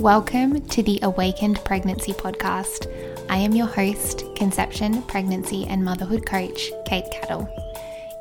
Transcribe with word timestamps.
Welcome 0.00 0.66
to 0.68 0.82
the 0.82 0.98
Awakened 1.02 1.62
Pregnancy 1.62 2.14
Podcast. 2.14 2.86
I 3.28 3.36
am 3.36 3.52
your 3.52 3.66
host, 3.66 4.24
conception, 4.34 5.02
pregnancy, 5.02 5.66
and 5.66 5.84
motherhood 5.84 6.24
coach, 6.24 6.70
Kate 6.86 7.10
Cattle. 7.10 7.46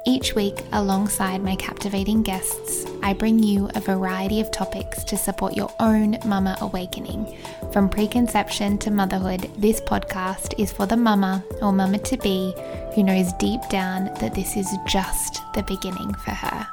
Each 0.05 0.35
week, 0.35 0.61
alongside 0.73 1.41
my 1.41 1.55
captivating 1.55 2.21
guests, 2.21 2.85
I 3.01 3.13
bring 3.13 3.39
you 3.41 3.69
a 3.75 3.79
variety 3.79 4.41
of 4.41 4.51
topics 4.51 5.05
to 5.05 5.15
support 5.15 5.55
your 5.55 5.73
own 5.79 6.17
mama 6.25 6.57
awakening. 6.59 7.37
From 7.71 7.87
preconception 7.87 8.77
to 8.79 8.91
motherhood, 8.91 9.49
this 9.57 9.79
podcast 9.79 10.59
is 10.59 10.73
for 10.73 10.85
the 10.85 10.97
mama 10.97 11.41
or 11.61 11.71
mama 11.71 11.99
to 11.99 12.17
be 12.17 12.53
who 12.93 13.03
knows 13.03 13.31
deep 13.39 13.61
down 13.69 14.13
that 14.15 14.35
this 14.35 14.57
is 14.57 14.67
just 14.85 15.41
the 15.53 15.63
beginning 15.63 16.13
for 16.15 16.31
her. 16.31 16.67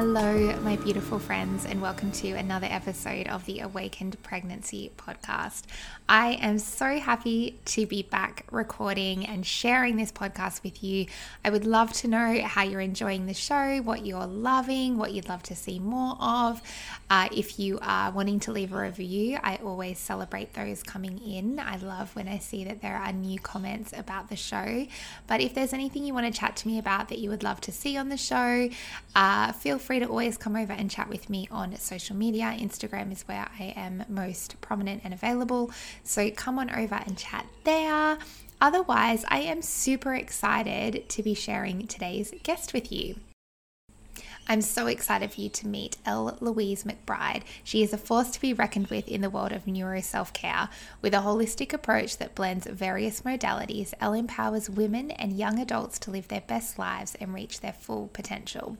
Hello, 0.00 0.54
my 0.62 0.76
beautiful 0.76 1.18
friends, 1.18 1.66
and 1.66 1.82
welcome 1.82 2.12
to 2.12 2.28
another 2.28 2.68
episode 2.70 3.26
of 3.26 3.44
the 3.46 3.58
Awakened 3.58 4.22
Pregnancy 4.22 4.92
Podcast. 4.96 5.64
I 6.08 6.34
am 6.34 6.60
so 6.60 7.00
happy 7.00 7.58
to 7.64 7.84
be 7.84 8.04
back 8.04 8.46
recording 8.52 9.26
and 9.26 9.44
sharing 9.44 9.96
this 9.96 10.12
podcast 10.12 10.62
with 10.62 10.84
you. 10.84 11.06
I 11.44 11.50
would 11.50 11.66
love 11.66 11.92
to 11.94 12.06
know 12.06 12.42
how 12.42 12.62
you're 12.62 12.80
enjoying 12.80 13.26
the 13.26 13.34
show, 13.34 13.78
what 13.78 14.06
you're 14.06 14.24
loving, 14.24 14.98
what 14.98 15.14
you'd 15.14 15.28
love 15.28 15.42
to 15.42 15.56
see 15.56 15.80
more 15.80 16.16
of. 16.20 16.62
Uh, 17.10 17.28
if 17.34 17.58
you 17.58 17.78
are 17.80 18.10
wanting 18.10 18.38
to 18.40 18.52
leave 18.52 18.72
a 18.72 18.78
review, 18.78 19.38
I 19.42 19.56
always 19.56 19.98
celebrate 19.98 20.52
those 20.52 20.82
coming 20.82 21.18
in. 21.18 21.58
I 21.58 21.76
love 21.76 22.14
when 22.14 22.28
I 22.28 22.38
see 22.38 22.64
that 22.64 22.82
there 22.82 22.96
are 22.96 23.12
new 23.12 23.40
comments 23.40 23.94
about 23.96 24.28
the 24.28 24.36
show. 24.36 24.86
But 25.26 25.40
if 25.40 25.54
there's 25.54 25.72
anything 25.72 26.04
you 26.04 26.12
want 26.12 26.32
to 26.32 26.38
chat 26.38 26.56
to 26.56 26.68
me 26.68 26.78
about 26.78 27.08
that 27.08 27.18
you 27.18 27.30
would 27.30 27.42
love 27.42 27.60
to 27.62 27.72
see 27.72 27.96
on 27.96 28.10
the 28.10 28.18
show, 28.18 28.68
uh, 29.16 29.52
feel 29.52 29.78
free 29.78 30.00
to 30.00 30.06
always 30.06 30.36
come 30.36 30.54
over 30.54 30.72
and 30.72 30.90
chat 30.90 31.08
with 31.08 31.30
me 31.30 31.48
on 31.50 31.74
social 31.76 32.14
media. 32.14 32.54
Instagram 32.58 33.10
is 33.10 33.22
where 33.22 33.48
I 33.58 33.72
am 33.74 34.04
most 34.08 34.60
prominent 34.60 35.02
and 35.04 35.14
available. 35.14 35.70
So 36.04 36.30
come 36.30 36.58
on 36.58 36.70
over 36.70 36.96
and 37.06 37.16
chat 37.16 37.46
there. 37.64 38.18
Otherwise, 38.60 39.24
I 39.28 39.40
am 39.40 39.62
super 39.62 40.14
excited 40.14 41.08
to 41.08 41.22
be 41.22 41.32
sharing 41.32 41.86
today's 41.86 42.34
guest 42.42 42.72
with 42.72 42.90
you. 42.90 43.16
I'm 44.50 44.62
so 44.62 44.86
excited 44.86 45.30
for 45.30 45.42
you 45.42 45.50
to 45.50 45.66
meet 45.68 45.98
Elle 46.06 46.38
Louise 46.40 46.84
McBride. 46.84 47.42
She 47.62 47.82
is 47.82 47.92
a 47.92 47.98
force 47.98 48.30
to 48.30 48.40
be 48.40 48.54
reckoned 48.54 48.86
with 48.86 49.06
in 49.06 49.20
the 49.20 49.28
world 49.28 49.52
of 49.52 49.66
neuro 49.66 50.00
self 50.00 50.32
care. 50.32 50.70
With 51.02 51.12
a 51.12 51.18
holistic 51.18 51.74
approach 51.74 52.16
that 52.16 52.34
blends 52.34 52.66
various 52.66 53.20
modalities, 53.20 53.92
Elle 54.00 54.14
empowers 54.14 54.70
women 54.70 55.10
and 55.10 55.36
young 55.36 55.58
adults 55.58 55.98
to 55.98 56.10
live 56.10 56.28
their 56.28 56.40
best 56.40 56.78
lives 56.78 57.14
and 57.20 57.34
reach 57.34 57.60
their 57.60 57.74
full 57.74 58.08
potential. 58.14 58.78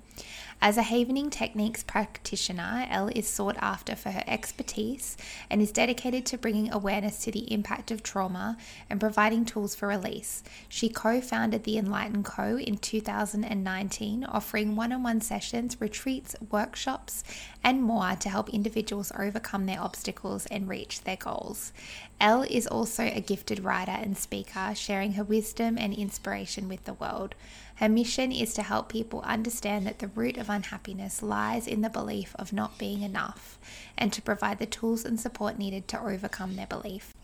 As 0.61 0.77
a 0.77 0.83
Havening 0.83 1.31
Techniques 1.31 1.85
practitioner, 1.85 2.85
Elle 2.91 3.13
is 3.15 3.29
sought 3.29 3.57
after 3.61 3.95
for 3.95 4.11
her 4.11 4.25
expertise 4.27 5.17
and 5.49 5.63
is 5.63 5.71
dedicated 5.71 6.27
to 6.27 6.37
bringing 6.37 6.73
awareness 6.73 7.19
to 7.21 7.31
the 7.31 7.53
impact 7.53 7.93
of 7.93 8.03
trauma 8.03 8.57
and 8.91 8.99
providing 8.99 9.45
tools 9.45 9.77
for 9.77 9.87
release. 9.87 10.43
She 10.69 10.89
co 10.89 11.21
founded 11.21 11.63
the 11.63 11.79
Enlighten 11.79 12.25
Co. 12.25 12.59
in 12.59 12.79
2019, 12.79 14.25
offering 14.25 14.75
one 14.75 14.93
on 14.93 15.05
one 15.05 15.21
sessions, 15.21 15.81
retreats, 15.81 16.35
workshops, 16.51 17.23
and 17.63 17.81
more 17.81 18.17
to 18.17 18.29
help 18.29 18.49
individuals 18.51 19.13
overcome 19.17 19.67
their 19.67 19.81
obstacles 19.81 20.47
and 20.47 20.69
reach 20.69 21.03
their 21.03 21.17
goals. 21.17 21.73
Elle 22.21 22.43
is 22.43 22.67
also 22.67 23.05
a 23.05 23.21
gifted 23.21 23.63
writer 23.63 23.93
and 23.93 24.19
speaker, 24.19 24.75
sharing 24.75 25.13
her 25.13 25.23
wisdom 25.23 25.79
and 25.79 25.95
inspiration 25.95 26.69
with 26.69 26.85
the 26.85 26.95
world. 26.95 27.37
Her 27.79 27.89
mission 27.89 28.33
is 28.33 28.55
to 28.55 28.63
help 28.65 28.89
people 28.89 29.21
understand 29.21 29.87
that 29.87 30.01
the 30.01 30.09
root 30.09 30.37
of 30.37 30.51
unhappiness 30.51 31.23
lies 31.23 31.69
in 31.69 31.81
the 31.81 31.89
belief 31.89 32.35
of 32.37 32.53
not 32.53 32.77
being 32.77 33.03
enough 33.03 33.57
and 33.97 34.13
to 34.13 34.21
provide 34.21 34.59
the 34.59 34.67
tools 34.67 35.05
and 35.05 35.19
support 35.19 35.59
needed 35.59 35.87
to 35.89 36.01
overcome 36.01 36.57
their 36.57 36.67
belief. 36.67 37.15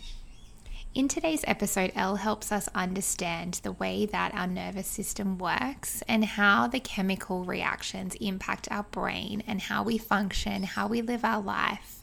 In 0.95 1.09
today's 1.09 1.43
episode, 1.49 1.91
Elle 1.97 2.15
helps 2.15 2.53
us 2.53 2.69
understand 2.73 3.55
the 3.65 3.73
way 3.73 4.07
that 4.07 4.33
our 4.33 4.47
nervous 4.47 4.87
system 4.87 5.39
works 5.39 6.05
and 6.07 6.25
how 6.25 6.69
the 6.69 6.79
chemical 6.79 7.43
reactions 7.43 8.15
impact 8.21 8.69
our 8.71 8.85
brain 8.85 9.43
and 9.49 9.61
how 9.61 9.83
we 9.83 9.99
function, 9.99 10.63
how 10.63 10.87
we 10.87 11.03
live 11.03 11.25
our 11.25 11.43
life. 11.43 11.99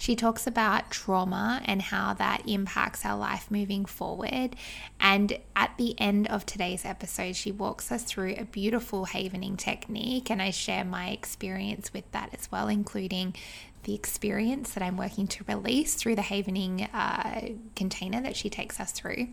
She 0.00 0.16
talks 0.16 0.46
about 0.46 0.90
trauma 0.90 1.60
and 1.66 1.82
how 1.82 2.14
that 2.14 2.48
impacts 2.48 3.04
our 3.04 3.18
life 3.18 3.50
moving 3.50 3.84
forward. 3.84 4.56
And 4.98 5.38
at 5.54 5.76
the 5.76 5.94
end 6.00 6.26
of 6.28 6.46
today's 6.46 6.86
episode, 6.86 7.36
she 7.36 7.52
walks 7.52 7.92
us 7.92 8.02
through 8.02 8.36
a 8.38 8.44
beautiful 8.44 9.04
havening 9.04 9.58
technique. 9.58 10.30
And 10.30 10.40
I 10.40 10.52
share 10.52 10.86
my 10.86 11.10
experience 11.10 11.92
with 11.92 12.10
that 12.12 12.30
as 12.32 12.50
well, 12.50 12.66
including 12.68 13.34
the 13.82 13.94
experience 13.94 14.72
that 14.72 14.82
I'm 14.82 14.96
working 14.96 15.26
to 15.28 15.44
release 15.46 15.96
through 15.96 16.14
the 16.14 16.22
havening 16.22 16.88
uh, 16.94 17.50
container 17.76 18.22
that 18.22 18.36
she 18.36 18.48
takes 18.48 18.80
us 18.80 18.92
through. 18.92 19.28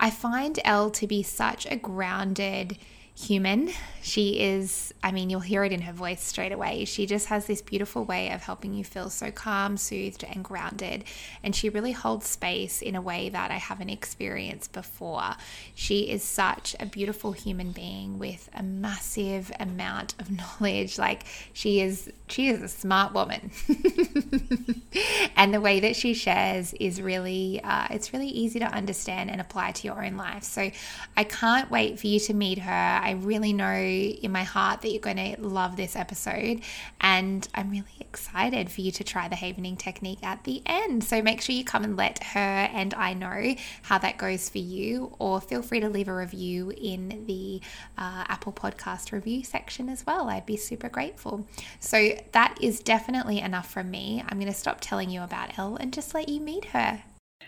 I 0.00 0.10
find 0.10 0.58
Elle 0.64 0.90
to 0.90 1.06
be 1.06 1.22
such 1.22 1.66
a 1.70 1.76
grounded, 1.76 2.78
human. 3.16 3.70
She 4.02 4.40
is, 4.40 4.92
I 5.02 5.12
mean, 5.12 5.30
you'll 5.30 5.40
hear 5.40 5.64
it 5.64 5.72
in 5.72 5.80
her 5.82 5.92
voice 5.92 6.22
straight 6.22 6.52
away. 6.52 6.84
She 6.84 7.06
just 7.06 7.28
has 7.28 7.46
this 7.46 7.62
beautiful 7.62 8.04
way 8.04 8.30
of 8.30 8.42
helping 8.42 8.74
you 8.74 8.84
feel 8.84 9.08
so 9.08 9.30
calm, 9.30 9.76
soothed, 9.78 10.24
and 10.24 10.44
grounded. 10.44 11.04
And 11.42 11.56
she 11.56 11.70
really 11.70 11.92
holds 11.92 12.26
space 12.26 12.82
in 12.82 12.96
a 12.96 13.00
way 13.00 13.30
that 13.30 13.50
I 13.50 13.56
haven't 13.56 13.88
experienced 13.88 14.72
before. 14.72 15.36
She 15.74 16.10
is 16.10 16.22
such 16.22 16.76
a 16.78 16.86
beautiful 16.86 17.32
human 17.32 17.72
being 17.72 18.18
with 18.18 18.50
a 18.52 18.62
massive 18.62 19.50
amount 19.58 20.14
of 20.18 20.30
knowledge. 20.60 20.98
Like, 20.98 21.24
she 21.52 21.80
is, 21.80 22.12
she 22.28 22.48
is 22.48 22.62
a 22.62 22.68
smart 22.68 23.14
woman. 23.14 23.52
and 25.36 25.54
the 25.54 25.60
way 25.62 25.80
that 25.80 25.96
she 25.96 26.12
shares 26.12 26.74
is 26.74 27.00
really, 27.00 27.60
uh, 27.64 27.86
it's 27.90 28.12
really 28.12 28.28
easy 28.28 28.58
to 28.58 28.66
understand 28.66 29.30
and 29.30 29.40
apply 29.40 29.72
to 29.72 29.86
your 29.86 30.04
own 30.04 30.16
life. 30.16 30.42
So 30.42 30.70
I 31.16 31.24
can't 31.24 31.70
wait 31.70 31.98
for 31.98 32.06
you 32.06 32.20
to 32.20 32.34
meet 32.34 32.58
her. 32.58 32.70
I 33.04 33.12
really 33.12 33.52
know 33.52 33.74
in 33.74 34.32
my 34.32 34.44
heart 34.44 34.80
that 34.80 34.90
you're 34.90 35.00
going 35.00 35.36
to 35.36 35.40
love 35.40 35.76
this 35.76 35.94
episode. 35.94 36.62
And 37.00 37.46
I'm 37.54 37.70
really 37.70 37.84
excited 38.00 38.70
for 38.70 38.80
you 38.80 38.90
to 38.92 39.04
try 39.04 39.28
the 39.28 39.36
havening 39.36 39.76
technique 39.76 40.22
at 40.22 40.44
the 40.44 40.62
end. 40.64 41.04
So 41.04 41.20
make 41.20 41.42
sure 41.42 41.54
you 41.54 41.64
come 41.64 41.84
and 41.84 41.96
let 41.96 42.22
her 42.24 42.40
and 42.40 42.94
I 42.94 43.12
know 43.12 43.54
how 43.82 43.98
that 43.98 44.16
goes 44.16 44.48
for 44.48 44.58
you, 44.58 45.14
or 45.18 45.40
feel 45.40 45.62
free 45.62 45.80
to 45.80 45.88
leave 45.88 46.08
a 46.08 46.14
review 46.14 46.70
in 46.70 47.24
the 47.26 47.60
uh, 47.98 48.24
Apple 48.28 48.52
Podcast 48.52 49.12
review 49.12 49.44
section 49.44 49.88
as 49.88 50.06
well. 50.06 50.28
I'd 50.28 50.46
be 50.46 50.56
super 50.56 50.88
grateful. 50.88 51.46
So 51.80 52.16
that 52.32 52.56
is 52.60 52.80
definitely 52.80 53.40
enough 53.40 53.70
from 53.70 53.90
me. 53.90 54.24
I'm 54.26 54.38
going 54.38 54.50
to 54.50 54.58
stop 54.58 54.78
telling 54.80 55.10
you 55.10 55.22
about 55.22 55.58
Elle 55.58 55.76
and 55.76 55.92
just 55.92 56.14
let 56.14 56.28
you 56.28 56.40
meet 56.40 56.66
her. 56.66 57.02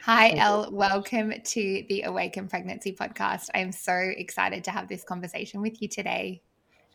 Hi, 0.06 0.28
Elle. 0.36 0.68
Welcome 0.70 1.32
to 1.42 1.84
the 1.88 2.02
Awaken 2.02 2.46
Pregnancy 2.46 2.92
podcast. 2.92 3.50
I 3.52 3.58
am 3.58 3.72
so 3.72 3.92
excited 3.92 4.62
to 4.62 4.70
have 4.70 4.86
this 4.86 5.02
conversation 5.02 5.60
with 5.60 5.82
you 5.82 5.88
today. 5.88 6.42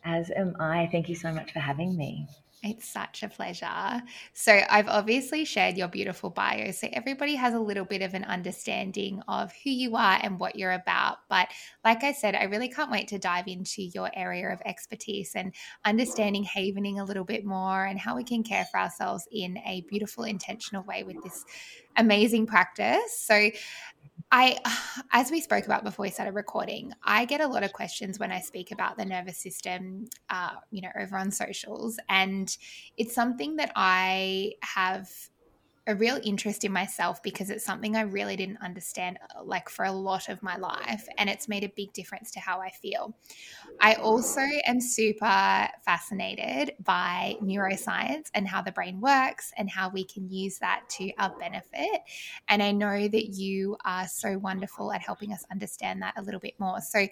As 0.02 0.30
am 0.34 0.56
I. 0.58 0.88
Thank 0.90 1.10
you 1.10 1.14
so 1.14 1.30
much 1.30 1.52
for 1.52 1.58
having 1.58 1.94
me. 1.94 2.26
It's 2.64 2.88
such 2.88 3.24
a 3.24 3.28
pleasure. 3.28 4.02
So, 4.34 4.60
I've 4.70 4.86
obviously 4.86 5.44
shared 5.44 5.76
your 5.76 5.88
beautiful 5.88 6.30
bio, 6.30 6.70
so 6.70 6.88
everybody 6.92 7.34
has 7.34 7.54
a 7.54 7.58
little 7.58 7.84
bit 7.84 8.02
of 8.02 8.14
an 8.14 8.22
understanding 8.22 9.20
of 9.26 9.52
who 9.64 9.70
you 9.70 9.96
are 9.96 10.20
and 10.22 10.38
what 10.38 10.54
you're 10.54 10.70
about. 10.70 11.18
But, 11.28 11.48
like 11.84 12.04
I 12.04 12.12
said, 12.12 12.36
I 12.36 12.44
really 12.44 12.68
can't 12.68 12.92
wait 12.92 13.08
to 13.08 13.18
dive 13.18 13.48
into 13.48 13.82
your 13.82 14.10
area 14.14 14.48
of 14.52 14.62
expertise 14.64 15.32
and 15.34 15.52
understanding 15.84 16.44
havening 16.44 17.00
a 17.00 17.04
little 17.04 17.24
bit 17.24 17.44
more 17.44 17.84
and 17.84 17.98
how 17.98 18.14
we 18.14 18.22
can 18.22 18.44
care 18.44 18.66
for 18.70 18.78
ourselves 18.78 19.26
in 19.32 19.58
a 19.66 19.80
beautiful, 19.88 20.22
intentional 20.22 20.84
way 20.84 21.02
with 21.02 21.20
this 21.20 21.44
amazing 21.96 22.46
practice. 22.46 23.18
So, 23.26 23.50
I, 24.30 24.58
as 25.12 25.30
we 25.30 25.40
spoke 25.40 25.66
about 25.66 25.84
before 25.84 26.04
we 26.04 26.10
started 26.10 26.34
recording, 26.34 26.92
I 27.04 27.24
get 27.24 27.40
a 27.40 27.46
lot 27.46 27.62
of 27.62 27.72
questions 27.72 28.18
when 28.18 28.32
I 28.32 28.40
speak 28.40 28.72
about 28.72 28.96
the 28.96 29.04
nervous 29.04 29.38
system, 29.38 30.06
uh, 30.30 30.54
you 30.70 30.82
know, 30.82 30.90
over 30.98 31.16
on 31.16 31.30
socials. 31.30 31.98
And 32.08 32.54
it's 32.96 33.14
something 33.14 33.56
that 33.56 33.72
I 33.76 34.52
have 34.62 35.08
a 35.86 35.94
real 35.94 36.20
interest 36.22 36.64
in 36.64 36.72
myself 36.72 37.22
because 37.22 37.50
it's 37.50 37.64
something 37.64 37.96
I 37.96 38.02
really 38.02 38.36
didn't 38.36 38.58
understand 38.62 39.18
uh, 39.36 39.42
like 39.42 39.68
for 39.68 39.84
a 39.84 39.92
lot 39.92 40.28
of 40.28 40.42
my 40.42 40.56
life 40.56 41.08
and 41.18 41.28
it's 41.28 41.48
made 41.48 41.64
a 41.64 41.72
big 41.74 41.92
difference 41.92 42.30
to 42.32 42.40
how 42.40 42.60
I 42.60 42.70
feel. 42.70 43.16
I 43.80 43.94
also 43.94 44.42
am 44.64 44.80
super 44.80 45.68
fascinated 45.84 46.72
by 46.84 47.36
neuroscience 47.42 48.28
and 48.34 48.46
how 48.46 48.62
the 48.62 48.72
brain 48.72 49.00
works 49.00 49.52
and 49.56 49.68
how 49.68 49.88
we 49.88 50.04
can 50.04 50.30
use 50.30 50.58
that 50.58 50.82
to 50.90 51.10
our 51.18 51.34
benefit 51.40 52.00
and 52.48 52.62
I 52.62 52.72
know 52.72 53.08
that 53.08 53.28
you 53.30 53.76
are 53.84 54.06
so 54.06 54.38
wonderful 54.38 54.92
at 54.92 55.00
helping 55.02 55.32
us 55.32 55.44
understand 55.50 56.02
that 56.02 56.14
a 56.16 56.22
little 56.22 56.40
bit 56.40 56.54
more. 56.60 56.80
So 56.80 57.06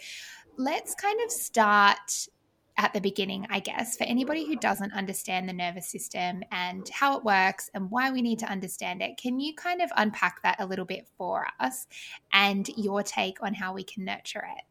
let's 0.56 0.94
kind 0.94 1.18
of 1.24 1.30
start 1.30 2.28
at 2.76 2.92
the 2.92 3.00
beginning, 3.00 3.46
I 3.50 3.60
guess, 3.60 3.96
for 3.96 4.04
anybody 4.04 4.46
who 4.46 4.56
doesn't 4.56 4.92
understand 4.92 5.48
the 5.48 5.52
nervous 5.52 5.88
system 5.88 6.42
and 6.50 6.88
how 6.88 7.16
it 7.18 7.24
works 7.24 7.70
and 7.74 7.90
why 7.90 8.10
we 8.10 8.22
need 8.22 8.38
to 8.40 8.46
understand 8.46 9.02
it, 9.02 9.16
can 9.16 9.40
you 9.40 9.54
kind 9.54 9.82
of 9.82 9.90
unpack 9.96 10.42
that 10.42 10.60
a 10.60 10.66
little 10.66 10.84
bit 10.84 11.06
for 11.18 11.46
us 11.58 11.86
and 12.32 12.68
your 12.76 13.02
take 13.02 13.42
on 13.42 13.54
how 13.54 13.74
we 13.74 13.84
can 13.84 14.04
nurture 14.04 14.44
it? 14.56 14.64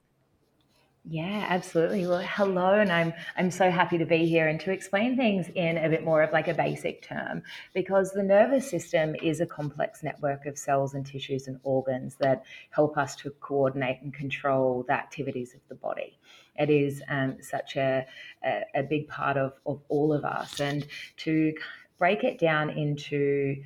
Yeah, 1.05 1.47
absolutely. 1.49 2.05
Well, 2.05 2.21
hello, 2.21 2.73
and 2.73 2.91
I'm 2.91 3.13
I'm 3.37 3.49
so 3.49 3.71
happy 3.71 3.97
to 3.97 4.05
be 4.05 4.25
here 4.25 4.47
and 4.47 4.59
to 4.59 4.71
explain 4.71 5.15
things 5.15 5.49
in 5.55 5.77
a 5.77 5.89
bit 5.89 6.03
more 6.03 6.21
of 6.21 6.31
like 6.33 6.47
a 6.47 6.53
basic 6.53 7.01
term 7.01 7.41
because 7.73 8.11
the 8.11 8.21
nervous 8.21 8.69
system 8.69 9.15
is 9.15 9.39
a 9.39 9.45
complex 9.47 10.03
network 10.03 10.45
of 10.45 10.57
cells 10.57 10.93
and 10.93 11.05
tissues 11.05 11.47
and 11.47 11.59
organs 11.63 12.15
that 12.19 12.43
help 12.69 12.97
us 12.97 13.15
to 13.15 13.31
coordinate 13.39 14.01
and 14.01 14.13
control 14.13 14.83
the 14.87 14.93
activities 14.93 15.55
of 15.55 15.61
the 15.69 15.75
body. 15.75 16.18
It 16.59 16.69
is 16.69 17.01
um, 17.09 17.37
such 17.41 17.77
a, 17.77 18.05
a, 18.43 18.61
a 18.75 18.83
big 18.83 19.07
part 19.07 19.37
of, 19.37 19.53
of 19.65 19.81
all 19.87 20.13
of 20.13 20.25
us, 20.25 20.59
and 20.59 20.85
to 21.17 21.53
break 21.97 22.23
it 22.23 22.37
down 22.37 22.69
into 22.69 23.63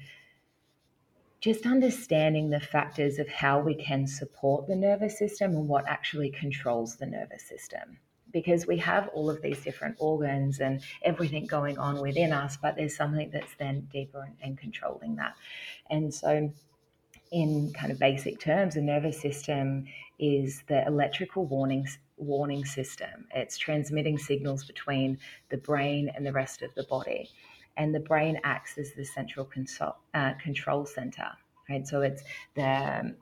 just 1.43 1.65
understanding 1.65 2.49
the 2.49 2.59
factors 2.59 3.19
of 3.19 3.27
how 3.27 3.59
we 3.59 3.75
can 3.75 4.07
support 4.07 4.65
the 4.65 4.75
nervous 4.77 5.17
system 5.17 5.51
and 5.51 5.67
what 5.67 5.85
actually 5.89 6.29
controls 6.29 6.95
the 6.95 7.05
nervous 7.05 7.43
system. 7.43 7.97
Because 8.31 8.65
we 8.65 8.77
have 8.77 9.09
all 9.09 9.29
of 9.29 9.41
these 9.41 9.61
different 9.61 9.97
organs 9.99 10.61
and 10.61 10.81
everything 11.03 11.45
going 11.45 11.77
on 11.77 11.99
within 11.99 12.31
us, 12.31 12.57
but 12.61 12.77
there's 12.77 12.95
something 12.95 13.29
that's 13.29 13.53
then 13.59 13.89
deeper 13.91 14.31
and 14.41 14.57
controlling 14.57 15.17
that. 15.17 15.35
And 15.89 16.13
so, 16.13 16.49
in 17.31 17.73
kind 17.73 17.91
of 17.91 17.99
basic 17.99 18.39
terms, 18.39 18.75
the 18.75 18.81
nervous 18.81 19.19
system 19.19 19.85
is 20.19 20.63
the 20.67 20.87
electrical 20.87 21.45
warning 21.45 21.87
warning 22.17 22.65
system. 22.65 23.25
It's 23.33 23.57
transmitting 23.57 24.17
signals 24.17 24.63
between 24.63 25.17
the 25.49 25.57
brain 25.57 26.11
and 26.15 26.25
the 26.25 26.33
rest 26.33 26.61
of 26.61 26.73
the 26.75 26.83
body 26.83 27.29
and 27.77 27.93
the 27.93 27.99
brain 27.99 28.39
acts 28.43 28.77
as 28.77 28.93
the 28.93 29.05
central 29.05 29.45
console, 29.45 29.95
uh, 30.13 30.33
control 30.41 30.85
center, 30.85 31.29
right? 31.69 31.87
So 31.87 32.01
it's 32.01 32.23
the 32.55 32.99
um, 32.99 33.15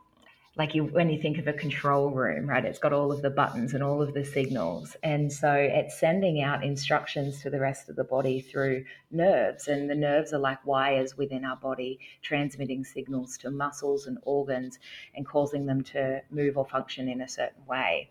like 0.58 0.76
you 0.76 0.84
when 0.84 1.10
you 1.10 1.22
think 1.22 1.38
of 1.38 1.48
a 1.48 1.54
control 1.54 2.10
room, 2.10 2.50
right? 2.50 2.66
It's 2.66 2.80
got 2.80 2.92
all 2.92 3.12
of 3.12 3.22
the 3.22 3.30
buttons 3.30 3.74
and 3.74 3.82
all 3.82 4.02
of 4.02 4.14
the 4.14 4.26
signals, 4.26 4.98
and 5.02 5.32
so 5.32 5.54
it's 5.54 5.98
sending 5.98 6.42
out 6.42 6.64
instructions 6.64 7.42
to 7.42 7.50
the 7.50 7.60
rest 7.60 7.88
of 7.88 7.96
the 7.96 8.04
body 8.04 8.42
through 8.42 8.84
nerves, 9.12 9.70
and 9.70 9.90
the 9.90 9.96
nerves 9.96 10.34
are 10.34 10.40
like 10.40 10.66
wires 10.66 11.16
within 11.18 11.46
our 11.46 11.56
body, 11.56 12.00
transmitting 12.22 12.84
signals 12.84 13.38
to 13.38 13.50
muscles 13.50 14.08
and 14.08 14.18
organs, 14.24 14.78
and 15.16 15.26
causing 15.26 15.66
them 15.66 15.84
to 15.84 16.22
move 16.30 16.58
or 16.58 16.66
function 16.66 17.08
in 17.08 17.22
a 17.22 17.30
certain 17.30 17.66
way 17.66 18.10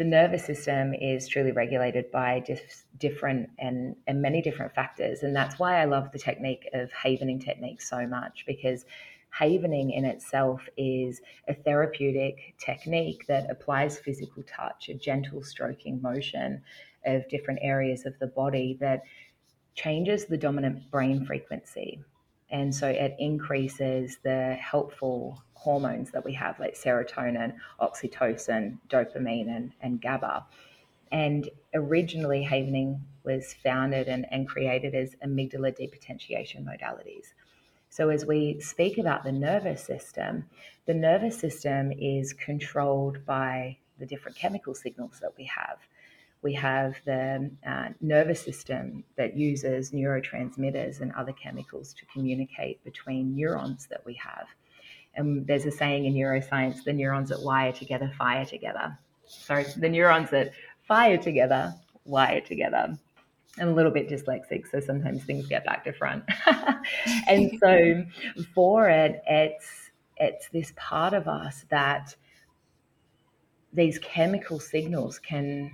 the 0.00 0.04
nervous 0.06 0.46
system 0.46 0.94
is 0.94 1.28
truly 1.28 1.52
regulated 1.52 2.10
by 2.10 2.40
dif- 2.40 2.86
different 2.96 3.50
and, 3.58 3.94
and 4.06 4.22
many 4.22 4.40
different 4.40 4.74
factors. 4.74 5.22
And 5.22 5.36
that's 5.36 5.58
why 5.58 5.78
I 5.78 5.84
love 5.84 6.10
the 6.10 6.18
technique 6.18 6.66
of 6.72 6.90
havening 6.90 7.38
technique 7.38 7.82
so 7.82 8.06
much 8.06 8.44
because 8.46 8.86
havening 9.28 9.92
in 9.92 10.06
itself 10.06 10.66
is 10.78 11.20
a 11.48 11.52
therapeutic 11.52 12.54
technique 12.56 13.26
that 13.28 13.50
applies 13.50 13.98
physical 13.98 14.42
touch, 14.44 14.88
a 14.88 14.94
gentle 14.94 15.42
stroking 15.42 16.00
motion 16.00 16.62
of 17.04 17.28
different 17.28 17.60
areas 17.62 18.06
of 18.06 18.18
the 18.20 18.28
body 18.28 18.78
that 18.80 19.02
changes 19.74 20.24
the 20.24 20.38
dominant 20.38 20.90
brain 20.90 21.26
frequency. 21.26 22.02
And 22.50 22.74
so 22.74 22.88
it 22.88 23.14
increases 23.18 24.18
the 24.22 24.54
helpful 24.54 25.42
hormones 25.54 26.10
that 26.10 26.24
we 26.24 26.32
have, 26.34 26.58
like 26.58 26.74
serotonin, 26.74 27.54
oxytocin, 27.80 28.78
dopamine, 28.88 29.54
and, 29.54 29.72
and 29.80 30.00
GABA. 30.00 30.46
And 31.12 31.48
originally, 31.74 32.42
Havening 32.44 33.00
was 33.24 33.54
founded 33.54 34.08
and, 34.08 34.26
and 34.30 34.48
created 34.48 34.94
as 34.94 35.14
amygdala 35.24 35.76
depotentiation 35.76 36.64
modalities. 36.64 37.26
So, 37.90 38.08
as 38.08 38.24
we 38.24 38.60
speak 38.60 38.98
about 38.98 39.24
the 39.24 39.32
nervous 39.32 39.82
system, 39.82 40.46
the 40.86 40.94
nervous 40.94 41.38
system 41.38 41.92
is 41.92 42.32
controlled 42.32 43.24
by 43.26 43.78
the 43.98 44.06
different 44.06 44.36
chemical 44.36 44.74
signals 44.74 45.18
that 45.20 45.32
we 45.36 45.44
have. 45.44 45.78
We 46.42 46.54
have 46.54 46.96
the 47.04 47.50
uh, 47.68 47.88
nervous 48.00 48.40
system 48.40 49.04
that 49.16 49.36
uses 49.36 49.90
neurotransmitters 49.90 51.00
and 51.00 51.12
other 51.12 51.32
chemicals 51.32 51.92
to 51.94 52.06
communicate 52.06 52.82
between 52.82 53.36
neurons 53.36 53.86
that 53.90 54.04
we 54.06 54.14
have. 54.14 54.46
And 55.14 55.46
there's 55.46 55.66
a 55.66 55.70
saying 55.70 56.06
in 56.06 56.14
neuroscience 56.14 56.84
the 56.84 56.92
neurons 56.92 57.28
that 57.28 57.42
wire 57.42 57.72
together 57.72 58.10
fire 58.16 58.44
together. 58.44 58.98
Sorry, 59.26 59.66
the 59.76 59.88
neurons 59.88 60.30
that 60.30 60.52
fire 60.86 61.18
together 61.18 61.74
wire 62.04 62.40
together. 62.40 62.98
I'm 63.58 63.68
a 63.68 63.74
little 63.74 63.90
bit 63.90 64.08
dyslexic, 64.08 64.70
so 64.70 64.80
sometimes 64.80 65.24
things 65.24 65.46
get 65.46 65.64
back 65.64 65.84
to 65.84 65.92
front. 65.92 66.24
and 67.28 67.50
so 67.62 68.04
for 68.54 68.88
it, 68.88 69.22
it's 69.26 69.90
it's 70.16 70.48
this 70.48 70.72
part 70.76 71.14
of 71.14 71.26
us 71.28 71.64
that 71.70 72.14
these 73.72 73.98
chemical 73.98 74.60
signals 74.60 75.18
can 75.18 75.70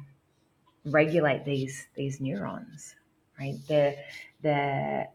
regulate 0.86 1.44
these 1.44 1.86
these 1.94 2.20
neurons, 2.20 2.94
right? 3.38 3.56
They're 3.68 3.96
they're 4.42 5.08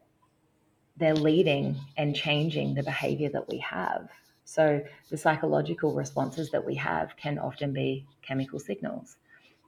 they're 0.97 1.15
leading 1.15 1.75
and 1.97 2.15
changing 2.15 2.73
the 2.75 2.83
behavior 2.83 3.29
that 3.29 3.47
we 3.49 3.57
have. 3.59 4.09
So 4.43 4.83
the 5.09 5.17
psychological 5.17 5.93
responses 5.93 6.51
that 6.51 6.65
we 6.65 6.75
have 6.75 7.15
can 7.15 7.39
often 7.39 7.73
be 7.73 8.05
chemical 8.21 8.59
signals. 8.59 9.15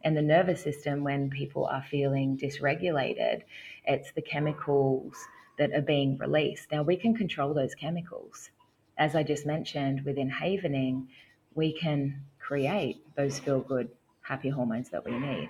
And 0.03 0.17
the 0.17 0.21
nervous 0.21 0.61
system, 0.61 1.03
when 1.03 1.29
people 1.29 1.65
are 1.65 1.83
feeling 1.89 2.37
dysregulated, 2.37 3.43
it's 3.85 4.11
the 4.11 4.21
chemicals 4.21 5.15
that 5.57 5.73
are 5.73 5.81
being 5.81 6.17
released. 6.17 6.71
Now, 6.71 6.83
we 6.83 6.97
can 6.97 7.15
control 7.15 7.53
those 7.53 7.73
chemicals. 7.73 8.49
As 8.97 9.15
I 9.15 9.23
just 9.23 9.45
mentioned, 9.45 10.03
within 10.03 10.29
havening, 10.29 11.07
we 11.55 11.71
can 11.71 12.21
create 12.39 12.97
those 13.15 13.39
feel 13.39 13.61
good, 13.61 13.89
happy 14.21 14.49
hormones 14.49 14.89
that 14.89 15.05
we 15.05 15.17
need. 15.17 15.49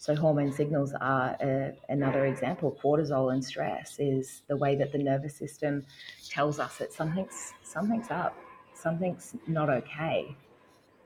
So, 0.00 0.16
hormone 0.16 0.50
signals 0.50 0.94
are 0.98 1.36
a, 1.42 1.74
another 1.90 2.24
example. 2.24 2.74
Cortisol 2.82 3.34
and 3.34 3.44
stress 3.44 3.96
is 3.98 4.40
the 4.48 4.56
way 4.56 4.74
that 4.76 4.92
the 4.92 4.98
nervous 4.98 5.36
system 5.36 5.84
tells 6.26 6.58
us 6.58 6.78
that 6.78 6.90
something's, 6.90 7.52
something's 7.62 8.10
up, 8.10 8.34
something's 8.72 9.34
not 9.46 9.68
okay. 9.68 10.34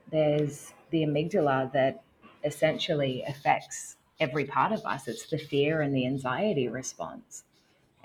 There's 0.09 0.71
the 0.91 1.03
amygdala 1.03 1.73
that 1.73 2.03
essentially 2.45 3.21
affects 3.27 3.97
every 4.21 4.45
part 4.45 4.71
of 4.71 4.85
us. 4.85 5.09
It's 5.09 5.29
the 5.29 5.39
fear 5.39 5.81
and 5.81 5.93
the 5.93 6.07
anxiety 6.07 6.69
response. 6.69 7.43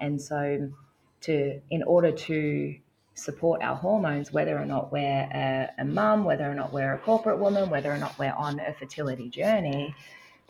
And 0.01 0.21
so, 0.21 0.73
to 1.21 1.61
in 1.71 1.85
order 1.85 2.11
to 2.11 2.75
support 3.15 3.63
our 3.63 3.77
hormones, 3.77 4.33
whether 4.33 4.59
or 4.59 4.67
not 4.67 4.91
we're 4.91 5.01
a, 5.33 5.71
a 5.79 5.85
mum, 5.85 6.25
whether 6.25 6.51
or 6.51 6.55
not 6.57 6.73
we're 6.73 6.95
a 6.95 6.99
corporate 6.99 7.39
woman, 7.39 7.71
whether 7.71 7.93
or 7.93 7.99
not 7.99 8.19
we're 8.19 8.33
on 8.33 8.59
a 8.59 8.73
fertility 8.73 9.29
journey, 9.29 9.95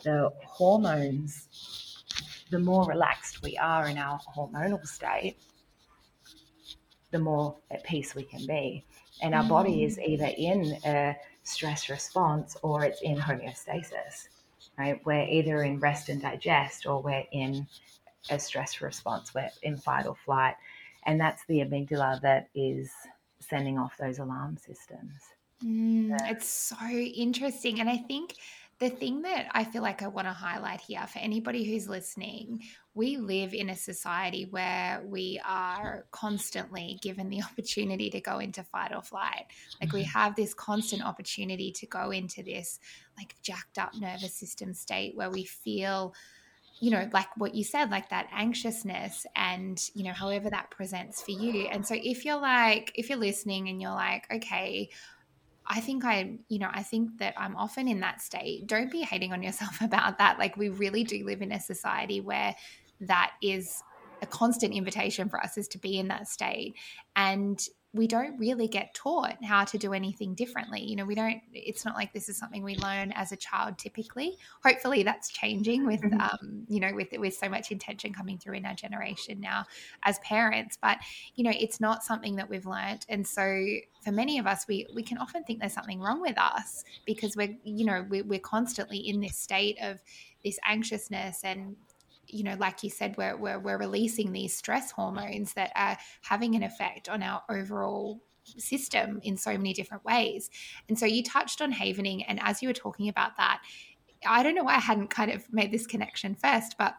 the 0.03 0.33
hormones, 0.45 1.49
the 2.51 2.59
more 2.59 2.85
relaxed 2.85 3.43
we 3.43 3.57
are 3.59 3.89
in 3.89 3.99
our 3.99 4.19
hormonal 4.37 4.87
state, 4.87 5.37
the 7.11 7.19
more 7.19 7.57
at 7.71 7.85
peace 7.85 8.15
we 8.15 8.23
can 8.23 8.47
be. 8.47 8.85
And 9.23 9.35
our 9.35 9.45
mm. 9.45 9.49
body 9.49 9.85
is 9.85 9.99
mm. 9.99 10.09
either 10.09 10.31
in 10.37 10.79
a 10.85 11.17
stress 11.43 11.89
response 11.89 12.57
or 12.63 12.85
it's 12.85 13.03
in 13.03 13.17
homeostasis, 13.17 14.29
right? 14.79 15.01
We're 15.05 15.27
either 15.27 15.63
in 15.63 15.79
rest 15.81 16.09
and 16.09 16.21
digest 16.23 16.87
or 16.87 17.03
we're 17.03 17.25
in 17.33 17.67
a 18.31 18.39
stress 18.39 18.81
response, 18.81 19.35
we're 19.35 19.51
in 19.63 19.77
fight 19.77 20.07
or 20.07 20.15
flight. 20.15 20.55
And 21.07 21.21
that's 21.21 21.45
the 21.47 21.61
amygdala 21.61 22.21
that 22.21 22.49
is 22.55 22.91
sending 23.41 23.79
off 23.79 23.97
those 23.99 24.19
alarm 24.19 24.59
systems. 24.59 25.13
Mm, 25.65 26.17
it's 26.31 26.49
so 26.49 26.89
interesting. 26.89 27.81
And 27.81 27.89
I 27.89 27.97
think 27.97 28.35
the 28.81 28.89
thing 28.89 29.23
that 29.23 29.47
I 29.53 29.65
feel 29.65 29.83
like 29.83 30.01
I 30.03 30.09
want 30.09 30.27
to 30.27 30.33
highlight 30.33 30.81
here 30.81 31.07
for 31.07 31.19
anybody 31.19 31.65
who's 31.65 31.87
listening, 31.87 32.63
we 32.95 33.19
live 33.19 33.53
in 33.53 33.69
a 33.69 33.77
society 33.77 34.47
where 34.49 35.03
we 35.07 35.39
are 35.47 36.07
constantly 36.13 36.99
given 37.03 37.29
the 37.29 37.43
opportunity 37.53 38.09
to 38.09 38.21
go 38.23 38.39
into 38.39 38.65
fight 38.65 38.93
or 38.95 39.03
flight. 39.03 39.45
Like 39.83 39.93
we 39.93 40.01
mm-hmm. 40.01 40.19
have 40.19 40.35
this 40.35 40.55
constant 40.55 41.05
opportunity 41.05 41.73
to 41.73 41.87
go 41.87 42.11
into 42.11 42.43
this 42.43 42.81
like 43.19 43.35
jacked 43.43 43.77
up 43.77 43.93
nervous 43.95 44.35
system 44.35 44.73
state 44.73 45.15
where 45.15 45.31
we 45.31 45.45
feel 45.45 46.15
you 46.81 46.91
know 46.91 47.07
like 47.13 47.29
what 47.37 47.55
you 47.55 47.63
said 47.63 47.91
like 47.91 48.09
that 48.09 48.27
anxiousness 48.33 49.27
and 49.37 49.91
you 49.95 50.03
know 50.03 50.15
however 50.15 50.49
that 50.49 50.71
presents 50.71 51.21
for 51.21 51.33
you 51.33 51.67
and 51.67 51.87
so 51.87 51.95
if 51.95 52.25
you're 52.25 52.41
like 52.41 52.91
if 52.95 53.11
you're 53.11 53.19
listening 53.19 53.69
and 53.69 53.83
you're 53.83 53.91
like 53.91 54.27
okay 54.33 54.89
I 55.73 55.81
think 55.81 56.05
I, 56.05 56.39
you 56.49 56.59
know, 56.59 56.69
I 56.71 56.83
think 56.83 57.19
that 57.19 57.35
I'm 57.37 57.57
often 57.57 57.87
in 57.87 58.01
that 58.01 58.21
state. 58.21 58.67
Don't 58.67 58.91
be 58.91 59.03
hating 59.03 59.33
on 59.33 59.41
yourself 59.41 59.81
about 59.83 60.19
that. 60.19 60.39
Like, 60.39 60.57
we 60.57 60.69
really 60.69 61.05
do 61.05 61.25
live 61.25 61.41
in 61.41 61.53
a 61.53 61.61
society 61.61 62.21
where 62.21 62.57
that 63.03 63.33
is 63.41 63.83
a 64.21 64.27
constant 64.27 64.75
invitation 64.75 65.29
for 65.29 65.41
us 65.41 65.57
is 65.57 65.69
to 65.69 65.79
be 65.79 65.99
in 65.99 66.09
that 66.09 66.29
state. 66.29 66.75
And 67.15 67.59
we 67.93 68.07
don't 68.07 68.39
really 68.39 68.69
get 68.69 68.95
taught 68.95 69.43
how 69.43 69.65
to 69.65 69.77
do 69.77 69.93
anything 69.93 70.35
differently. 70.35 70.81
You 70.81 70.95
know, 70.95 71.05
we 71.05 71.17
don't, 71.17 71.41
it's 71.53 71.85
not 71.85 71.97
like 71.97 72.13
this 72.13 72.29
is 72.29 72.37
something 72.37 72.63
we 72.63 72.77
learn 72.77 73.11
as 73.13 73.33
a 73.33 73.37
child 73.37 73.79
typically. 73.79 74.37
Hopefully 74.63 75.03
that's 75.03 75.29
changing 75.29 75.87
with, 75.87 76.01
mm-hmm. 76.01 76.21
um, 76.21 76.67
you 76.69 76.79
know, 76.79 76.93
with, 76.95 77.09
with 77.19 77.35
so 77.35 77.49
much 77.49 77.73
intention 77.73 78.13
coming 78.13 78.39
through 78.39 78.55
in 78.55 78.65
our 78.65 78.75
generation 78.75 79.41
now 79.41 79.65
as 80.05 80.21
parents. 80.21 80.79
But, 80.81 80.99
you 81.35 81.43
know, 81.43 81.53
it's 81.59 81.81
not 81.81 82.05
something 82.05 82.37
that 82.37 82.49
we've 82.49 82.67
learned. 82.67 83.05
And 83.09 83.27
so 83.27 83.65
for 84.05 84.13
many 84.13 84.39
of 84.39 84.47
us, 84.47 84.67
we, 84.69 84.87
we 84.95 85.03
can 85.03 85.19
often 85.19 85.43
think 85.43 85.59
there's 85.59 85.75
something 85.75 86.01
wrong 86.01 86.21
with 86.21 86.39
us 86.39 86.85
because 87.07 87.37
we're, 87.37 87.57
you 87.65 87.85
know, 87.85 88.07
we're, 88.09 88.25
we're 88.25 88.39
constantly 88.39 88.99
in 88.99 89.21
this 89.21 89.37
state 89.37 89.79
of 89.83 90.01
this 90.45 90.61
anxiousness 90.65 91.43
and 91.43 91.75
you 92.33 92.45
know, 92.45 92.57
like 92.59 92.83
you 92.83 92.91
said, 92.91 93.17
we're, 93.17 93.37
we're, 93.37 93.59
we're 93.59 93.79
releasing 93.79 94.33
these 94.33 94.57
stress 94.57 94.91
hormones 94.91 95.53
that 95.55 95.73
are 95.77 95.97
having 96.23 96.55
an 96.55 96.63
effect 96.63 97.09
on 97.09 97.23
our 97.23 97.43
overall 97.51 98.21
system 98.45 99.21
in 99.23 99.37
so 99.37 99.53
many 99.53 99.73
different 99.73 100.05
ways. 100.05 100.51
And 100.89 100.99
so 100.99 101.07
you 101.07 101.23
touched 101.23 101.61
on 101.61 101.73
havening. 101.73 102.25
And 102.25 102.41
as 102.43 102.63
you 102.63 102.69
were 102.69 102.75
talking 102.75 103.09
about 103.09 103.37
that, 103.37 103.61
I 104.27 104.43
don't 104.43 104.55
know 104.55 104.65
why 104.65 104.77
I 104.77 104.81
hadn't 104.81 105.09
kind 105.09 105.31
of 105.31 105.51
made 105.53 105.73
this 105.73 105.87
connection 105.87 106.35
first, 106.35 106.77
but 106.79 106.95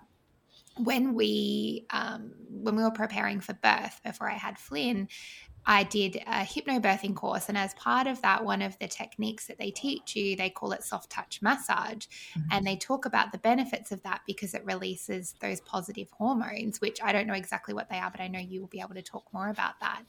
when 0.77 1.13
we 1.13 1.85
um, 1.91 2.31
when 2.49 2.75
we 2.75 2.83
were 2.83 2.91
preparing 2.91 3.41
for 3.41 3.53
birth 3.53 3.99
before 4.03 4.29
I 4.29 4.35
had 4.35 4.57
Flynn, 4.57 5.09
I 5.65 5.83
did 5.83 6.17
a 6.27 6.41
hypnobirthing 6.41 7.15
course. 7.15 7.47
And 7.49 7.57
as 7.57 7.73
part 7.75 8.07
of 8.07 8.21
that, 8.21 8.43
one 8.43 8.61
of 8.61 8.77
the 8.79 8.87
techniques 8.87 9.47
that 9.47 9.57
they 9.57 9.71
teach 9.71 10.15
you, 10.15 10.35
they 10.35 10.49
call 10.49 10.71
it 10.71 10.83
soft 10.83 11.09
touch 11.09 11.39
massage. 11.41 12.07
Mm-hmm. 12.07 12.41
And 12.51 12.65
they 12.65 12.75
talk 12.75 13.05
about 13.05 13.31
the 13.31 13.37
benefits 13.37 13.91
of 13.91 14.01
that 14.03 14.21
because 14.25 14.53
it 14.53 14.65
releases 14.65 15.35
those 15.39 15.61
positive 15.61 16.09
hormones, 16.11 16.81
which 16.81 16.99
I 17.03 17.11
don't 17.11 17.27
know 17.27 17.33
exactly 17.33 17.73
what 17.73 17.89
they 17.89 17.97
are, 17.97 18.09
but 18.09 18.21
I 18.21 18.27
know 18.27 18.39
you 18.39 18.61
will 18.61 18.67
be 18.67 18.81
able 18.81 18.95
to 18.95 19.01
talk 19.01 19.25
more 19.33 19.49
about 19.49 19.79
that 19.81 20.03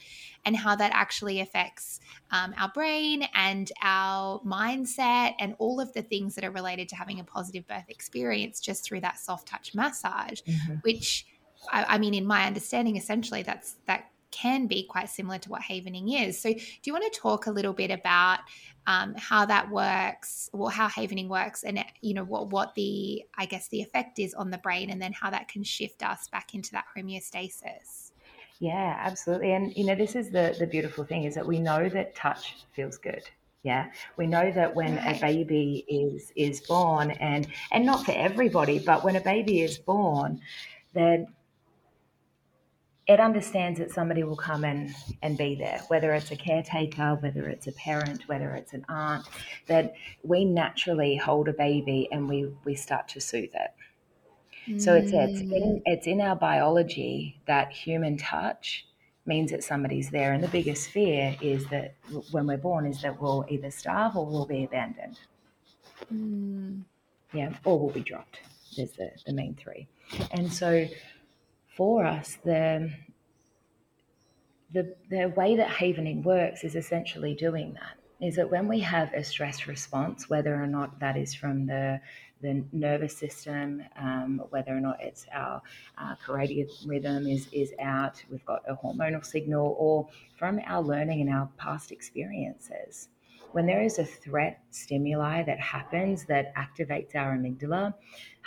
and 0.45 0.57
how 0.57 0.75
that 0.77 0.93
actually 0.95 1.41
affects 1.41 2.01
um, 2.31 2.55
our 2.59 2.71
brain 2.71 3.27
and 3.35 3.71
our 3.83 4.41
mindset 4.41 5.35
and 5.39 5.55
all 5.59 5.81
of 5.81 5.93
the 5.93 6.03
things 6.03 6.35
that 6.35 6.45
are 6.45 6.51
related 6.51 6.89
to 6.91 6.97
having 6.97 7.21
a 7.21 7.25
positive 7.25 7.67
birth 7.67 7.89
experience 7.89 8.61
just 8.61 8.85
through 8.85 9.01
that 9.01 9.19
soft 9.19 9.49
touch 9.49 9.75
massage, 9.75 10.41
mm-hmm. 10.41 10.75
which 10.83 11.27
I, 11.71 11.85
I 11.85 11.99
mean, 11.99 12.15
in 12.15 12.27
my 12.27 12.47
understanding, 12.47 12.97
essentially, 12.97 13.43
that's 13.43 13.77
that 13.87 14.07
can 14.33 14.67
be 14.67 14.85
quite 14.85 15.09
similar 15.09 15.39
to 15.39 15.49
what 15.51 15.63
havening 15.63 16.13
is. 16.13 16.41
So, 16.41 16.53
do 16.53 16.61
you 16.85 16.93
want 16.93 17.13
to 17.13 17.21
talk 17.21 17.47
a 17.47 17.51
little 17.51 17.73
bit 17.73 17.91
about 17.91 18.41
um, 18.87 19.15
how 19.17 19.47
that 19.47 19.71
works, 19.71 20.51
or 20.53 20.71
how 20.71 20.89
havening 20.89 21.29
works, 21.29 21.63
and 21.63 21.85
you 22.01 22.15
know 22.15 22.25
what 22.25 22.51
what 22.51 22.75
the 22.75 23.23
I 23.37 23.47
guess 23.47 23.69
the 23.69 23.81
effect 23.81 24.19
is 24.19 24.35
on 24.35 24.51
the 24.51 24.59
brain, 24.59 24.91
and 24.91 25.01
then 25.01 25.13
how 25.13 25.31
that 25.31 25.49
can 25.49 25.63
shift 25.63 26.03
us 26.03 26.27
back 26.29 26.55
into 26.55 26.73
that 26.73 26.87
homeostasis? 26.97 28.11
Yeah, 28.59 28.97
absolutely. 29.01 29.53
And 29.53 29.77
you 29.77 29.85
know, 29.85 29.95
this 29.95 30.15
is 30.15 30.31
the 30.31 30.57
the 30.59 30.67
beautiful 30.67 31.05
thing 31.05 31.25
is 31.25 31.35
that 31.35 31.47
we 31.47 31.59
know 31.59 31.89
that 31.89 32.15
touch 32.15 32.57
feels 32.73 32.97
good. 32.97 33.23
Yeah, 33.63 33.91
we 34.17 34.27
know 34.27 34.51
that 34.51 34.75
when 34.75 34.97
right. 34.97 35.17
a 35.17 35.21
baby 35.21 35.85
is 35.89 36.33
is 36.35 36.61
born, 36.61 37.13
and 37.13 37.47
and 37.71 37.87
not 37.87 38.05
for 38.05 38.13
everybody, 38.13 38.79
but 38.81 39.05
when 39.05 39.17
a 39.17 39.21
baby 39.21 39.63
is 39.63 39.79
born, 39.79 40.41
then 40.95 41.29
it 43.07 43.19
understands 43.19 43.79
that 43.81 43.91
somebody 43.91 44.23
will 44.23 44.37
come 44.37 44.65
and, 44.65 44.95
and 45.23 45.37
be 45.37 45.57
there, 45.57 45.81
whether 45.89 46.13
it's 46.15 46.31
a 46.31 46.37
caretaker, 46.37 47.17
whether 47.21 47.49
it's 47.49 47.67
a 47.67 47.73
parent, 47.73 48.29
whether 48.29 48.55
it's 48.55 48.73
an 48.75 48.85
aunt, 48.89 49.27
that 49.67 49.95
we 50.23 50.45
naturally 50.45 51.17
hold 51.17 51.49
a 51.49 51.53
baby 51.53 52.09
and 52.13 52.29
we, 52.29 52.49
we 52.65 52.75
start 52.75 53.09
to 53.09 53.21
soothe 53.21 53.51
it. 53.55 53.71
Mm. 54.69 54.81
So 54.81 54.95
it's, 54.95 55.11
it's, 55.13 55.41
in, 55.41 55.49
mm. 55.51 55.83
it's 55.85 56.07
in 56.07 56.21
our 56.21 56.37
biology 56.37 57.41
that 57.47 57.73
human 57.73 58.17
touch 58.17 58.87
means 59.27 59.51
that 59.51 59.65
somebody's 59.65 60.11
there. 60.11 60.33
And 60.33 60.43
the 60.43 60.49
biggest 60.49 60.91
fear 60.91 61.37
is 61.41 61.67
that 61.69 61.95
when 62.31 62.47
we're 62.47 62.57
born 62.57 62.87
is 62.87 63.03
that 63.03 63.21
we'll 63.21 63.45
either 63.49 63.71
starve 63.73 64.17
or 64.17 64.25
we'll 64.27 64.47
be 64.47 64.63
abandoned. 64.63 65.19
Mm. 66.13 66.83
Yeah, 67.33 67.53
or 67.65 67.81
we'll 67.81 67.91
be 67.93 68.01
dropped. 68.01 68.41
There's 68.77 68.93
the, 68.93 69.11
the 69.27 69.33
main 69.33 69.55
three. 69.55 69.89
And 70.31 70.53
so 70.53 70.87
for 71.77 72.05
us, 72.05 72.39
the 72.45 72.93
the 74.73 74.95
the 75.11 75.29
way 75.37 75.57
that 75.57 75.69
havening 75.69 76.23
works 76.23 76.65
is 76.65 76.75
essentially 76.77 77.35
doing 77.35 77.75
that. 77.75 77.97
Is 78.27 78.37
that 78.37 78.51
when 78.51 78.69
we 78.69 78.79
have 78.81 79.13
a 79.15 79.25
stress 79.25 79.67
response, 79.67 80.31
whether 80.31 80.55
or 80.55 80.67
not 80.67 81.01
that 81.01 81.17
is 81.17 81.35
from 81.35 81.67
the 81.67 82.01
the 82.41 82.65
nervous 82.73 83.17
system, 83.17 83.83
um, 83.97 84.43
whether 84.51 84.77
or 84.77 84.81
not 84.81 85.01
it's 85.01 85.27
our 85.33 85.63
uh, 85.97 86.15
circadian 86.27 86.69
rhythm 86.87 87.27
is, 87.27 87.49
is 87.53 87.73
out, 87.81 88.23
we've 88.31 88.45
got 88.45 88.63
a 88.69 88.75
hormonal 88.75 89.25
signal, 89.25 89.77
or 89.79 90.09
from 90.37 90.61
our 90.67 90.83
learning 90.83 91.21
and 91.21 91.31
our 91.31 91.49
past 91.57 91.93
experiences. 91.93 93.09
When 93.53 93.67
there 93.67 93.83
is 93.83 93.99
a 93.99 94.05
threat 94.05 94.63
stimuli 94.71 95.43
that 95.43 95.61
happens 95.61 96.25
that 96.25 96.55
activates 96.55 97.15
our 97.15 97.37
amygdala, 97.37 97.93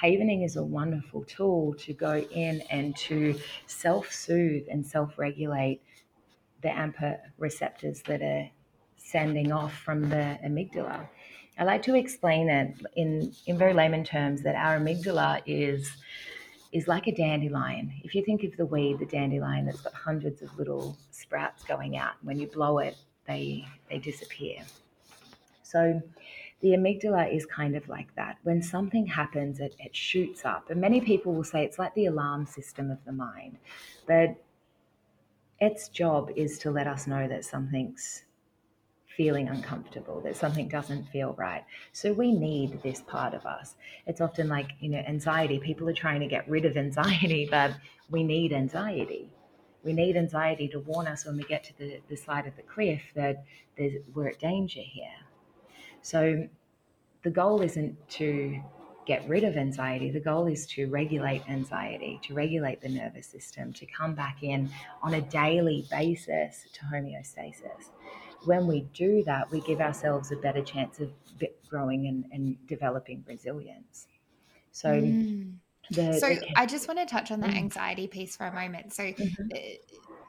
Havening 0.02 0.44
is 0.44 0.56
a 0.56 0.64
wonderful 0.64 1.24
tool 1.26 1.76
to 1.76 1.94
go 1.94 2.18
in 2.32 2.62
and 2.72 2.96
to 2.98 3.40
self 3.68 4.12
soothe 4.12 4.64
and 4.70 4.84
self 4.84 5.20
regulate 5.20 5.84
the 6.64 6.70
AMPA 6.70 7.20
receptors 7.38 8.02
that 8.08 8.24
are 8.24 8.50
sending 8.98 9.52
off 9.52 9.74
from 9.74 10.10
the 10.10 10.40
amygdala. 10.44 11.08
I 11.60 11.64
like 11.66 11.84
to 11.84 11.96
explain 11.96 12.50
it 12.50 12.76
in, 12.96 13.32
in 13.46 13.60
very 13.60 13.74
layman 13.74 14.04
terms 14.04 14.42
that 14.42 14.56
our 14.56 14.80
amygdala 14.80 15.44
is 15.46 15.92
is 16.72 16.88
like 16.88 17.06
a 17.06 17.16
dandelion. 17.16 17.94
If 18.04 18.16
you 18.16 18.26
think 18.26 18.44
of 18.44 18.58
the 18.58 18.66
weed, 18.66 18.98
the 18.98 19.06
dandelion 19.06 19.68
that's 19.68 19.82
got 19.82 19.94
hundreds 19.94 20.42
of 20.42 20.58
little 20.58 20.98
sprouts 21.12 21.64
going 21.64 21.96
out, 21.96 22.16
when 22.24 22.40
you 22.40 22.48
blow 22.48 22.80
it, 22.80 22.98
they 23.28 23.68
they 23.88 24.00
disappear. 24.00 24.64
So 25.66 26.02
the 26.62 26.70
amygdala 26.70 27.36
is 27.36 27.46
kind 27.46 27.76
of 27.76 27.88
like 27.90 28.14
that. 28.16 28.38
When 28.44 28.62
something 28.62 29.06
happens, 29.06 29.60
it, 29.60 29.76
it 29.80 29.96
shoots 29.96 30.46
up. 30.46 30.70
And 30.70 30.80
many 30.80 31.02
people 31.02 31.34
will 31.34 31.44
say 31.44 31.64
it's 31.64 31.80
like 31.80 31.94
the 31.96 32.06
alarm 32.06 32.46
system 32.46 32.92
of 32.92 33.04
the 33.06 33.12
mind. 33.12 33.58
But 34.08 34.36
its 35.60 35.90
job 35.90 36.32
is 36.36 36.60
to 36.60 36.72
let 36.72 36.88
us 36.88 37.08
know 37.08 37.28
that 37.28 37.46
something's 37.46 38.24
feeling 39.16 39.48
uncomfortable, 39.48 40.20
that 40.22 40.36
something 40.36 40.68
doesn't 40.68 41.06
feel 41.10 41.34
right. 41.34 41.64
So 41.94 42.14
we 42.14 42.32
need 42.32 42.82
this 42.84 43.02
part 43.02 43.34
of 43.34 43.46
us. 43.46 43.76
It's 44.06 44.22
often 44.22 44.50
like, 44.50 44.72
you 44.82 44.90
know, 44.90 45.00
anxiety. 45.00 45.58
People 45.60 45.90
are 45.90 45.94
trying 45.94 46.20
to 46.20 46.28
get 46.28 46.48
rid 46.50 46.66
of 46.66 46.78
anxiety, 46.78 47.48
but 47.52 47.72
we 48.10 48.24
need 48.24 48.54
anxiety. 48.54 49.30
We 49.84 49.94
need 49.94 50.18
anxiety 50.18 50.68
to 50.70 50.80
warn 50.80 51.08
us 51.08 51.26
when 51.26 51.38
we 51.38 51.44
get 51.44 51.64
to 51.66 51.78
the, 51.78 52.02
the 52.10 52.18
side 52.18 52.48
of 52.48 52.56
the 52.56 52.64
cliff 52.64 53.02
that 53.16 53.46
we're 54.14 54.30
at 54.30 54.40
danger 54.40 54.82
here. 54.82 55.25
So 56.06 56.48
the 57.24 57.32
goal 57.32 57.64
isn't 57.64 57.98
to 58.10 58.62
get 59.08 59.28
rid 59.28 59.44
of 59.44 59.58
anxiety. 59.58 60.12
The 60.12 60.20
goal 60.20 60.46
is 60.46 60.68
to 60.68 60.86
regulate 60.86 61.42
anxiety, 61.50 62.20
to 62.26 62.36
regulate 62.36 62.80
the 62.80 62.90
nervous 62.90 63.26
system, 63.26 63.74
to 63.74 63.88
come 63.88 64.14
back 64.14 64.44
in 64.44 64.70
on 65.02 65.16
a 65.16 65.22
daily 65.22 65.88
basis 65.90 66.68
to 66.74 66.82
homeostasis. 66.82 67.90
When 68.44 68.68
we 68.68 68.82
do 68.94 69.24
that, 69.24 69.50
we 69.50 69.62
give 69.62 69.82
ourselves 69.82 70.32
a 70.32 70.36
better 70.36 70.62
chance 70.62 71.00
of 71.00 71.10
growing 71.68 72.06
and, 72.06 72.26
and 72.32 72.68
developing 72.68 73.26
resilience. 73.28 74.06
So, 74.74 74.90
mm. 74.90 75.56
the, 75.90 76.20
so 76.20 76.30
the, 76.30 76.54
I 76.56 76.68
just 76.68 76.88
want 76.88 77.00
to 77.00 77.08
touch 77.08 77.32
on 77.32 77.40
that 77.40 77.50
mm. 77.50 77.58
anxiety 77.58 78.06
piece 78.06 78.38
for 78.38 78.46
a 78.46 78.54
moment. 78.54 78.94
So, 78.94 79.06
mm-hmm 79.06 79.48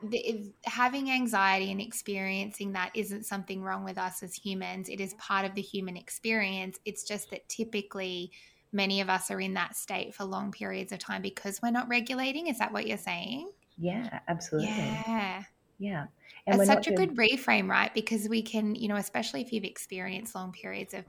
the, 0.02 0.52
having 0.64 1.10
anxiety 1.10 1.70
and 1.70 1.80
experiencing 1.80 2.72
that 2.72 2.90
isn't 2.94 3.24
something 3.24 3.62
wrong 3.62 3.84
with 3.84 3.98
us 3.98 4.22
as 4.22 4.34
humans. 4.34 4.88
It 4.88 5.00
is 5.00 5.14
part 5.14 5.44
of 5.44 5.54
the 5.54 5.62
human 5.62 5.96
experience. 5.96 6.78
It's 6.84 7.04
just 7.04 7.30
that 7.30 7.48
typically 7.48 8.32
many 8.72 9.00
of 9.00 9.08
us 9.08 9.30
are 9.30 9.40
in 9.40 9.54
that 9.54 9.76
state 9.76 10.14
for 10.14 10.24
long 10.24 10.52
periods 10.52 10.92
of 10.92 10.98
time 10.98 11.22
because 11.22 11.60
we're 11.62 11.70
not 11.70 11.88
regulating. 11.88 12.46
Is 12.48 12.58
that 12.58 12.72
what 12.72 12.86
you're 12.86 12.98
saying? 12.98 13.50
Yeah, 13.78 14.20
absolutely. 14.28 14.68
Yeah. 14.68 15.42
Yeah. 15.78 16.06
And 16.46 16.60
it's 16.60 16.70
such 16.70 16.86
a 16.86 16.92
good 16.92 17.16
reframe, 17.16 17.68
right? 17.68 17.92
Because 17.92 18.28
we 18.28 18.40
can, 18.40 18.76
you 18.76 18.86
know, 18.86 18.96
especially 18.96 19.40
if 19.40 19.52
you've 19.52 19.64
experienced 19.64 20.34
long 20.34 20.52
periods 20.52 20.94
of 20.94 21.04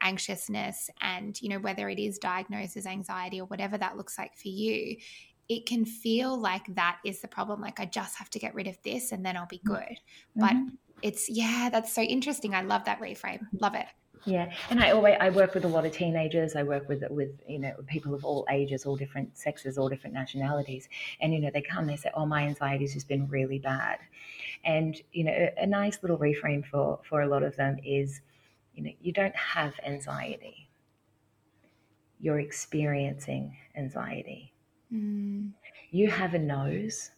anxiousness 0.00 0.90
and, 1.00 1.40
you 1.42 1.48
know, 1.48 1.58
whether 1.58 1.88
it 1.88 1.98
is 1.98 2.18
diagnosed 2.18 2.76
as 2.76 2.86
anxiety 2.86 3.40
or 3.40 3.46
whatever 3.46 3.76
that 3.76 3.96
looks 3.96 4.16
like 4.16 4.36
for 4.36 4.48
you, 4.48 4.96
it 5.48 5.66
can 5.66 5.84
feel 5.84 6.38
like 6.38 6.74
that 6.74 6.98
is 7.04 7.20
the 7.20 7.28
problem. 7.28 7.60
Like, 7.60 7.80
I 7.80 7.86
just 7.86 8.16
have 8.16 8.30
to 8.30 8.38
get 8.38 8.54
rid 8.54 8.66
of 8.66 8.76
this 8.82 9.12
and 9.12 9.24
then 9.24 9.36
I'll 9.36 9.46
be 9.46 9.58
mm-hmm. 9.58 9.74
good. 9.74 10.00
Mm-hmm. 10.38 10.40
But 10.40 10.72
it's, 11.02 11.28
yeah, 11.28 11.68
that's 11.70 11.92
so 11.92 12.02
interesting. 12.02 12.54
I 12.54 12.62
love 12.62 12.84
that 12.84 13.00
reframe. 13.00 13.46
Love 13.60 13.74
it. 13.74 13.86
Yeah, 14.26 14.50
and 14.70 14.82
I 14.82 14.90
always 14.90 15.16
I 15.20 15.30
work 15.30 15.54
with 15.54 15.64
a 15.64 15.68
lot 15.68 15.86
of 15.86 15.92
teenagers. 15.92 16.56
I 16.56 16.64
work 16.64 16.88
with 16.88 17.04
with 17.10 17.40
you 17.46 17.60
know 17.60 17.72
people 17.86 18.12
of 18.12 18.24
all 18.24 18.44
ages, 18.50 18.84
all 18.84 18.96
different 18.96 19.38
sexes, 19.38 19.78
all 19.78 19.88
different 19.88 20.14
nationalities, 20.14 20.88
and 21.20 21.32
you 21.32 21.40
know 21.40 21.50
they 21.54 21.62
come, 21.62 21.86
they 21.86 21.94
say, 21.94 22.10
"Oh, 22.12 22.26
my 22.26 22.42
anxiety's 22.42 22.92
just 22.94 23.06
been 23.06 23.28
really 23.28 23.60
bad," 23.60 23.98
and 24.64 25.00
you 25.12 25.22
know 25.22 25.30
a, 25.30 25.62
a 25.62 25.66
nice 25.66 26.00
little 26.02 26.18
reframe 26.18 26.66
for 26.66 26.98
for 27.08 27.22
a 27.22 27.28
lot 27.28 27.44
of 27.44 27.54
them 27.54 27.76
is, 27.84 28.20
you 28.74 28.82
know, 28.82 28.90
you 29.00 29.12
don't 29.12 29.36
have 29.36 29.74
anxiety. 29.86 30.68
You're 32.18 32.40
experiencing 32.40 33.56
anxiety. 33.76 34.52
Mm. 34.92 35.52
You 35.90 36.10
have 36.10 36.34
a 36.34 36.38
nose, 36.38 37.10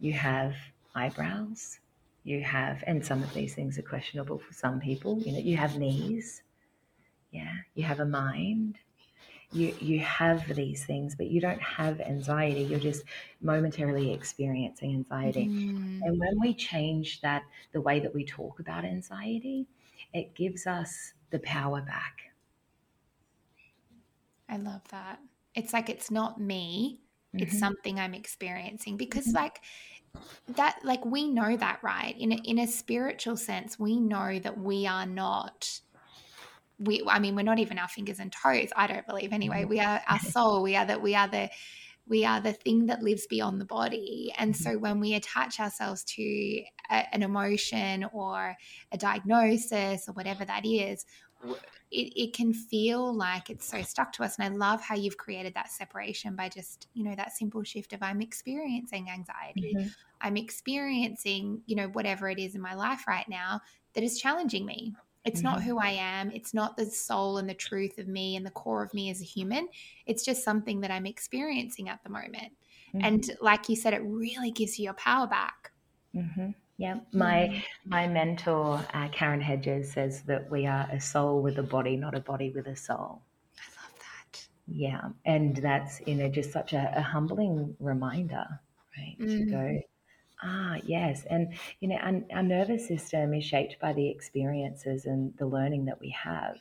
you 0.00 0.12
have 0.14 0.54
eyebrows, 0.94 1.80
you 2.24 2.42
have, 2.42 2.84
and 2.86 3.04
some 3.04 3.22
of 3.22 3.32
these 3.34 3.54
things 3.54 3.78
are 3.78 3.82
questionable 3.82 4.38
for 4.38 4.52
some 4.52 4.80
people. 4.80 5.20
You 5.20 5.32
know, 5.32 5.38
you 5.38 5.56
have 5.56 5.78
knees, 5.78 6.42
yeah, 7.30 7.54
you 7.74 7.84
have 7.84 8.00
a 8.00 8.06
mind, 8.06 8.78
you 9.52 9.74
you 9.80 10.00
have 10.00 10.54
these 10.54 10.84
things, 10.84 11.14
but 11.14 11.28
you 11.28 11.40
don't 11.40 11.62
have 11.62 12.00
anxiety. 12.00 12.62
You're 12.62 12.80
just 12.80 13.04
momentarily 13.40 14.12
experiencing 14.12 14.92
anxiety. 14.94 15.46
Mm. 15.46 16.00
And 16.02 16.18
when 16.18 16.40
we 16.40 16.54
change 16.54 17.20
that, 17.22 17.44
the 17.72 17.80
way 17.80 18.00
that 18.00 18.14
we 18.14 18.24
talk 18.24 18.60
about 18.60 18.84
anxiety, 18.84 19.66
it 20.12 20.34
gives 20.34 20.66
us 20.66 21.14
the 21.30 21.38
power 21.40 21.80
back. 21.82 22.32
I 24.48 24.56
love 24.56 24.86
that. 24.88 25.20
It's 25.54 25.72
like 25.72 25.88
it's 25.88 26.10
not 26.10 26.40
me, 26.40 27.00
mm-hmm. 27.34 27.44
it's 27.44 27.58
something 27.58 27.98
I'm 27.98 28.14
experiencing 28.14 28.96
because 28.96 29.26
mm-hmm. 29.26 29.36
like 29.36 29.60
that 30.48 30.78
like 30.84 31.04
we 31.04 31.28
know 31.28 31.56
that 31.56 31.80
right 31.82 32.14
in 32.18 32.32
a, 32.32 32.36
in 32.44 32.58
a 32.58 32.66
spiritual 32.66 33.36
sense 33.36 33.78
we 33.78 33.98
know 33.98 34.38
that 34.38 34.58
we 34.58 34.86
are 34.86 35.06
not 35.06 35.80
we 36.78 37.02
i 37.08 37.18
mean 37.18 37.34
we're 37.34 37.42
not 37.42 37.58
even 37.58 37.78
our 37.78 37.88
fingers 37.88 38.20
and 38.20 38.32
toes 38.32 38.68
i 38.76 38.86
don't 38.86 39.06
believe 39.06 39.32
anyway 39.32 39.60
mm-hmm. 39.60 39.70
we 39.70 39.80
are 39.80 40.00
our 40.08 40.18
soul 40.30 40.62
we 40.62 40.76
are 40.76 40.86
that 40.86 41.02
we 41.02 41.14
are 41.14 41.28
the 41.28 41.48
we 42.06 42.24
are 42.24 42.40
the 42.40 42.52
thing 42.52 42.86
that 42.86 43.02
lives 43.02 43.26
beyond 43.26 43.60
the 43.60 43.64
body 43.64 44.32
and 44.36 44.54
so 44.54 44.76
when 44.76 45.00
we 45.00 45.14
attach 45.14 45.58
ourselves 45.58 46.04
to 46.04 46.62
a, 46.90 47.14
an 47.14 47.22
emotion 47.22 48.04
or 48.12 48.54
a 48.92 48.98
diagnosis 48.98 50.06
or 50.08 50.12
whatever 50.12 50.44
that 50.44 50.66
is 50.66 51.06
it, 51.90 52.12
it 52.20 52.32
can 52.34 52.52
feel 52.52 53.14
like 53.14 53.50
it's 53.50 53.66
so 53.66 53.82
stuck 53.82 54.12
to 54.14 54.24
us. 54.24 54.38
And 54.38 54.44
I 54.44 54.56
love 54.56 54.80
how 54.80 54.96
you've 54.96 55.16
created 55.16 55.54
that 55.54 55.70
separation 55.70 56.34
by 56.34 56.48
just, 56.48 56.88
you 56.94 57.04
know, 57.04 57.14
that 57.14 57.36
simple 57.36 57.62
shift 57.62 57.92
of 57.92 58.02
I'm 58.02 58.20
experiencing 58.20 59.08
anxiety. 59.10 59.74
Mm-hmm. 59.76 59.88
I'm 60.20 60.36
experiencing, 60.36 61.62
you 61.66 61.76
know, 61.76 61.88
whatever 61.88 62.28
it 62.28 62.38
is 62.38 62.54
in 62.54 62.60
my 62.60 62.74
life 62.74 63.06
right 63.06 63.28
now 63.28 63.60
that 63.94 64.02
is 64.04 64.18
challenging 64.18 64.66
me. 64.66 64.94
It's 65.24 65.40
mm-hmm. 65.40 65.52
not 65.52 65.62
who 65.62 65.78
I 65.78 65.90
am. 65.90 66.30
It's 66.32 66.52
not 66.52 66.76
the 66.76 66.86
soul 66.86 67.38
and 67.38 67.48
the 67.48 67.54
truth 67.54 67.98
of 67.98 68.08
me 68.08 68.36
and 68.36 68.44
the 68.44 68.50
core 68.50 68.82
of 68.82 68.92
me 68.92 69.10
as 69.10 69.22
a 69.22 69.24
human. 69.24 69.68
It's 70.06 70.24
just 70.24 70.44
something 70.44 70.80
that 70.80 70.90
I'm 70.90 71.06
experiencing 71.06 71.88
at 71.88 72.02
the 72.02 72.10
moment. 72.10 72.52
Mm-hmm. 72.94 73.04
And 73.04 73.30
like 73.40 73.68
you 73.68 73.76
said, 73.76 73.94
it 73.94 74.02
really 74.04 74.50
gives 74.50 74.78
you 74.78 74.84
your 74.84 74.94
power 74.94 75.26
back. 75.26 75.72
Mm-hmm. 76.80 76.82
Yeah, 76.82 77.00
my 77.12 77.48
mm. 77.52 77.62
my 77.84 78.06
mentor 78.08 78.84
uh, 78.94 79.08
Karen 79.08 79.40
Hedges 79.40 79.92
says 79.92 80.22
that 80.22 80.50
we 80.50 80.66
are 80.66 80.88
a 80.90 81.00
soul 81.00 81.40
with 81.42 81.58
a 81.58 81.62
body, 81.62 81.96
not 81.96 82.14
a 82.14 82.20
body 82.20 82.50
with 82.50 82.66
a 82.66 82.76
soul. 82.76 83.22
I 83.56 83.66
love 83.80 83.98
that. 83.98 84.46
Yeah, 84.66 85.08
and 85.24 85.56
that's 85.56 86.00
you 86.06 86.14
know 86.16 86.28
just 86.28 86.52
such 86.52 86.72
a, 86.72 86.92
a 86.96 87.02
humbling 87.02 87.76
reminder, 87.78 88.46
right? 88.96 89.16
Mm. 89.20 89.38
To 89.38 89.44
go, 89.46 89.56
mm. 89.56 89.82
ah, 90.42 90.76
yes, 90.84 91.24
and 91.30 91.54
you 91.80 91.88
know, 91.88 91.96
our, 91.96 92.20
our 92.34 92.42
nervous 92.42 92.86
system 92.88 93.34
is 93.34 93.44
shaped 93.44 93.78
by 93.80 93.92
the 93.92 94.08
experiences 94.08 95.06
and 95.06 95.32
the 95.38 95.46
learning 95.46 95.84
that 95.86 96.00
we 96.00 96.10
have. 96.10 96.56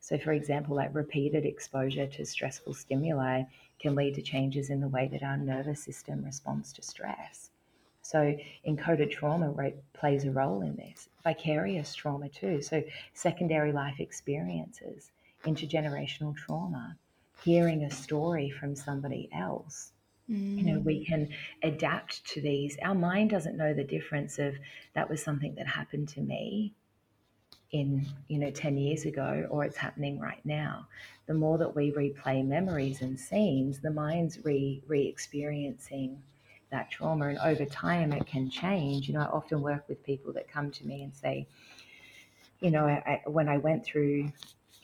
So, 0.00 0.18
for 0.18 0.32
example, 0.32 0.74
like 0.76 0.94
repeated 0.94 1.44
exposure 1.46 2.08
to 2.08 2.24
stressful 2.26 2.74
stimuli 2.74 3.44
can 3.78 3.94
lead 3.94 4.14
to 4.16 4.22
changes 4.22 4.70
in 4.70 4.80
the 4.80 4.88
way 4.88 5.08
that 5.12 5.22
our 5.22 5.36
nervous 5.36 5.84
system 5.84 6.24
responds 6.24 6.72
to 6.72 6.82
stress. 6.82 7.51
So 8.02 8.36
encoded 8.66 9.10
trauma 9.10 9.54
plays 9.94 10.24
a 10.24 10.30
role 10.30 10.62
in 10.62 10.76
this. 10.76 11.08
Vicarious 11.22 11.94
trauma 11.94 12.28
too. 12.28 12.60
So 12.60 12.82
secondary 13.14 13.72
life 13.72 14.00
experiences, 14.00 15.10
intergenerational 15.44 16.36
trauma, 16.36 16.96
hearing 17.44 17.84
a 17.84 17.90
story 17.90 18.50
from 18.50 18.74
somebody 18.74 19.28
else. 19.32 19.92
Mm. 20.28 20.58
You 20.58 20.64
know, 20.64 20.78
we 20.80 21.00
mm. 21.00 21.06
can 21.06 21.28
adapt 21.62 22.24
to 22.32 22.40
these. 22.40 22.76
Our 22.82 22.94
mind 22.94 23.30
doesn't 23.30 23.56
know 23.56 23.72
the 23.72 23.84
difference 23.84 24.38
of 24.38 24.56
that 24.94 25.08
was 25.08 25.22
something 25.22 25.54
that 25.54 25.66
happened 25.66 26.08
to 26.10 26.20
me 26.20 26.74
in 27.70 28.06
you 28.28 28.38
know 28.38 28.50
10 28.50 28.76
years 28.76 29.06
ago 29.06 29.46
or 29.50 29.64
it's 29.64 29.78
happening 29.78 30.20
right 30.20 30.44
now 30.44 30.86
the 31.26 31.32
more 31.32 31.56
that 31.56 31.74
we 31.74 31.90
replay 31.90 32.44
memories 32.44 33.00
and 33.00 33.18
scenes 33.18 33.80
the 33.80 33.90
mind's 33.90 34.44
re 34.44 34.82
re-experiencing 34.86 36.22
that 36.72 36.90
trauma. 36.90 37.28
And 37.28 37.38
over 37.38 37.64
time, 37.64 38.12
it 38.12 38.26
can 38.26 38.50
change. 38.50 39.06
You 39.06 39.14
know, 39.14 39.20
I 39.20 39.26
often 39.26 39.62
work 39.62 39.84
with 39.88 40.02
people 40.02 40.32
that 40.32 40.50
come 40.50 40.72
to 40.72 40.86
me 40.86 41.02
and 41.04 41.14
say, 41.14 41.46
you 42.60 42.70
know, 42.70 42.86
I, 42.86 43.20
when 43.26 43.48
I 43.48 43.58
went 43.58 43.84
through, 43.84 44.30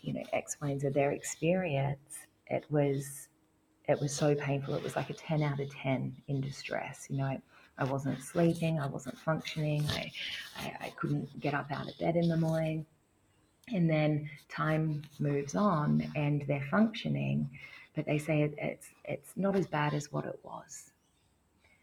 you 0.02 0.12
know, 0.12 0.22
X, 0.32 0.56
Y, 0.62 0.68
and 0.68 0.80
Z, 0.80 0.90
their 0.90 1.10
experience, 1.10 2.18
it 2.46 2.64
was, 2.70 3.28
it 3.88 4.00
was 4.00 4.14
so 4.14 4.34
painful. 4.34 4.74
It 4.74 4.82
was 4.82 4.96
like 4.96 5.10
a 5.10 5.14
10 5.14 5.42
out 5.42 5.60
of 5.60 5.74
10 5.74 6.14
in 6.28 6.40
distress. 6.40 7.06
You 7.10 7.18
know, 7.18 7.24
I, 7.24 7.40
I 7.78 7.84
wasn't 7.84 8.22
sleeping, 8.22 8.78
I 8.80 8.86
wasn't 8.86 9.18
functioning, 9.18 9.84
I, 9.90 10.10
I, 10.58 10.76
I 10.86 10.88
couldn't 10.96 11.40
get 11.40 11.54
up 11.54 11.70
out 11.70 11.88
of 11.88 11.98
bed 11.98 12.16
in 12.16 12.28
the 12.28 12.36
morning. 12.36 12.86
And 13.72 13.88
then 13.88 14.30
time 14.48 15.02
moves 15.18 15.54
on 15.54 16.10
and 16.16 16.42
they're 16.48 16.66
functioning, 16.70 17.50
but 17.94 18.06
they 18.06 18.16
say 18.18 18.42
it, 18.42 18.54
it's 18.56 18.88
it's 19.04 19.32
not 19.36 19.54
as 19.56 19.66
bad 19.66 19.92
as 19.92 20.10
what 20.10 20.24
it 20.24 20.40
was. 20.42 20.90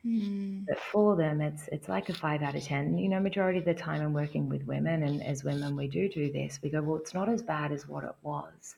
Mm. 0.06 0.66
But 0.68 0.80
for 0.80 1.16
them, 1.16 1.42
it's 1.42 1.68
it's 1.72 1.90
like 1.90 2.10
a 2.10 2.14
five 2.14 2.44
out 2.44 2.56
of 2.56 2.64
ten. 2.64 2.98
You 2.98 3.10
know, 3.10 3.20
majority 3.20 3.60
of 3.60 3.66
the 3.66 3.74
time 3.74 4.02
I'm 4.02 4.14
working 4.14 4.48
with 4.48 4.68
women, 4.68 5.04
and 5.04 5.24
as 5.24 5.44
women, 5.44 5.76
we 5.76 5.88
do 5.88 6.08
do 6.08 6.32
this. 6.32 6.60
We 6.62 6.70
go, 6.70 6.82
well, 6.82 6.98
it's 6.98 7.14
not 7.14 7.28
as 7.28 7.42
bad 7.42 7.72
as 7.72 7.88
what 7.88 8.04
it 8.04 8.16
was, 8.22 8.76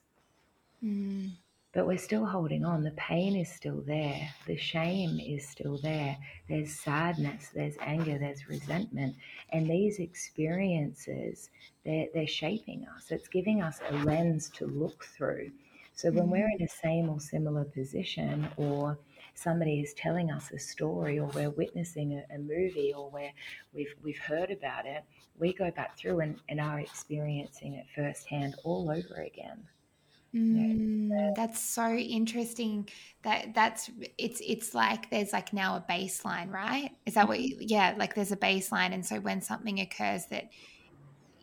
mm. 0.84 1.32
but 1.74 1.86
we're 1.86 1.98
still 1.98 2.26
holding 2.26 2.64
on. 2.64 2.84
The 2.84 2.92
pain 2.92 3.36
is 3.36 3.52
still 3.52 3.82
there. 3.86 4.30
The 4.46 4.56
shame 4.56 5.20
is 5.20 5.46
still 5.48 5.78
there. 5.80 6.18
There's 6.48 6.74
sadness. 6.74 7.50
There's 7.54 7.76
anger. 7.82 8.18
There's 8.18 8.48
resentment, 8.48 9.18
and 9.52 9.70
these 9.70 10.00
experiences 10.00 11.50
they're 11.84 12.08
they're 12.14 12.28
shaping 12.28 12.88
us. 12.96 13.12
It's 13.12 13.28
giving 13.28 13.62
us 13.62 13.82
a 13.90 13.96
lens 14.06 14.50
to 14.52 14.66
look 14.66 15.04
through. 15.04 15.52
So 15.94 16.10
when 16.10 16.28
mm. 16.28 16.32
we're 16.32 16.50
in 16.58 16.64
a 16.64 16.70
same 16.70 17.10
or 17.10 17.20
similar 17.20 17.66
position, 17.66 18.48
or 18.56 18.98
somebody 19.38 19.80
is 19.80 19.94
telling 19.94 20.32
us 20.32 20.52
a 20.52 20.60
story 20.60 21.20
or 21.20 21.28
we're 21.28 21.52
witnessing 21.52 22.14
a, 22.14 22.36
a 22.36 22.40
movie 22.40 22.94
or 22.96 23.10
where 23.12 23.32
we've, 23.74 23.94
we've 24.02 24.18
heard 24.18 24.50
about 24.50 24.86
it, 24.86 25.04
we 25.38 25.54
go 25.54 25.70
back 25.72 25.96
through 25.98 26.22
and, 26.22 26.40
and 26.50 26.60
are 26.60 26.80
experiencing 26.80 27.76
it 27.76 27.86
firsthand 27.96 28.56
all 28.64 28.90
over 28.90 29.22
again. 29.22 29.64
Mm, 30.36 31.36
that's 31.36 31.60
so 31.60 31.94
interesting. 31.94 32.90
That 33.24 33.54
that's 33.56 33.90
it's 34.18 34.42
it's 34.46 34.76
like 34.76 35.10
there's 35.10 35.32
like 35.32 35.54
now 35.54 35.78
a 35.78 35.92
baseline, 35.92 36.52
right? 36.52 36.92
Is 37.06 37.14
that 37.14 37.28
what? 37.28 37.40
You, 37.40 37.58
yeah, 37.62 37.96
like 37.98 38.14
there's 38.14 38.34
a 38.34 38.38
baseline, 38.38 38.94
and 38.94 39.06
so 39.06 39.20
when 39.22 39.42
something 39.42 39.80
occurs 39.80 40.26
that 40.28 40.50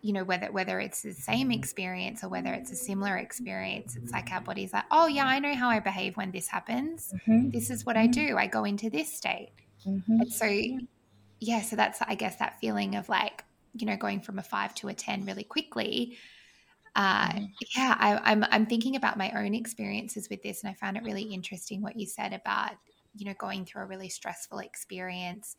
you 0.04 0.12
know 0.12 0.22
whether 0.22 0.52
whether 0.52 0.80
it's 0.80 1.00
the 1.00 1.14
same 1.14 1.50
experience 1.50 2.22
or 2.22 2.28
whether 2.28 2.52
it's 2.52 2.70
a 2.70 2.76
similar 2.76 3.16
experience 3.16 3.96
it's 3.96 4.12
like 4.12 4.30
our 4.30 4.40
body's 4.42 4.70
like 4.70 4.84
oh 4.90 5.06
yeah 5.06 5.24
i 5.24 5.38
know 5.38 5.54
how 5.54 5.70
i 5.70 5.80
behave 5.80 6.14
when 6.18 6.30
this 6.30 6.46
happens 6.46 7.14
mm-hmm. 7.26 7.48
this 7.48 7.70
is 7.70 7.86
what 7.86 7.96
i 7.96 8.06
mm-hmm. 8.06 8.28
do 8.28 8.36
i 8.36 8.46
go 8.46 8.64
into 8.64 8.90
this 8.90 9.10
state 9.10 9.52
mm-hmm. 9.86 10.20
and 10.20 10.30
so 10.30 10.46
yeah 11.40 11.62
so 11.62 11.74
that's 11.74 12.02
i 12.02 12.14
guess 12.14 12.36
that 12.36 12.60
feeling 12.60 12.96
of 12.96 13.08
like 13.08 13.44
you 13.72 13.86
know 13.86 13.96
going 13.96 14.20
from 14.20 14.38
a 14.38 14.42
five 14.42 14.74
to 14.74 14.88
a 14.88 14.94
ten 14.94 15.24
really 15.24 15.42
quickly 15.42 16.18
uh, 16.96 17.28
mm-hmm. 17.28 17.44
yeah 17.74 17.96
I, 17.98 18.30
I'm, 18.30 18.44
I'm 18.50 18.66
thinking 18.66 18.96
about 18.96 19.16
my 19.16 19.32
own 19.32 19.54
experiences 19.54 20.28
with 20.28 20.42
this 20.42 20.62
and 20.62 20.70
i 20.70 20.74
found 20.74 20.98
it 20.98 21.02
really 21.02 21.22
interesting 21.22 21.80
what 21.80 21.96
you 21.96 22.06
said 22.06 22.34
about 22.34 22.72
you 23.16 23.24
know 23.24 23.34
going 23.38 23.64
through 23.64 23.82
a 23.82 23.86
really 23.86 24.10
stressful 24.10 24.58
experience 24.58 25.56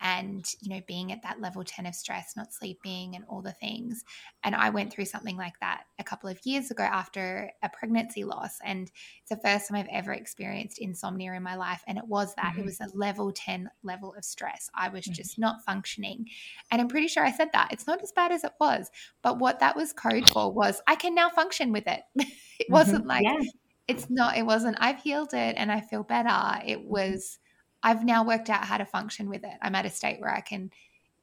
and 0.00 0.54
you 0.60 0.74
know 0.74 0.80
being 0.86 1.10
at 1.12 1.22
that 1.22 1.40
level 1.40 1.64
10 1.64 1.86
of 1.86 1.94
stress 1.94 2.34
not 2.36 2.52
sleeping 2.52 3.16
and 3.16 3.24
all 3.28 3.42
the 3.42 3.52
things 3.52 4.04
and 4.44 4.54
i 4.54 4.70
went 4.70 4.92
through 4.92 5.04
something 5.04 5.36
like 5.36 5.58
that 5.60 5.82
a 5.98 6.04
couple 6.04 6.28
of 6.28 6.38
years 6.44 6.70
ago 6.70 6.82
after 6.82 7.50
a 7.62 7.68
pregnancy 7.68 8.24
loss 8.24 8.58
and 8.64 8.90
it's 9.20 9.30
the 9.30 9.36
first 9.36 9.68
time 9.68 9.76
i've 9.76 9.88
ever 9.90 10.12
experienced 10.12 10.78
insomnia 10.78 11.32
in 11.32 11.42
my 11.42 11.56
life 11.56 11.82
and 11.86 11.98
it 11.98 12.06
was 12.06 12.34
that 12.34 12.52
mm-hmm. 12.52 12.60
it 12.60 12.64
was 12.64 12.80
a 12.80 12.88
level 12.94 13.32
10 13.32 13.68
level 13.82 14.14
of 14.16 14.24
stress 14.24 14.70
i 14.74 14.88
was 14.88 15.04
mm-hmm. 15.04 15.14
just 15.14 15.38
not 15.38 15.64
functioning 15.64 16.26
and 16.70 16.80
i'm 16.80 16.88
pretty 16.88 17.08
sure 17.08 17.24
i 17.24 17.32
said 17.32 17.48
that 17.52 17.68
it's 17.72 17.86
not 17.86 18.02
as 18.02 18.12
bad 18.12 18.30
as 18.30 18.44
it 18.44 18.52
was 18.60 18.90
but 19.22 19.38
what 19.38 19.60
that 19.60 19.76
was 19.76 19.92
code 19.92 20.28
for 20.28 20.52
was 20.52 20.80
i 20.86 20.94
can 20.94 21.14
now 21.14 21.28
function 21.28 21.72
with 21.72 21.86
it 21.86 22.00
it 22.16 22.24
mm-hmm. 22.24 22.72
wasn't 22.72 23.06
like 23.06 23.24
yeah. 23.24 23.40
it's 23.88 24.08
not 24.08 24.36
it 24.36 24.46
wasn't 24.46 24.76
i've 24.80 25.02
healed 25.02 25.34
it 25.34 25.54
and 25.56 25.72
i 25.72 25.80
feel 25.80 26.04
better 26.04 26.60
it 26.64 26.78
mm-hmm. 26.78 26.88
was 26.88 27.38
I've 27.82 28.04
now 28.04 28.24
worked 28.24 28.50
out 28.50 28.64
how 28.64 28.78
to 28.78 28.84
function 28.84 29.28
with 29.28 29.44
it. 29.44 29.54
I'm 29.62 29.74
at 29.74 29.86
a 29.86 29.90
state 29.90 30.20
where 30.20 30.34
I 30.34 30.40
can, 30.40 30.70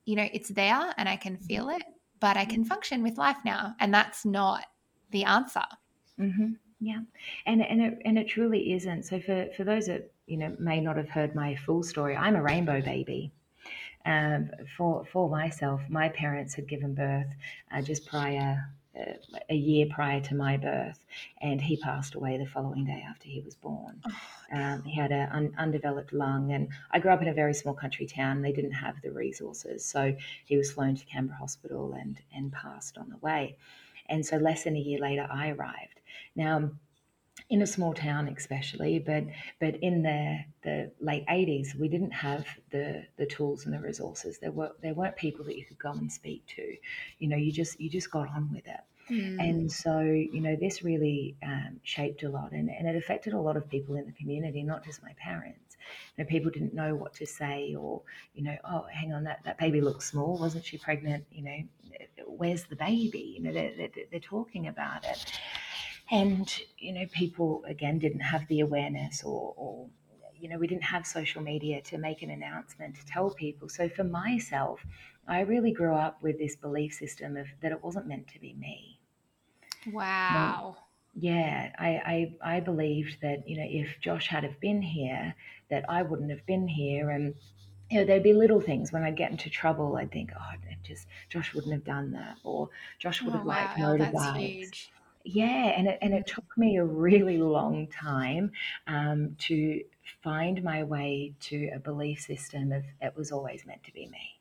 you 0.05 0.15
know, 0.15 0.27
it's 0.31 0.49
there 0.49 0.93
and 0.97 1.09
I 1.09 1.15
can 1.15 1.37
feel 1.37 1.69
it, 1.69 1.83
but 2.19 2.37
I 2.37 2.45
can 2.45 2.61
mm-hmm. 2.61 2.69
function 2.69 3.03
with 3.03 3.17
life 3.17 3.37
now. 3.45 3.75
And 3.79 3.93
that's 3.93 4.25
not 4.25 4.65
the 5.11 5.25
answer. 5.25 5.65
Mm-hmm. 6.19 6.53
Yeah. 6.79 7.01
And, 7.45 7.61
and, 7.65 7.81
it, 7.81 8.01
and 8.05 8.17
it 8.17 8.27
truly 8.27 8.73
isn't. 8.73 9.03
So 9.03 9.19
for, 9.19 9.47
for 9.55 9.63
those 9.63 9.87
that, 9.87 10.11
you 10.27 10.37
know, 10.37 10.55
may 10.59 10.79
not 10.79 10.97
have 10.97 11.09
heard 11.09 11.35
my 11.35 11.55
full 11.55 11.83
story, 11.83 12.15
I'm 12.15 12.35
a 12.35 12.41
rainbow 12.41 12.81
baby. 12.81 13.31
Um, 14.05 14.51
for, 14.77 15.03
for 15.11 15.29
myself, 15.29 15.81
my 15.89 16.09
parents 16.09 16.53
had 16.53 16.67
given 16.67 16.93
birth 16.93 17.27
uh, 17.71 17.81
just 17.81 18.05
prior 18.05 18.69
a 19.49 19.55
year 19.55 19.87
prior 19.89 20.21
to 20.21 20.35
my 20.35 20.57
birth, 20.57 20.99
and 21.41 21.61
he 21.61 21.77
passed 21.77 22.15
away 22.15 22.37
the 22.37 22.45
following 22.45 22.85
day 22.85 23.03
after 23.07 23.27
he 23.27 23.41
was 23.41 23.55
born. 23.55 24.01
Oh, 24.05 24.57
um, 24.57 24.83
he 24.83 24.95
had 24.95 25.11
an 25.11 25.29
un- 25.31 25.55
undeveloped 25.57 26.13
lung, 26.13 26.51
and 26.51 26.69
I 26.91 26.99
grew 26.99 27.11
up 27.11 27.21
in 27.21 27.27
a 27.27 27.33
very 27.33 27.53
small 27.53 27.73
country 27.73 28.05
town. 28.05 28.41
They 28.41 28.51
didn't 28.51 28.71
have 28.71 29.01
the 29.01 29.11
resources, 29.11 29.85
so 29.85 30.15
he 30.45 30.57
was 30.57 30.71
flown 30.71 30.95
to 30.95 31.05
Canberra 31.05 31.37
Hospital 31.37 31.93
and 31.93 32.19
and 32.33 32.51
passed 32.51 32.97
on 32.97 33.09
the 33.09 33.17
way. 33.17 33.57
And 34.07 34.25
so, 34.25 34.37
less 34.37 34.63
than 34.63 34.75
a 34.75 34.79
year 34.79 34.99
later, 34.99 35.27
I 35.29 35.49
arrived. 35.49 35.99
Now 36.35 36.71
in 37.49 37.61
a 37.61 37.67
small 37.67 37.93
town 37.93 38.27
especially 38.27 38.97
but 38.99 39.23
but 39.59 39.75
in 39.75 40.01
the 40.01 40.39
the 40.63 40.91
late 40.99 41.25
80s 41.27 41.75
we 41.79 41.87
didn't 41.87 42.11
have 42.11 42.45
the 42.71 43.05
the 43.17 43.25
tools 43.25 43.65
and 43.65 43.73
the 43.73 43.79
resources. 43.79 44.39
There 44.39 44.51
were 44.51 44.71
there 44.81 44.93
weren't 44.93 45.15
people 45.15 45.45
that 45.45 45.57
you 45.57 45.65
could 45.65 45.79
go 45.79 45.91
and 45.91 46.11
speak 46.11 46.45
to. 46.55 46.75
You 47.19 47.27
know 47.27 47.37
you 47.37 47.51
just 47.51 47.79
you 47.79 47.89
just 47.89 48.11
got 48.11 48.27
on 48.29 48.51
with 48.51 48.67
it. 48.67 48.81
Mm. 49.11 49.37
and 49.39 49.71
so 49.71 49.99
you 49.99 50.41
know 50.41 50.55
this 50.55 50.83
really 50.83 51.35
um, 51.43 51.79
shaped 51.83 52.23
a 52.23 52.29
lot 52.29 52.53
and, 52.53 52.71
and 52.71 52.87
it 52.87 52.95
affected 52.95 53.33
a 53.33 53.39
lot 53.39 53.55
of 53.55 53.69
people 53.69 53.93
in 53.97 54.07
the 54.07 54.11
community 54.13 54.63
not 54.63 54.83
just 54.83 55.03
my 55.03 55.13
parents. 55.19 55.77
You 56.17 56.23
know 56.23 56.27
people 56.27 56.49
didn't 56.49 56.73
know 56.73 56.95
what 56.95 57.13
to 57.15 57.27
say 57.27 57.75
or 57.77 58.01
you 58.33 58.43
know 58.43 58.57
oh 58.65 58.87
hang 58.91 59.13
on 59.13 59.23
that 59.25 59.41
that 59.45 59.59
baby 59.59 59.79
looks 59.79 60.09
small. 60.09 60.39
Wasn't 60.39 60.65
she 60.65 60.79
pregnant? 60.79 61.25
You 61.31 61.43
know 61.43 61.59
where's 62.25 62.63
the 62.63 62.75
baby? 62.75 63.35
You 63.37 63.43
know 63.43 63.53
they're, 63.53 63.73
they're, 63.77 64.05
they're 64.09 64.19
talking 64.19 64.67
about 64.67 65.05
it 65.05 65.39
and, 66.11 66.61
you 66.77 66.93
know, 66.93 67.05
people, 67.11 67.63
again, 67.67 67.99
didn't 67.99 68.21
have 68.21 68.47
the 68.47 68.59
awareness 68.59 69.23
or, 69.23 69.53
or 69.57 69.87
you 70.37 70.49
know, 70.49 70.57
we 70.57 70.67
didn't 70.67 70.83
have 70.83 71.07
social 71.07 71.41
media 71.41 71.81
to 71.81 71.97
make 71.97 72.21
an 72.21 72.29
announcement 72.29 72.95
to 72.95 73.05
tell 73.05 73.29
people. 73.31 73.69
So 73.69 73.89
for 73.89 74.03
myself, 74.03 74.85
I 75.27 75.41
really 75.41 75.71
grew 75.71 75.95
up 75.95 76.21
with 76.21 76.37
this 76.37 76.55
belief 76.55 76.93
system 76.93 77.37
of 77.37 77.47
that 77.61 77.71
it 77.71 77.83
wasn't 77.83 78.07
meant 78.07 78.27
to 78.27 78.39
be 78.39 78.53
me. 78.53 78.99
Wow. 79.91 80.77
yeah, 81.15 81.71
I, 81.77 82.35
I 82.43 82.55
I 82.57 82.59
believed 82.59 83.21
that 83.21 83.47
you 83.47 83.57
know 83.57 83.65
if 83.67 83.99
Josh 84.01 84.27
had 84.27 84.43
have 84.43 84.59
been 84.59 84.81
here, 84.81 85.35
that 85.69 85.85
I 85.89 86.01
wouldn't 86.01 86.31
have 86.31 86.45
been 86.45 86.67
here, 86.67 87.11
and 87.11 87.35
you 87.89 87.99
know 87.99 88.05
there'd 88.05 88.23
be 88.23 88.33
little 88.33 88.61
things 88.61 88.91
when 88.91 89.03
I'd 89.03 89.17
get 89.17 89.31
into 89.31 89.49
trouble. 89.49 89.95
I'd 89.95 90.11
think, 90.11 90.31
oh, 90.39 90.53
just 90.83 91.07
Josh 91.29 91.53
wouldn't 91.53 91.73
have 91.73 91.83
done 91.83 92.11
that, 92.11 92.37
or 92.43 92.69
Josh 92.99 93.21
would 93.21 93.33
oh, 93.33 93.37
have 93.37 93.45
oh, 93.45 93.49
liked 93.49 93.77
wow. 93.77 93.95
motorbikes 93.95 94.87
yeah, 95.25 95.73
and 95.77 95.87
it, 95.87 95.97
and 96.01 96.13
it 96.13 96.27
took 96.27 96.57
me 96.57 96.77
a 96.77 96.85
really 96.85 97.37
long 97.37 97.87
time 97.87 98.51
um, 98.87 99.35
to 99.39 99.83
find 100.23 100.63
my 100.63 100.83
way 100.83 101.33
to 101.41 101.69
a 101.73 101.79
belief 101.79 102.21
system 102.21 102.71
of 102.71 102.83
it 103.01 103.15
was 103.15 103.31
always 103.31 103.65
meant 103.65 103.83
to 103.83 103.93
be 103.93 104.07
me. 104.07 104.39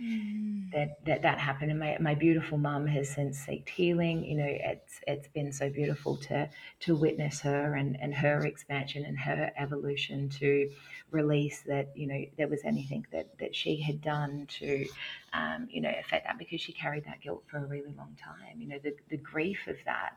Mm. 0.00 0.41
That, 0.72 1.04
that 1.04 1.22
that 1.22 1.38
happened, 1.38 1.70
and 1.70 1.78
my, 1.80 1.98
my 2.00 2.14
beautiful 2.14 2.56
mum 2.56 2.86
has 2.86 3.10
since 3.10 3.44
sought 3.44 3.68
healing. 3.68 4.24
You 4.24 4.36
know, 4.38 4.46
it's 4.48 5.00
it's 5.06 5.28
been 5.28 5.52
so 5.52 5.68
beautiful 5.68 6.16
to 6.28 6.48
to 6.80 6.96
witness 6.96 7.40
her 7.40 7.74
and, 7.74 7.98
and 8.00 8.14
her 8.14 8.46
expansion 8.46 9.04
and 9.04 9.18
her 9.18 9.52
evolution 9.58 10.30
to 10.40 10.70
release 11.10 11.60
that 11.66 11.90
you 11.94 12.06
know 12.06 12.24
there 12.38 12.48
was 12.48 12.60
anything 12.64 13.06
that 13.12 13.38
that 13.38 13.54
she 13.54 13.76
had 13.76 14.00
done 14.00 14.46
to 14.60 14.86
um, 15.34 15.68
you 15.70 15.80
know 15.82 15.92
affect 16.00 16.26
that 16.26 16.38
because 16.38 16.60
she 16.60 16.72
carried 16.72 17.04
that 17.04 17.20
guilt 17.20 17.44
for 17.48 17.58
a 17.58 17.66
really 17.66 17.92
long 17.96 18.16
time. 18.22 18.60
You 18.60 18.68
know 18.68 18.78
the, 18.82 18.94
the 19.10 19.18
grief 19.18 19.66
of 19.66 19.76
that 19.84 20.16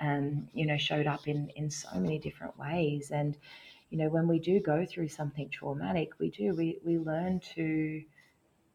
um, 0.00 0.48
you 0.52 0.66
know 0.66 0.76
showed 0.78 1.06
up 1.06 1.28
in 1.28 1.50
in 1.56 1.70
so 1.70 1.88
many 1.94 2.18
different 2.18 2.58
ways. 2.58 3.10
And 3.12 3.36
you 3.90 3.98
know 3.98 4.08
when 4.08 4.26
we 4.26 4.38
do 4.38 4.58
go 4.60 4.84
through 4.84 5.08
something 5.08 5.48
traumatic 5.50 6.12
we 6.18 6.30
do 6.30 6.54
we 6.54 6.78
we 6.84 6.98
learn 6.98 7.40
to 7.54 8.02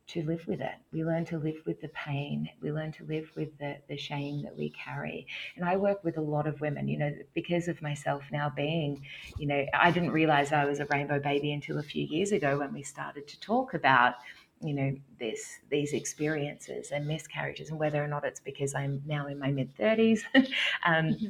to 0.08 0.24
live 0.24 0.46
with 0.48 0.62
it. 0.62 0.76
We 0.94 1.04
learn 1.04 1.26
to 1.26 1.38
live 1.38 1.62
with 1.66 1.82
the 1.82 1.90
pain. 1.90 2.50
We 2.62 2.72
learn 2.72 2.92
to 2.94 3.04
live 3.04 3.30
with 3.36 3.58
the, 3.58 3.78
the 3.90 3.98
shame 3.98 4.42
that 4.44 4.58
we 4.58 4.70
carry. 4.70 5.28
And 5.56 5.66
I 5.66 5.76
work 5.76 6.04
with 6.04 6.18
a 6.18 6.22
lot 6.22 6.48
of 6.48 6.62
women, 6.62 6.88
you 6.88 6.98
know, 6.98 7.14
because 7.34 7.68
of 7.68 7.82
myself 7.82 8.24
now 8.32 8.52
being, 8.56 9.06
you 9.38 9.48
know, 9.48 9.66
I 9.74 9.92
didn't 9.92 10.12
realize 10.12 10.52
I 10.52 10.66
was 10.66 10.80
a 10.80 10.86
rainbow 10.86 11.20
baby 11.20 11.52
until 11.52 11.80
a 11.80 11.84
few 11.84 12.06
years 12.06 12.32
ago 12.32 12.60
when 12.60 12.74
we 12.74 12.84
started 12.84 13.28
to 13.28 13.40
talk 13.40 13.74
about 13.74 14.16
you 14.60 14.74
know 14.74 14.92
this 15.20 15.60
these 15.70 15.94
experiences 15.94 16.90
and 16.90 17.06
miscarriages 17.06 17.70
and 17.70 17.78
whether 17.78 18.04
or 18.04 18.08
not 18.08 18.26
it's 18.26 18.40
because 18.40 18.74
i'm 18.74 19.00
now 19.06 19.28
in 19.28 19.38
my 19.38 19.52
mid 19.52 19.72
30s 19.78 20.22
um, 20.36 20.44
mm-hmm 20.84 21.28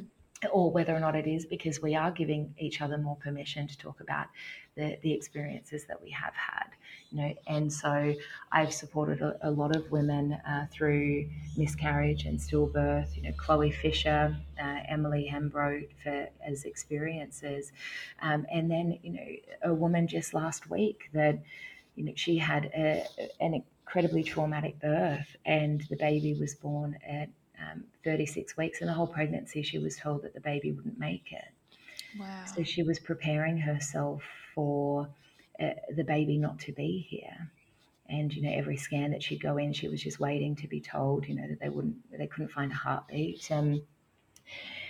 or 0.52 0.70
whether 0.70 0.94
or 0.94 1.00
not 1.00 1.14
it 1.16 1.26
is 1.26 1.46
because 1.46 1.82
we 1.82 1.94
are 1.94 2.10
giving 2.10 2.54
each 2.58 2.80
other 2.80 2.98
more 2.98 3.16
permission 3.16 3.66
to 3.66 3.76
talk 3.78 4.00
about 4.00 4.26
the, 4.76 4.98
the 5.02 5.12
experiences 5.12 5.84
that 5.86 6.00
we 6.02 6.10
have 6.10 6.34
had 6.34 6.70
you 7.10 7.18
know. 7.18 7.34
And 7.46 7.72
so 7.72 8.14
i've 8.52 8.72
supported 8.72 9.20
a, 9.20 9.36
a 9.42 9.50
lot 9.50 9.74
of 9.74 9.90
women 9.90 10.32
uh, 10.32 10.66
through 10.70 11.28
miscarriage 11.56 12.24
and 12.24 12.38
stillbirth 12.38 13.16
you 13.16 13.22
know 13.22 13.32
chloe 13.36 13.70
fisher 13.70 14.36
uh, 14.60 14.78
emily 14.88 15.26
hembrote 15.26 15.90
for 16.02 16.28
as 16.46 16.64
experiences. 16.64 17.72
Um, 18.22 18.46
and 18.52 18.70
then 18.70 18.98
you 19.02 19.12
know 19.12 19.70
a 19.70 19.74
woman 19.74 20.06
just 20.06 20.34
last 20.34 20.70
week 20.70 21.08
that 21.12 21.38
you 21.96 22.04
know 22.04 22.12
she 22.14 22.38
had 22.38 22.66
a, 22.66 23.06
an 23.40 23.62
incredibly 23.88 24.22
traumatic 24.22 24.78
birth 24.80 25.36
and 25.46 25.82
the 25.88 25.96
baby 25.96 26.34
was 26.34 26.54
born 26.54 26.98
at 27.06 27.28
um, 27.60 27.84
36 28.04 28.56
weeks, 28.56 28.80
and 28.80 28.88
the 28.88 28.94
whole 28.94 29.06
pregnancy, 29.06 29.62
she 29.62 29.78
was 29.78 29.96
told 29.96 30.22
that 30.22 30.34
the 30.34 30.40
baby 30.40 30.72
wouldn't 30.72 30.98
make 30.98 31.32
it. 31.32 31.52
Wow. 32.18 32.44
So 32.54 32.62
she 32.62 32.82
was 32.82 32.98
preparing 32.98 33.58
herself 33.58 34.22
for 34.54 35.08
uh, 35.60 35.70
the 35.94 36.04
baby 36.04 36.38
not 36.38 36.58
to 36.60 36.72
be 36.72 37.06
here. 37.08 37.50
And 38.08 38.34
you 38.34 38.42
know, 38.42 38.52
every 38.52 38.76
scan 38.76 39.10
that 39.10 39.22
she'd 39.22 39.42
go 39.42 39.58
in, 39.58 39.72
she 39.72 39.88
was 39.88 40.02
just 40.02 40.18
waiting 40.18 40.56
to 40.56 40.66
be 40.66 40.80
told, 40.80 41.28
you 41.28 41.34
know, 41.34 41.46
that 41.46 41.60
they 41.60 41.68
wouldn't, 41.68 41.96
they 42.16 42.26
couldn't 42.26 42.50
find 42.50 42.72
a 42.72 42.74
heartbeat. 42.74 43.50
Um, 43.50 43.82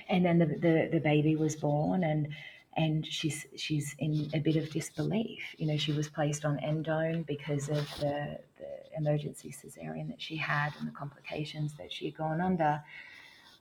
and 0.09 0.25
then 0.25 0.39
the, 0.39 0.47
the 0.47 0.89
the 0.93 1.01
baby 1.01 1.37
was 1.37 1.57
born, 1.57 2.05
and 2.05 2.29
and 2.77 3.07
she's 3.07 3.47
she's 3.57 3.95
in 3.99 4.31
a 4.35 4.39
bit 4.39 4.57
of 4.57 4.71
disbelief. 4.71 5.43
You 5.57 5.67
know, 5.67 5.77
she 5.77 5.93
was 5.93 6.09
placed 6.09 6.45
on 6.45 6.59
endone 6.59 7.27
because 7.27 7.69
of 7.69 7.89
the, 8.01 8.39
the 8.69 8.97
emergency 8.97 9.53
cesarean 9.53 10.09
that 10.09 10.21
she 10.21 10.37
had 10.37 10.73
and 10.79 10.89
the 10.89 10.93
complications 10.93 11.75
that 11.79 11.93
she 11.93 12.07
had 12.07 12.17
gone 12.17 12.41
under. 12.41 12.83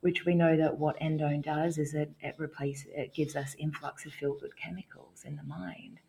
Which 0.01 0.25
we 0.25 0.35
know 0.35 0.55
that 0.55 0.77
what 0.77 0.99
endone 0.99 1.43
does 1.43 1.77
is 1.79 1.93
it 1.95 2.11
it 2.21 2.35
replaces 2.37 2.87
it 2.93 3.13
gives 3.13 3.35
us 3.35 3.55
influx 3.57 4.05
of 4.05 4.13
feel 4.13 4.35
good 4.35 4.55
chemicals 4.55 5.23
in 5.25 5.35
the 5.35 5.43
mind. 5.43 5.99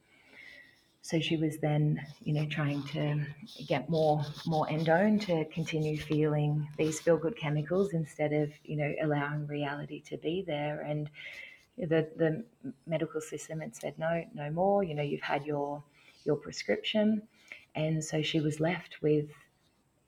So 1.00 1.18
she 1.20 1.38
was 1.38 1.56
then, 1.58 2.04
you 2.22 2.34
know, 2.34 2.44
trying 2.46 2.82
to 2.88 3.24
get 3.66 3.88
more 3.88 4.22
more 4.44 4.66
endone 4.66 5.24
to 5.26 5.46
continue 5.46 5.96
feeling 5.96 6.68
these 6.76 7.00
feel 7.00 7.16
good 7.16 7.36
chemicals 7.36 7.94
instead 7.94 8.34
of, 8.34 8.50
you 8.62 8.76
know, 8.76 8.92
allowing 9.02 9.46
reality 9.46 10.00
to 10.02 10.18
be 10.18 10.44
there 10.46 10.80
and 10.80 11.08
the, 11.86 12.08
the 12.16 12.44
medical 12.86 13.20
system 13.20 13.60
had 13.60 13.74
said 13.76 13.98
no, 13.98 14.24
no 14.34 14.50
more. 14.50 14.82
You 14.82 14.94
know, 14.94 15.02
you've 15.02 15.22
had 15.22 15.46
your 15.46 15.82
your 16.24 16.36
prescription, 16.36 17.22
and 17.78 18.04
so 18.04 18.20
she 18.22 18.40
was 18.40 18.58
left 18.58 19.00
with 19.02 19.26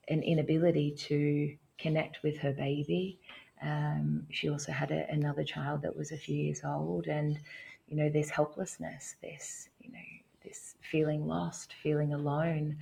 an 0.08 0.22
inability 0.24 0.90
to 0.90 1.56
connect 1.78 2.20
with 2.24 2.36
her 2.38 2.52
baby. 2.52 3.20
Um, 3.62 4.26
she 4.30 4.48
also 4.50 4.72
had 4.72 4.90
a, 4.90 5.08
another 5.08 5.44
child 5.44 5.82
that 5.82 5.96
was 5.96 6.10
a 6.10 6.16
few 6.16 6.34
years 6.34 6.62
old, 6.64 7.06
and 7.06 7.38
you 7.86 7.96
know, 7.96 8.08
this 8.08 8.28
helplessness, 8.28 9.14
this 9.22 9.68
you 9.80 9.92
know, 9.92 9.98
this 10.42 10.74
feeling 10.90 11.28
lost, 11.28 11.74
feeling 11.80 12.12
alone, 12.12 12.76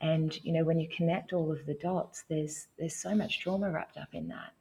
and 0.00 0.36
you 0.44 0.52
know, 0.52 0.64
when 0.64 0.80
you 0.80 0.88
connect 0.88 1.32
all 1.32 1.52
of 1.52 1.64
the 1.66 1.74
dots, 1.74 2.24
there's 2.28 2.66
there's 2.78 2.96
so 2.96 3.14
much 3.14 3.40
trauma 3.40 3.70
wrapped 3.70 3.96
up 3.96 4.12
in 4.12 4.26
that. 4.28 4.52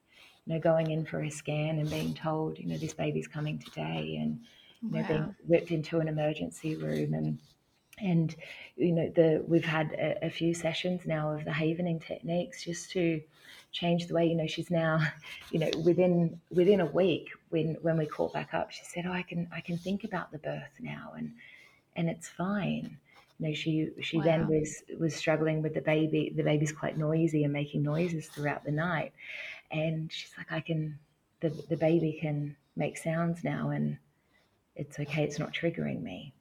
You 0.45 0.53
know, 0.53 0.59
going 0.59 0.91
in 0.91 1.05
for 1.05 1.23
a 1.23 1.29
scan 1.31 1.79
and 1.79 1.89
being 1.89 2.13
told, 2.13 2.59
you 2.59 2.67
know, 2.67 2.77
this 2.77 2.93
baby's 2.93 3.27
coming 3.27 3.57
today, 3.57 4.19
and 4.21 4.41
you 4.83 5.01
know, 5.01 5.07
being 5.07 5.35
whipped 5.47 5.71
into 5.71 5.99
an 5.99 6.07
emergency 6.07 6.75
room 6.75 7.15
and 7.15 7.39
and 7.99 8.35
you 8.77 8.91
know 8.91 9.09
the 9.15 9.43
we've 9.47 9.65
had 9.65 9.91
a, 9.93 10.25
a, 10.25 10.29
few 10.29 10.53
sessions 10.53 11.01
now 11.05 11.31
of 11.31 11.43
the 11.45 11.51
havening 11.51 11.99
techniques 11.99 12.63
just 12.63 12.89
to 12.91 13.21
change 13.71 14.07
the 14.07 14.13
way 14.13 14.25
you 14.25 14.35
know 14.35 14.47
she's 14.47 14.71
now 14.71 14.99
you 15.51 15.59
know 15.59 15.69
within 15.83 16.39
within 16.49 16.81
a 16.81 16.85
week 16.85 17.29
when 17.49 17.75
when 17.81 17.97
we 17.97 18.05
caught 18.05 18.33
back 18.33 18.53
up 18.53 18.71
she 18.71 18.83
said 18.85 19.05
oh 19.05 19.11
i 19.11 19.21
can 19.21 19.47
i 19.53 19.59
can 19.59 19.77
think 19.77 20.03
about 20.03 20.31
the 20.31 20.37
birth 20.39 20.73
now 20.79 21.13
and 21.17 21.31
and 21.95 22.09
it's 22.09 22.27
fine 22.29 22.97
you 23.39 23.47
know 23.47 23.53
she 23.53 23.89
she 24.01 24.17
wow. 24.17 24.23
then 24.23 24.47
was 24.47 24.83
was 24.97 25.13
struggling 25.13 25.61
with 25.61 25.73
the 25.73 25.81
baby 25.81 26.31
the 26.35 26.43
baby's 26.43 26.71
quite 26.71 26.97
noisy 26.97 27.43
and 27.43 27.53
making 27.53 27.83
noises 27.83 28.27
throughout 28.27 28.63
the 28.63 28.71
night 28.71 29.11
and 29.71 30.11
she's 30.11 30.31
like, 30.37 30.51
I 30.51 30.59
can, 30.59 30.99
the, 31.39 31.49
the 31.69 31.77
baby 31.77 32.17
can 32.19 32.55
make 32.75 32.97
sounds 32.97 33.43
now 33.43 33.69
and 33.69 33.97
it's 34.75 34.99
okay, 34.99 35.23
it's 35.23 35.39
not 35.39 35.53
triggering 35.53 36.01
me. 36.01 36.33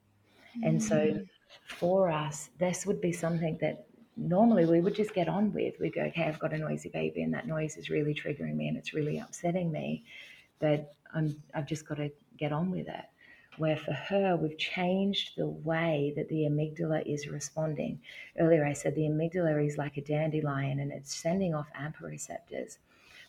Mm. 0.59 0.69
And 0.69 0.83
so 0.83 0.97
mm. 0.97 1.29
For 1.67 2.11
us, 2.11 2.51
this 2.59 2.87
would 2.87 3.01
be 3.01 3.13
something 3.13 3.59
that 3.61 3.87
normally 4.17 4.67
we 4.67 4.81
would 4.81 4.95
just 4.95 5.15
get 5.15 5.29
on 5.29 5.53
with. 5.53 5.75
We'd 5.81 5.95
go, 5.95 6.03
okay, 6.03 6.25
I've 6.25 6.39
got 6.39 6.53
a 6.53 6.59
noisy 6.59 6.91
baby 6.91 7.23
and 7.23 7.33
that 7.35 7.47
noise 7.47 7.77
is 7.77 7.91
really 7.91 8.15
triggering 8.15 8.57
me 8.57 8.69
and 8.69 8.77
it's 8.77 8.95
really 8.95 9.19
upsetting 9.19 9.73
me. 9.73 10.05
But 10.59 10.95
I'm, 11.15 11.43
I've 11.55 11.67
just 11.67 11.89
got 11.89 11.97
to 11.97 12.11
get 12.39 12.53
on 12.53 12.71
with 12.71 12.89
it. 12.89 13.05
Where 13.59 13.77
for 13.77 13.93
her, 13.93 14.37
we've 14.37 14.59
changed 14.59 15.33
the 15.37 15.49
way 15.49 16.13
that 16.17 16.29
the 16.29 16.47
amygdala 16.47 17.03
is 17.07 17.29
responding. 17.29 18.01
Earlier, 18.39 18.65
I 18.65 18.73
said 18.73 18.95
the 18.95 19.03
amygdala 19.09 19.67
is 19.67 19.77
like 19.79 19.97
a 19.97 20.03
dandelion 20.03 20.81
and 20.81 20.93
it's 20.93 21.15
sending 21.15 21.55
off 21.55 21.69
AMPA 21.79 22.03
receptors 22.03 22.79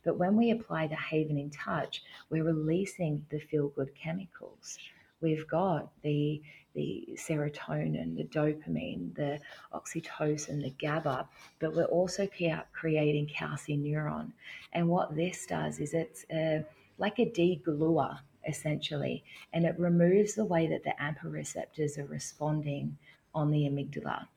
But 0.03 0.17
when 0.17 0.37
we 0.37 0.51
apply 0.51 0.87
the 0.87 0.95
Havening 0.95 1.51
touch, 1.53 2.03
we're 2.29 2.43
releasing 2.43 3.25
the 3.29 3.39
feel 3.39 3.69
good 3.69 3.93
chemicals. 3.95 4.77
We've 5.21 5.47
got 5.47 5.89
the 6.01 6.41
the 6.73 7.07
serotonin, 7.17 8.15
the 8.15 8.23
dopamine, 8.23 9.13
the 9.15 9.39
oxytocin, 9.73 10.61
the 10.61 10.73
GABA, 10.79 11.27
but 11.59 11.75
we're 11.75 11.83
also 11.85 12.27
creating 12.73 13.27
calcineurin. 13.27 14.31
And 14.73 14.87
what 14.87 15.15
this 15.15 15.45
does 15.45 15.79
is 15.79 15.93
it's 15.93 16.25
a, 16.31 16.63
like 16.97 17.19
a 17.19 17.25
degluer, 17.25 18.17
essentially, 18.47 19.23
and 19.53 19.65
it 19.65 19.77
removes 19.77 20.33
the 20.33 20.45
way 20.45 20.67
that 20.67 20.83
the 20.83 20.93
AMPA 21.01 21.31
receptors 21.31 21.97
are 21.97 22.05
responding 22.05 22.97
on 23.35 23.51
the 23.51 23.63
amygdala. 23.63 24.27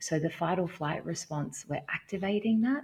So 0.00 0.18
the 0.18 0.30
fight 0.30 0.58
or 0.58 0.68
flight 0.68 1.04
response, 1.04 1.64
we're 1.68 1.82
activating 1.88 2.60
that. 2.62 2.82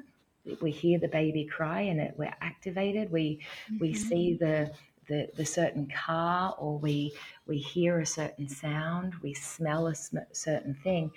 We 0.61 0.71
hear 0.71 0.99
the 0.99 1.09
baby 1.09 1.45
cry 1.45 1.81
and 1.81 2.01
it, 2.01 2.15
we're 2.17 2.35
activated. 2.41 3.11
We 3.11 3.41
mm-hmm. 3.67 3.79
we 3.79 3.95
see 3.95 4.35
the 4.35 4.71
the, 5.09 5.29
the 5.37 5.47
certain 5.47 5.89
car 5.89 6.55
or 6.59 6.79
we 6.79 7.13
we 7.47 7.59
hear 7.59 8.01
a 8.01 8.07
certain 8.07 8.49
sound, 8.49 9.15
we 9.23 9.35
smell 9.35 9.87
a 9.87 9.95
sm- 9.95 10.19
certain 10.33 10.75
thing, 10.75 11.11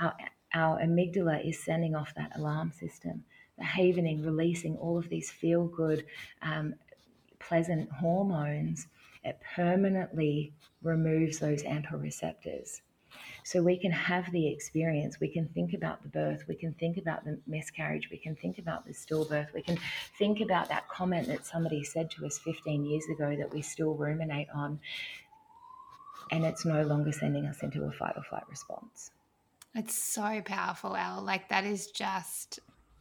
our, 0.00 0.14
our 0.54 0.80
amygdala 0.80 1.46
is 1.48 1.58
sending 1.62 1.94
off 1.94 2.14
that 2.14 2.32
alarm 2.36 2.72
system. 2.72 3.24
The 3.58 3.64
havening, 3.64 4.22
releasing 4.24 4.76
all 4.76 4.98
of 4.98 5.08
these 5.08 5.30
feel 5.30 5.66
good, 5.66 6.04
um, 6.42 6.74
pleasant 7.38 7.90
hormones, 7.90 8.88
it 9.24 9.38
permanently 9.54 10.52
removes 10.82 11.38
those 11.38 11.62
AMPA 11.62 12.00
receptors. 12.00 12.82
So 13.46 13.62
we 13.62 13.78
can 13.78 13.92
have 13.92 14.32
the 14.32 14.48
experience. 14.48 15.20
We 15.20 15.28
can 15.28 15.46
think 15.46 15.72
about 15.72 16.02
the 16.02 16.08
birth. 16.08 16.42
We 16.48 16.56
can 16.56 16.72
think 16.72 16.96
about 16.96 17.24
the 17.24 17.38
miscarriage. 17.46 18.08
We 18.10 18.16
can 18.16 18.34
think 18.34 18.58
about 18.58 18.84
the 18.84 18.92
stillbirth. 18.92 19.54
We 19.54 19.62
can 19.62 19.78
think 20.18 20.40
about 20.40 20.68
that 20.68 20.88
comment 20.88 21.28
that 21.28 21.46
somebody 21.46 21.84
said 21.84 22.10
to 22.10 22.26
us 22.26 22.38
15 22.38 22.84
years 22.84 23.04
ago 23.08 23.36
that 23.36 23.54
we 23.54 23.62
still 23.62 23.94
ruminate 23.94 24.48
on. 24.52 24.80
And 26.32 26.44
it's 26.44 26.64
no 26.64 26.82
longer 26.82 27.12
sending 27.12 27.46
us 27.46 27.62
into 27.62 27.84
a 27.84 27.92
fight 27.92 28.14
or 28.16 28.24
flight 28.24 28.42
response. 28.50 29.12
It's 29.76 29.94
so 29.94 30.42
powerful, 30.44 30.96
Elle. 30.96 31.22
Like 31.22 31.48
that 31.50 31.62
is 31.62 31.86
just 31.92 32.58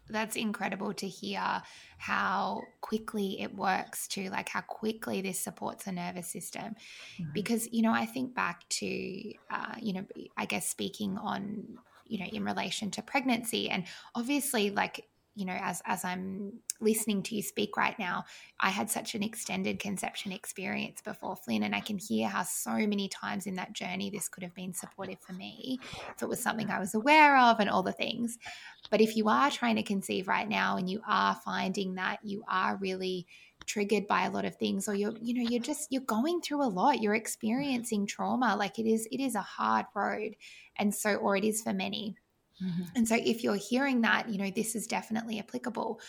that's 0.09 0.35
incredible 0.35 0.93
to 0.93 1.07
hear 1.07 1.61
how 1.97 2.61
quickly 2.81 3.41
it 3.41 3.55
works 3.55 4.07
to 4.07 4.29
like 4.29 4.49
how 4.49 4.61
quickly 4.61 5.21
this 5.21 5.39
supports 5.39 5.85
the 5.85 5.91
nervous 5.91 6.27
system 6.27 6.75
mm-hmm. 7.19 7.31
because 7.33 7.67
you 7.71 7.81
know 7.81 7.91
i 7.91 8.05
think 8.05 8.35
back 8.35 8.67
to 8.69 9.33
uh, 9.49 9.75
you 9.81 9.93
know 9.93 10.05
i 10.37 10.45
guess 10.45 10.67
speaking 10.69 11.17
on 11.17 11.77
you 12.05 12.19
know 12.19 12.25
in 12.25 12.43
relation 12.43 12.91
to 12.91 13.01
pregnancy 13.01 13.69
and 13.69 13.85
obviously 14.13 14.69
like 14.69 15.07
you 15.35 15.45
know 15.45 15.57
as 15.61 15.81
as 15.85 16.03
i'm 16.05 16.53
listening 16.81 17.21
to 17.23 17.35
you 17.35 17.41
speak 17.41 17.77
right 17.77 17.97
now 17.99 18.23
i 18.59 18.69
had 18.69 18.89
such 18.89 19.15
an 19.15 19.23
extended 19.23 19.79
conception 19.79 20.31
experience 20.31 21.01
before 21.01 21.35
flynn 21.35 21.63
and 21.63 21.75
i 21.75 21.79
can 21.79 21.97
hear 21.97 22.27
how 22.27 22.43
so 22.43 22.71
many 22.71 23.07
times 23.07 23.45
in 23.45 23.55
that 23.55 23.73
journey 23.73 24.09
this 24.09 24.29
could 24.29 24.43
have 24.43 24.55
been 24.55 24.73
supportive 24.73 25.19
for 25.19 25.33
me 25.33 25.79
if 26.15 26.21
it 26.21 26.29
was 26.29 26.41
something 26.41 26.69
i 26.69 26.79
was 26.79 26.95
aware 26.95 27.37
of 27.37 27.59
and 27.59 27.69
all 27.69 27.83
the 27.83 27.91
things. 27.91 28.37
But 28.91 29.01
if 29.01 29.15
you 29.15 29.29
are 29.29 29.49
trying 29.49 29.77
to 29.77 29.83
conceive 29.83 30.27
right 30.27 30.47
now 30.47 30.77
and 30.77 30.89
you 30.89 31.01
are 31.07 31.35
finding 31.43 31.95
that 31.95 32.19
you 32.23 32.43
are 32.47 32.77
really 32.77 33.25
triggered 33.65 34.07
by 34.07 34.25
a 34.25 34.29
lot 34.29 34.45
of 34.45 34.55
things 34.57 34.87
or 34.87 34.93
you're 34.93 35.15
you 35.19 35.33
know 35.33 35.49
you're 35.49 35.61
just 35.61 35.91
you're 35.91 36.01
going 36.03 36.39
through 36.39 36.61
a 36.61 36.67
lot 36.67 37.01
you're 37.01 37.15
experiencing 37.15 38.05
trauma 38.05 38.55
like 38.55 38.77
it 38.77 38.85
is 38.85 39.07
it 39.11 39.19
is 39.19 39.33
a 39.33 39.41
hard 39.41 39.87
road 39.95 40.35
and 40.77 40.93
so 40.93 41.15
or 41.15 41.35
it 41.35 41.43
is 41.43 41.63
for 41.63 41.73
many 41.73 42.15
Mm-hmm. 42.63 42.83
And 42.95 43.07
so 43.07 43.15
if 43.15 43.43
you're 43.43 43.55
hearing 43.55 44.01
that, 44.01 44.29
you 44.29 44.37
know, 44.37 44.49
this 44.49 44.75
is 44.75 44.87
definitely 44.87 45.39
applicable. 45.39 45.99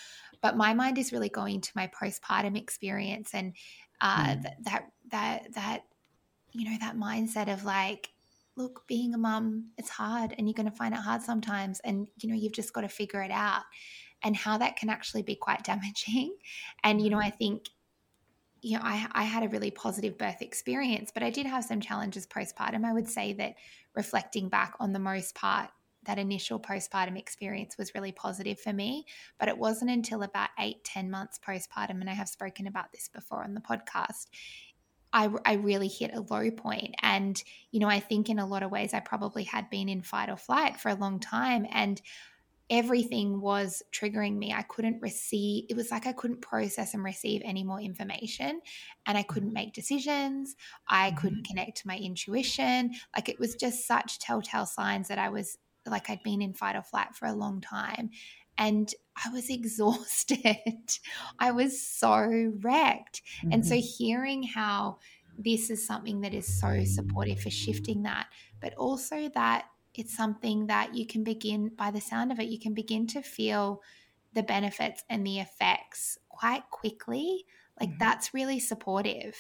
But 0.41 0.57
my 0.57 0.75
mind 0.75 0.99
is 0.99 1.13
really 1.13 1.29
going 1.29 1.61
to 1.61 1.71
my 1.75 1.89
postpartum 1.89 2.57
experience 2.57 3.31
and 3.33 3.55
uh, 4.01 4.27
mm. 4.27 4.43
th- 4.43 4.55
that, 4.65 4.87
that, 5.11 5.55
that, 5.55 5.83
you 6.53 6.71
know, 6.71 6.77
that 6.81 6.97
mindset 6.97 7.53
of 7.53 7.65
like, 7.65 8.11
look, 8.57 8.85
being 8.87 9.15
a 9.15 9.19
mum, 9.19 9.71
it's 9.77 9.91
hard 9.91 10.35
and 10.37 10.47
you're 10.47 10.55
going 10.55 10.71
to 10.71 10.77
find 10.77 10.95
it 10.95 11.01
hard 11.01 11.23
sometimes. 11.23 11.81
And, 11.81 12.09
you 12.19 12.29
know, 12.29 12.37
you've 12.37 12.53
just 12.53 12.73
got 12.73 12.83
to 12.83 12.89
figure 12.89 13.23
it 13.23 13.31
out 13.31 13.63
and 14.23 14.37
how 14.37 14.59
that 14.59 14.77
can 14.77 14.89
actually 14.89 15.23
be 15.23 15.35
quite 15.35 15.65
damaging. 15.65 16.37
And, 16.85 17.01
you 17.01 17.11
know, 17.11 17.19
mm-hmm. 17.19 17.27
I 17.27 17.31
think 17.31 17.69
you 18.63 18.77
know, 18.77 18.83
I, 18.83 19.07
I 19.13 19.23
had 19.23 19.45
a 19.45 19.49
really 19.49 19.71
positive 19.71 20.19
birth 20.19 20.43
experience, 20.43 21.13
but 21.13 21.23
I 21.23 21.31
did 21.31 21.47
have 21.47 21.63
some 21.63 21.81
challenges 21.81 22.27
postpartum. 22.27 22.85
I 22.85 22.93
would 22.93 23.09
say 23.09 23.33
that 23.35 23.55
reflecting 23.95 24.49
back 24.49 24.75
on 24.81 24.93
the 24.93 24.99
most 24.99 25.37
part, 25.37 25.71
that 26.07 26.19
initial 26.19 26.59
postpartum 26.59 27.19
experience 27.19 27.77
was 27.79 27.95
really 27.95 28.13
positive 28.13 28.59
for 28.59 28.73
me. 28.73 29.07
But 29.39 29.49
it 29.49 29.59
wasn't 29.59 29.91
until 29.91 30.23
about 30.23 30.51
eight, 30.59 30.85
10 30.85 31.11
months 31.11 31.39
postpartum, 31.39 32.01
and 32.01 32.11
I 32.11 32.15
have 32.15 32.29
spoken 32.29 32.67
about 32.67 32.93
this 32.93 33.09
before 33.09 33.45
on 33.45 33.55
the 33.55 33.61
podcast. 33.61 34.27
I, 35.13 35.31
I 35.45 35.55
really 35.55 35.89
hit 35.89 36.13
a 36.15 36.21
low 36.21 36.51
point. 36.51 36.95
And, 37.01 37.43
you 37.71 37.81
know, 37.81 37.89
I 37.89 38.01
think 38.01 38.29
in 38.29 38.39
a 38.39 38.47
lot 38.47 38.63
of 38.63 38.71
ways 38.71 38.93
I 38.93 39.01
probably 39.01 39.45
had 39.45 39.71
been 39.71 39.89
in 39.89 40.03
fight 40.03 40.29
or 40.29 40.37
flight 40.37 40.79
for 40.79 40.91
a 40.91 40.95
long 40.95 41.21
time. 41.21 41.67
And 41.71 42.03
everything 42.69 43.41
was 43.41 43.83
triggering 43.93 44.37
me. 44.37 44.53
I 44.53 44.63
couldn't 44.63 45.01
receive, 45.01 45.67
it 45.69 45.77
was 45.77 45.91
like 45.91 46.07
I 46.07 46.13
couldn't 46.13 46.41
process 46.41 46.95
and 46.95 47.05
receive 47.05 47.43
any 47.45 47.63
more 47.63 47.81
information 47.81 48.61
and 49.07 49.17
I 49.17 49.23
couldn't 49.23 49.53
make 49.53 49.73
decisions. 49.73 50.57
I 50.89 51.13
couldn't 51.13 51.45
mm-hmm. 51.45 51.55
connect 51.55 51.79
to 51.79 51.87
my 51.87 51.97
intuition. 51.97 52.93
Like 53.15 53.29
it 53.29 53.39
was 53.39 53.55
just 53.55 53.87
such 53.87 54.19
telltale 54.19 54.67
signs 54.67 55.09
that 55.09 55.19
I 55.19 55.29
was 55.29 55.59
like 55.91 56.11
I'd 56.11 56.23
been 56.23 56.43
in 56.43 56.55
fight 56.55 56.77
or 56.77 56.83
flight 56.83 57.15
for 57.15 57.27
a 57.27 57.33
long 57.33 57.61
time. 57.61 58.11
And 58.59 58.93
I 59.25 59.31
was 59.31 59.51
exhausted. 59.51 60.99
I 61.39 61.53
was 61.53 61.81
so 61.81 62.53
wrecked. 62.61 63.23
Mm-hmm. 63.39 63.53
And 63.53 63.67
so 63.67 63.75
mm-hmm. 63.75 63.87
hearing 63.99 64.43
how 64.43 64.99
this 65.39 65.71
is 65.71 65.87
something 65.87 66.23
that 66.23 66.35
is 66.35 66.61
so 66.61 66.85
supportive 66.85 67.41
for 67.41 67.51
shifting 67.51 68.03
that, 68.05 68.29
but 68.61 68.75
also 68.75 69.29
that 69.35 69.67
it's 69.95 70.17
something 70.17 70.67
that 70.67 70.95
you 70.95 71.07
can 71.07 71.25
begin, 71.25 71.71
by 71.77 71.91
the 71.91 72.01
sound 72.01 72.33
of 72.33 72.41
it, 72.41 72.49
you 72.49 72.59
can 72.59 72.75
begin 72.75 73.07
to 73.09 73.23
feel 73.23 73.83
the 74.35 74.43
benefits 74.43 75.05
and 75.09 75.27
the 75.27 75.41
effects 75.41 76.19
quite 76.29 76.71
quickly. 76.71 77.45
Like 77.81 77.91
mm-hmm. 77.91 77.99
that's 77.99 78.35
really 78.35 78.61
supportive. 78.61 79.37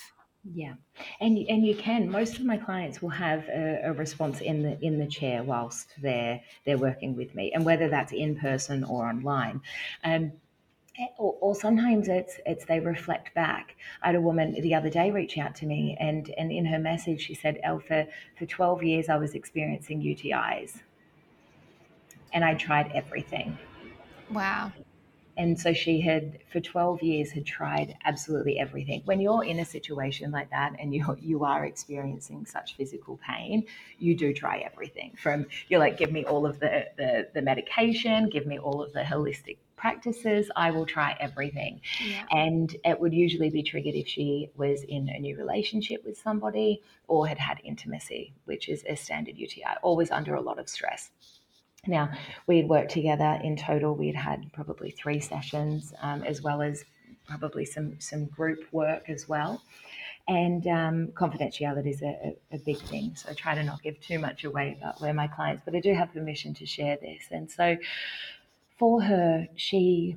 Yeah, 0.55 0.75
and 1.21 1.39
and 1.39 1.67
you 1.67 1.75
can. 1.75 2.11
Most 2.11 2.39
of 2.39 2.45
my 2.45 2.57
clients 2.57 3.03
will 3.03 3.11
have 3.11 3.49
a, 3.49 3.81
a, 3.85 3.93
response 3.93 4.41
in 4.41 4.63
the 4.63 4.79
in 4.81 4.99
the 4.99 5.07
chair 5.07 5.43
whilst 5.43 5.89
they're 6.01 6.41
they're 6.65 6.79
working 6.79 7.17
with 7.17 7.35
me, 7.35 7.53
and 7.53 7.65
whether 7.65 7.89
that's 7.89 8.13
in 8.13 8.37
person 8.37 8.85
or 8.85 9.07
online. 9.07 9.61
Um, 10.05 10.33
or, 11.19 11.37
or, 11.41 11.55
sometimes 11.55 12.09
it's 12.09 12.39
it's 12.47 12.65
they 12.65 12.81
reflect 12.81 13.35
back. 13.35 13.77
I 14.03 14.09
had 14.09 14.15
a 14.15 14.21
woman 14.21 14.53
the 14.61 14.75
other 14.75 14.89
day 14.89 15.11
reach 15.11 15.37
out 15.37 15.55
to 15.57 15.67
me, 15.67 15.97
and 15.99 16.33
and 16.39 16.53
in 16.53 16.65
her 16.67 16.79
message 16.79 17.23
she 17.23 17.35
said, 17.35 17.59
"Elle, 17.63 17.81
for 17.81 18.07
for 18.39 18.47
twelve 18.47 18.83
years 18.83 19.09
I 19.09 19.17
was 19.17 19.35
experiencing 19.35 20.01
UTIs, 20.01 20.81
and 22.33 22.45
I 22.45 22.55
tried 22.55 22.93
everything." 22.95 23.59
Wow 24.31 24.73
and 25.37 25.59
so 25.59 25.72
she 25.72 26.01
had 26.01 26.38
for 26.51 26.61
12 26.61 27.03
years 27.03 27.31
had 27.31 27.44
tried 27.44 27.96
absolutely 28.05 28.59
everything. 28.59 29.03
When 29.05 29.20
you're 29.20 29.44
in 29.44 29.59
a 29.61 29.64
situation 29.64 30.31
like 30.31 30.51
that 30.51 30.75
and 30.79 30.94
you 30.94 31.16
you 31.20 31.44
are 31.44 31.64
experiencing 31.64 32.46
such 32.46 32.77
physical 32.77 33.18
pain 33.18 33.64
you 33.99 34.16
do 34.16 34.33
try 34.33 34.59
everything 34.59 35.12
from 35.20 35.46
you're 35.68 35.81
like 35.81 35.96
give 35.96 36.12
me 36.12 36.25
all 36.25 36.46
of 36.46 36.59
the 36.61 36.87
the, 36.96 37.29
the 37.35 37.42
medication 37.42 38.29
give 38.29 38.46
me 38.46 38.59
all 38.59 38.83
of 38.83 38.92
the 38.92 39.01
holistic 39.01 39.57
practices 39.77 40.51
i 40.57 40.70
will 40.70 40.87
try 40.87 41.16
everything. 41.20 41.81
Yeah. 42.05 42.25
and 42.31 42.75
it 42.85 42.99
would 42.99 43.12
usually 43.12 43.51
be 43.51 43.62
triggered 43.62 43.94
if 43.94 44.09
she 44.09 44.51
was 44.57 44.83
in 44.83 45.09
a 45.09 45.18
new 45.18 45.37
relationship 45.37 46.05
with 46.05 46.16
somebody 46.18 46.83
or 47.09 47.27
had 47.27 47.38
had 47.38 47.61
intimacy 47.64 48.33
which 48.44 48.68
is 48.68 48.85
a 48.88 48.96
standard 48.96 49.37
uti 49.37 49.62
always 49.83 50.11
under 50.11 50.35
a 50.35 50.40
lot 50.40 50.59
of 50.59 50.68
stress 50.68 51.11
now, 51.88 52.11
we 52.46 52.59
had 52.59 52.68
worked 52.68 52.90
together 52.90 53.38
in 53.42 53.57
total, 53.57 53.94
we 53.94 54.07
had 54.07 54.16
had 54.16 54.53
probably 54.53 54.90
three 54.90 55.20
sessions, 55.20 55.92
um, 56.01 56.22
as 56.22 56.42
well 56.42 56.62
as 56.62 56.85
probably 57.27 57.64
some, 57.64 57.99
some 58.01 58.27
group 58.27 58.64
work 58.72 59.09
as 59.09 59.29
well. 59.29 59.62
And 60.29 60.66
um, 60.66 61.09
confidentiality 61.09 61.90
is 61.90 62.03
a, 62.03 62.35
a, 62.51 62.59
big 62.59 62.79
thing. 62.79 63.14
So 63.14 63.31
I 63.31 63.35
try 63.35 63.55
to 63.55 63.62
not 63.62 63.81
give 63.83 64.01
too 64.01 64.18
much 64.18 64.42
away 64.44 64.77
about 64.77 65.01
where 65.01 65.14
my 65.14 65.29
clients, 65.29 65.62
but 65.64 65.77
I 65.77 65.81
do 65.81 65.94
have 65.94 66.12
permission 66.12 66.53
to 66.55 66.66
share 66.66 66.96
this. 66.96 67.25
And 67.31 67.49
so 67.49 67.77
for 68.77 69.03
her, 69.03 69.46
she, 69.55 70.16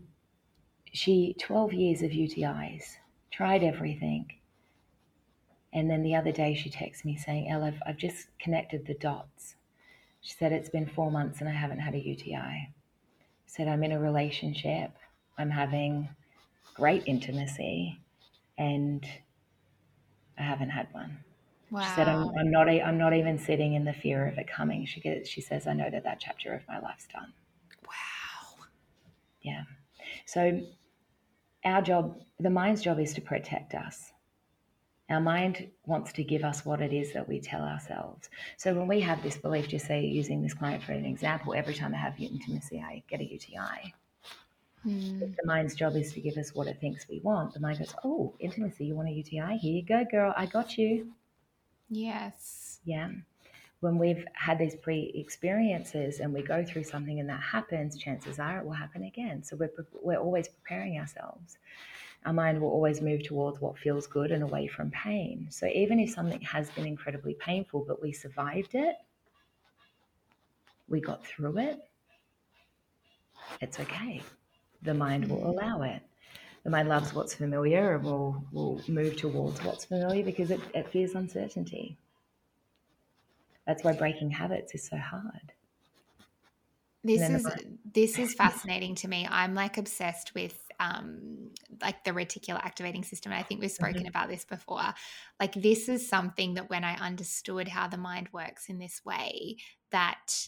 she 0.92 1.36
12 1.40 1.74
years 1.74 2.02
of 2.02 2.10
UTIs, 2.10 2.96
tried 3.30 3.64
everything. 3.64 4.26
And 5.72 5.90
then 5.90 6.02
the 6.02 6.16
other 6.16 6.32
day 6.32 6.56
she 6.56 6.72
texts 6.72 7.06
me 7.06 7.16
saying, 7.16 7.48
Elle, 7.48 7.64
I've, 7.64 7.82
I've 7.86 7.98
just 7.98 8.28
connected 8.40 8.88
the 8.88 8.96
dots. 8.96 9.56
She 10.22 10.34
said, 10.34 10.52
It's 10.52 10.70
been 10.70 10.86
four 10.86 11.12
months 11.12 11.40
and 11.40 11.50
I 11.50 11.54
haven't 11.54 11.80
had 11.80 11.96
a 11.96 12.00
UTI. 12.00 12.74
Said, 13.46 13.68
I'm 13.68 13.84
in 13.84 13.92
a 13.92 14.00
relationship. 14.00 14.92
I'm 15.38 15.50
having 15.50 16.10
great 16.74 17.04
intimacy 17.06 18.00
and 18.58 19.06
I 20.38 20.44
haven't 20.44 20.70
had 20.70 20.88
one. 20.92 21.20
Wow. 21.72 21.82
She 21.82 21.90
said, 21.90 22.08
I'm, 22.08 22.30
I'm 22.38 22.52
not, 22.52 22.68
a, 22.68 22.82
I'm 22.82 22.98
not 22.98 23.14
even 23.14 23.38
sitting 23.38 23.74
in 23.74 23.86
the 23.86 23.94
fear 23.94 24.28
of 24.28 24.38
it 24.38 24.48
coming. 24.48 24.86
She 24.86 25.00
gets, 25.00 25.30
she 25.30 25.42
says, 25.42 25.68
I 25.68 25.74
know 25.74 25.90
that 25.90 26.04
that 26.04 26.20
chapter 26.20 26.54
of 26.54 26.62
my 26.68 26.80
life's 26.80 27.08
done. 27.14 27.32
Wow. 27.86 28.66
Yeah. 29.42 29.64
So 30.26 30.62
our 31.64 31.82
job, 31.82 32.18
the 32.40 32.50
mind's 32.50 32.82
job 32.82 33.00
is 33.00 33.14
to 33.14 33.22
protect 33.22 33.76
us. 33.76 34.12
Our 35.10 35.20
mind 35.20 35.68
wants 35.86 36.14
to 36.14 36.24
give 36.24 36.44
us 36.44 36.64
what 36.64 36.82
it 36.82 36.94
is 36.94 37.14
that 37.14 37.28
we 37.28 37.40
tell 37.40 37.62
ourselves. 37.62 38.30
So 38.58 38.74
when 38.76 38.88
we 38.88 39.02
have 39.02 39.24
this 39.24 39.38
belief, 39.38 39.68
just 39.68 39.88
say 39.88 40.06
using 40.06 40.42
this 40.42 40.54
client 40.54 40.84
for 40.84 40.92
an 40.92 41.06
example, 41.06 41.56
every 41.56 41.74
time 41.74 41.96
I 41.96 41.98
have 41.98 42.14
intimacy, 42.20 42.84
I 42.86 43.02
get 43.10 43.20
a 43.20 43.26
UTI. 43.26 43.94
Mm. 44.86 45.22
If 45.22 45.36
the 45.36 45.46
mind's 45.46 45.76
job 45.76 45.96
is 45.96 46.14
to 46.14 46.22
give 46.22 46.38
us 46.38 46.54
what 46.54 46.68
it 46.68 46.80
thinks 46.80 47.08
we 47.10 47.20
want, 47.22 47.54
the 47.54 47.60
mind 47.60 47.80
goes, 47.80 47.94
Oh, 48.04 48.34
intimacy, 48.40 48.86
you 48.86 48.96
want 48.96 49.10
a 49.10 49.12
UTI? 49.12 49.58
Here 49.58 49.74
you 49.74 49.84
go, 49.84 50.06
girl, 50.10 50.34
I 50.38 50.46
got 50.46 50.78
you. 50.78 51.12
Yes. 51.90 52.80
Yeah. 52.86 53.10
When 53.80 53.98
we've 53.98 54.26
had 54.34 54.60
these 54.60 54.76
pre 54.76 55.12
experiences 55.16 56.20
and 56.20 56.34
we 56.34 56.44
go 56.44 56.64
through 56.64 56.84
something 56.84 57.20
and 57.20 57.30
that 57.30 57.42
happens, 57.42 57.98
chances 57.98 58.38
are 58.38 58.60
it 58.60 58.66
will 58.66 58.74
happen 58.74 59.04
again. 59.04 59.44
So 59.44 59.56
we're, 59.56 59.72
we're 60.04 60.20
always 60.20 60.48
preparing 60.48 61.00
ourselves 61.00 61.58
our 62.26 62.34
mind 62.34 62.62
will 62.62 62.70
always 62.70 63.02
move 63.02 63.24
towards 63.24 63.62
what 63.62 63.78
feels 63.78 64.06
good 64.08 64.32
and 64.32 64.44
away 64.44 64.68
from 64.68 64.92
pain. 64.92 65.48
So 65.50 65.68
even 65.68 66.00
if 66.00 66.12
something 66.12 66.42
has 66.42 66.70
been 66.72 66.86
incredibly 66.86 67.34
painful, 67.36 67.86
but 67.88 68.02
we 68.02 68.12
survived 68.12 68.76
it, 68.76 68.96
we 70.88 71.00
got 71.00 71.26
through 71.26 71.58
it, 71.60 71.80
it's 73.62 73.80
okay. 73.80 74.22
The 74.82 74.94
mind 74.94 75.30
will 75.30 75.42
mm. 75.42 75.48
allow 75.48 75.82
it. 75.84 76.02
The 76.64 76.70
mind 76.70 76.90
loves 76.90 77.14
what's 77.14 77.34
familiar 77.34 77.96
and 77.96 78.04
will, 78.04 78.44
will 78.52 78.82
move 78.88 79.16
towards 79.16 79.64
what's 79.64 79.86
familiar 79.86 80.24
because 80.24 80.52
it, 80.52 80.60
it 80.74 80.90
fears 80.90 81.16
uncertainty. 81.16 81.98
That's 83.66 83.84
why 83.84 83.94
breaking 83.94 84.32
habits 84.32 84.74
is 84.74 84.84
so 84.84 84.98
hard. 84.98 85.54
This 87.04 87.22
is 87.30 87.48
this 87.94 88.20
is 88.20 88.34
fascinating 88.38 88.96
to 88.96 89.08
me. 89.08 89.28
I'm 89.30 89.56
like 89.56 89.78
obsessed 89.78 90.36
with 90.36 90.69
um, 90.80 91.50
like 91.82 92.04
the 92.04 92.12
reticular 92.12 92.64
activating 92.64 93.04
system. 93.04 93.32
And 93.32 93.40
I 93.40 93.44
think 93.44 93.62
we've 93.62 93.72
spoken 93.72 94.02
mm-hmm. 94.02 94.08
about 94.08 94.30
this 94.30 94.46
before. 94.46 94.94
Like 95.40 95.54
this 95.54 95.90
is 95.90 96.08
something 96.08 96.56
that 96.56 96.70
when 96.70 96.84
I 96.84 96.96
understood 96.96 97.68
how 97.68 97.88
the 97.88 97.98
mind 97.98 98.30
works 98.32 98.70
in 98.70 98.80
this 98.80 99.02
way, 99.06 99.58
that 99.92 100.48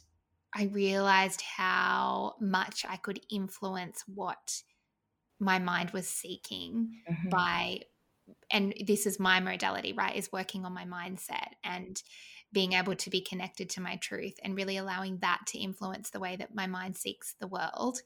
I 0.53 0.65
realized 0.65 1.41
how 1.41 2.35
much 2.39 2.85
I 2.87 2.97
could 2.97 3.21
influence 3.29 4.03
what 4.07 4.61
my 5.39 5.59
mind 5.59 5.91
was 5.91 6.07
seeking 6.07 6.91
mm-hmm. 7.09 7.29
by 7.29 7.81
and 8.49 8.73
this 8.85 9.05
is 9.05 9.19
my 9.19 9.39
modality 9.39 9.91
right 9.91 10.15
is 10.15 10.31
working 10.31 10.65
on 10.65 10.73
my 10.73 10.85
mindset 10.85 11.49
and 11.63 12.01
being 12.53 12.73
able 12.73 12.95
to 12.95 13.09
be 13.09 13.21
connected 13.21 13.69
to 13.69 13.81
my 13.81 13.95
truth 13.97 14.35
and 14.43 14.55
really 14.55 14.77
allowing 14.77 15.17
that 15.19 15.39
to 15.47 15.57
influence 15.57 16.09
the 16.09 16.19
way 16.19 16.35
that 16.35 16.53
my 16.53 16.67
mind 16.67 16.95
seeks 16.95 17.35
the 17.39 17.47
world 17.47 17.99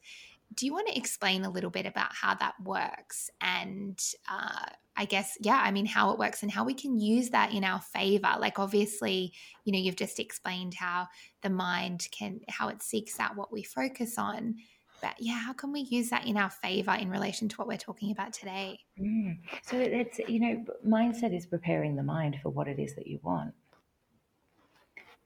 do 0.54 0.66
you 0.66 0.72
want 0.72 0.88
to 0.88 0.96
explain 0.96 1.44
a 1.44 1.50
little 1.50 1.70
bit 1.70 1.86
about 1.86 2.14
how 2.14 2.34
that 2.34 2.54
works? 2.62 3.30
And 3.40 4.00
uh, 4.30 4.66
i 4.96 5.04
guess 5.04 5.36
yeah 5.40 5.60
i 5.62 5.70
mean 5.70 5.84
how 5.84 6.10
it 6.10 6.18
works 6.18 6.42
and 6.42 6.50
how 6.50 6.64
we 6.64 6.74
can 6.74 6.98
use 6.98 7.30
that 7.30 7.52
in 7.52 7.64
our 7.64 7.80
favor. 7.80 8.34
Like 8.38 8.58
obviously 8.58 9.32
you 9.64 9.72
know 9.72 9.78
you've 9.78 9.96
just 9.96 10.18
explained 10.18 10.74
how 10.74 11.08
the 11.42 11.50
mind 11.50 12.08
can 12.10 12.40
how 12.48 12.68
it 12.68 12.82
seeks 12.82 13.20
out 13.20 13.36
what 13.36 13.52
we 13.52 13.62
focus 13.62 14.18
on. 14.18 14.56
But 15.02 15.14
yeah 15.18 15.38
how 15.38 15.52
can 15.52 15.72
we 15.72 15.80
use 15.80 16.08
that 16.10 16.26
in 16.26 16.36
our 16.36 16.50
favor 16.50 16.92
in 16.92 17.10
relation 17.10 17.48
to 17.50 17.56
what 17.56 17.68
we're 17.68 17.76
talking 17.76 18.10
about 18.10 18.32
today? 18.32 18.80
Mm. 18.98 19.38
so 19.62 19.76
it's 19.78 20.18
you 20.20 20.40
know 20.40 20.64
mindset 20.86 21.36
is 21.36 21.46
preparing 21.46 21.96
the 21.96 22.02
mind 22.02 22.38
for 22.42 22.48
what 22.48 22.66
it 22.68 22.78
is 22.78 22.94
that 22.94 23.06
you 23.06 23.20
want. 23.22 23.52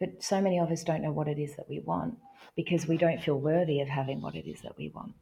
But 0.00 0.22
so 0.22 0.40
many 0.40 0.58
of 0.58 0.70
us 0.70 0.82
don't 0.82 1.02
know 1.02 1.12
what 1.12 1.28
it 1.28 1.38
is 1.38 1.54
that 1.56 1.68
we 1.68 1.80
want 1.80 2.16
because 2.56 2.86
we 2.86 2.96
don't 2.96 3.22
feel 3.22 3.38
worthy 3.38 3.80
of 3.80 3.88
having 3.88 4.20
what 4.20 4.34
it 4.34 4.48
is 4.48 4.60
that 4.62 4.76
we 4.76 4.88
want. 4.88 5.14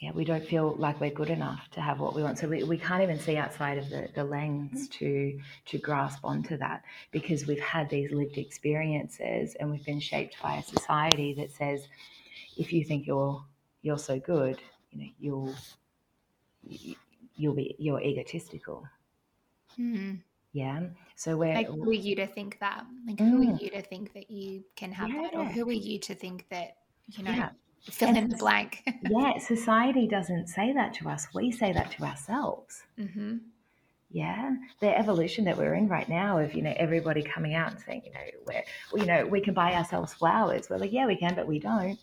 Yeah, 0.00 0.10
we 0.12 0.26
don't 0.26 0.44
feel 0.44 0.74
like 0.76 1.00
we're 1.00 1.10
good 1.10 1.30
enough 1.30 1.70
to 1.70 1.80
have 1.80 2.00
what 2.00 2.14
we 2.14 2.22
want. 2.22 2.38
So 2.38 2.48
we, 2.48 2.62
we 2.64 2.76
can't 2.76 3.02
even 3.02 3.18
see 3.18 3.38
outside 3.38 3.78
of 3.78 3.88
the, 3.88 4.08
the 4.14 4.24
lens 4.24 4.88
to 4.88 5.40
to 5.66 5.78
grasp 5.78 6.22
onto 6.22 6.58
that 6.58 6.82
because 7.12 7.46
we've 7.46 7.60
had 7.60 7.88
these 7.88 8.10
lived 8.10 8.36
experiences 8.36 9.54
and 9.58 9.70
we've 9.70 9.84
been 9.86 10.00
shaped 10.00 10.36
by 10.42 10.56
a 10.56 10.62
society 10.62 11.32
that 11.34 11.50
says 11.50 11.88
if 12.58 12.74
you 12.74 12.84
think 12.84 13.06
you're 13.06 13.42
you're 13.80 13.98
so 13.98 14.18
good, 14.20 14.60
you 14.90 14.98
know, 14.98 15.10
you'll 15.18 15.54
you'll 17.34 17.54
be 17.54 17.74
you're 17.78 18.02
egotistical. 18.02 18.86
Mm-hmm. 19.78 20.16
Yeah. 20.56 20.84
So 21.16 21.36
where 21.36 21.54
like 21.54 21.68
who 21.68 21.90
are 21.90 21.92
you 21.92 22.16
to 22.16 22.26
think 22.26 22.58
that? 22.60 22.86
Like 23.06 23.16
mm. 23.16 23.28
who 23.28 23.42
are 23.42 23.52
mm. 23.52 23.60
you 23.60 23.68
to 23.72 23.82
think 23.82 24.14
that 24.14 24.30
you 24.30 24.64
can 24.74 24.90
have 24.90 25.10
yeah. 25.10 25.22
that? 25.24 25.34
Or 25.34 25.44
who 25.44 25.68
are 25.68 25.72
you 25.72 25.98
to 25.98 26.14
think 26.14 26.46
that, 26.48 26.78
you 27.08 27.24
know, 27.24 27.30
yeah. 27.30 27.50
fill 27.82 28.08
and 28.08 28.16
in 28.16 28.28
the 28.30 28.38
blank? 28.38 28.82
yeah, 29.02 29.36
society 29.46 30.08
doesn't 30.08 30.46
say 30.46 30.72
that 30.72 30.94
to 30.94 31.10
us. 31.10 31.28
We 31.34 31.52
say 31.52 31.74
that 31.74 31.90
to 31.90 32.04
ourselves. 32.04 32.84
Mm-hmm. 32.98 33.36
Yeah, 34.10 34.54
the 34.80 34.98
evolution 34.98 35.44
that 35.44 35.58
we're 35.58 35.74
in 35.74 35.88
right 35.88 36.08
now 36.08 36.38
of 36.38 36.54
you 36.54 36.62
know 36.62 36.72
everybody 36.78 37.22
coming 37.22 37.54
out 37.54 37.72
and 37.72 37.80
saying 37.80 38.02
you 38.06 38.12
know 38.12 38.20
we're 38.46 38.64
you 38.98 39.04
know 39.04 39.26
we 39.26 39.42
can 39.42 39.52
buy 39.52 39.74
ourselves 39.74 40.14
flowers. 40.14 40.70
We're 40.70 40.78
like 40.78 40.92
yeah 40.92 41.06
we 41.06 41.16
can, 41.16 41.34
but 41.34 41.46
we 41.46 41.58
don't. 41.58 41.98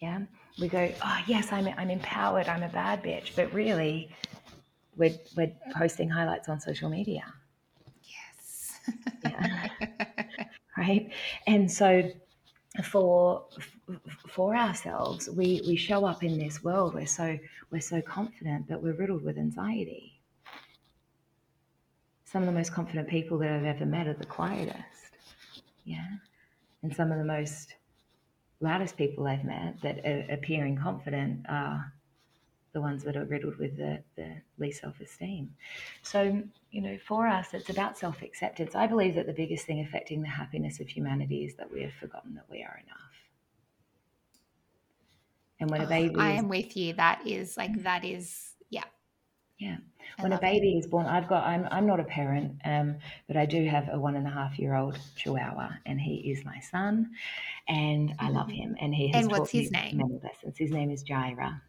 Yeah, 0.00 0.20
we 0.58 0.68
go 0.68 0.90
oh 1.04 1.18
yes 1.26 1.52
I'm 1.52 1.68
I'm 1.76 1.90
empowered. 1.90 2.48
I'm 2.48 2.62
a 2.62 2.68
bad 2.70 3.02
bitch, 3.02 3.36
but 3.36 3.52
really 3.52 4.10
we're, 5.00 5.18
we're 5.36 5.52
posting 5.74 6.08
highlights 6.10 6.48
on 6.48 6.60
social 6.60 6.90
media. 6.90 7.24
Yes. 8.04 8.78
yeah. 9.24 9.68
right. 10.76 11.10
And 11.46 11.70
so 11.70 12.10
for 12.84 13.46
for 14.28 14.54
ourselves, 14.54 15.28
we, 15.28 15.62
we 15.66 15.74
show 15.74 16.04
up 16.04 16.22
in 16.22 16.38
this 16.38 16.62
world. 16.62 16.94
We're 16.94 17.06
so 17.06 17.38
we're 17.70 17.80
so 17.80 18.00
confident, 18.02 18.68
but 18.68 18.82
we're 18.82 18.92
riddled 18.92 19.24
with 19.24 19.38
anxiety. 19.38 20.20
Some 22.26 22.42
of 22.42 22.46
the 22.46 22.52
most 22.52 22.72
confident 22.72 23.08
people 23.08 23.38
that 23.38 23.50
I've 23.50 23.64
ever 23.64 23.86
met 23.86 24.06
are 24.06 24.14
the 24.14 24.26
quietest. 24.26 24.76
Yeah. 25.84 26.06
And 26.82 26.94
some 26.94 27.10
of 27.10 27.18
the 27.18 27.24
most 27.24 27.74
loudest 28.60 28.96
people 28.96 29.26
I've 29.26 29.44
met 29.44 29.80
that 29.82 30.04
are 30.04 30.26
appearing 30.30 30.76
confident 30.76 31.46
are 31.48 31.92
the 32.72 32.80
ones 32.80 33.02
that 33.04 33.16
are 33.16 33.24
riddled 33.24 33.56
with 33.56 33.76
the, 33.76 34.02
the 34.16 34.36
least 34.58 34.80
self 34.80 35.00
esteem. 35.00 35.54
So, 36.02 36.42
you 36.70 36.82
know, 36.82 36.98
for 37.04 37.26
us, 37.26 37.48
it's 37.52 37.70
about 37.70 37.98
self 37.98 38.22
acceptance. 38.22 38.74
I 38.74 38.86
believe 38.86 39.14
that 39.16 39.26
the 39.26 39.32
biggest 39.32 39.66
thing 39.66 39.80
affecting 39.80 40.22
the 40.22 40.28
happiness 40.28 40.80
of 40.80 40.88
humanity 40.88 41.44
is 41.44 41.54
that 41.56 41.72
we 41.72 41.82
have 41.82 41.92
forgotten 41.94 42.34
that 42.34 42.46
we 42.50 42.62
are 42.62 42.80
enough. 42.84 43.00
And 45.58 45.70
when 45.70 45.82
oh, 45.82 45.84
a 45.84 45.88
baby, 45.88 46.16
I 46.18 46.30
am 46.32 46.48
with 46.48 46.76
you. 46.76 46.94
That 46.94 47.26
is 47.26 47.56
like 47.56 47.72
mm. 47.72 47.82
that 47.82 48.04
is 48.04 48.52
yeah, 48.70 48.84
yeah. 49.58 49.76
when 50.20 50.32
a 50.32 50.40
baby 50.40 50.74
it. 50.74 50.78
is 50.78 50.86
born, 50.86 51.04
I've 51.06 51.28
got. 51.28 51.44
I'm 51.44 51.68
I'm 51.70 51.86
not 51.86 52.00
a 52.00 52.04
parent, 52.04 52.52
um, 52.64 52.96
but 53.26 53.36
I 53.36 53.44
do 53.44 53.66
have 53.66 53.90
a 53.92 53.98
one 53.98 54.16
and 54.16 54.26
a 54.26 54.30
half 54.30 54.58
year 54.58 54.74
old 54.74 54.98
Chihuahua, 55.16 55.68
and 55.84 56.00
he 56.00 56.30
is 56.30 56.46
my 56.46 56.60
son, 56.60 57.10
and 57.68 58.14
I 58.18 58.30
love 58.30 58.46
mm. 58.46 58.54
him. 58.54 58.76
And 58.80 58.94
he 58.94 59.08
has 59.08 59.24
and 59.24 59.30
what's 59.30 59.50
his 59.50 59.70
name? 59.70 59.98
Many 59.98 60.18
lessons. 60.22 60.56
His 60.56 60.70
name 60.70 60.90
is 60.90 61.04
Jaira. 61.04 61.60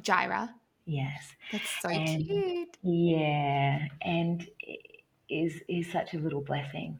Jaira. 0.00 0.50
Yes. 0.86 1.34
That's 1.50 1.70
so 1.80 1.88
and, 1.88 2.26
cute. 2.26 2.76
Yeah, 2.82 3.86
and 4.00 4.48
is 5.28 5.60
is 5.68 5.90
such 5.90 6.14
a 6.14 6.18
little 6.18 6.40
blessing. 6.40 6.98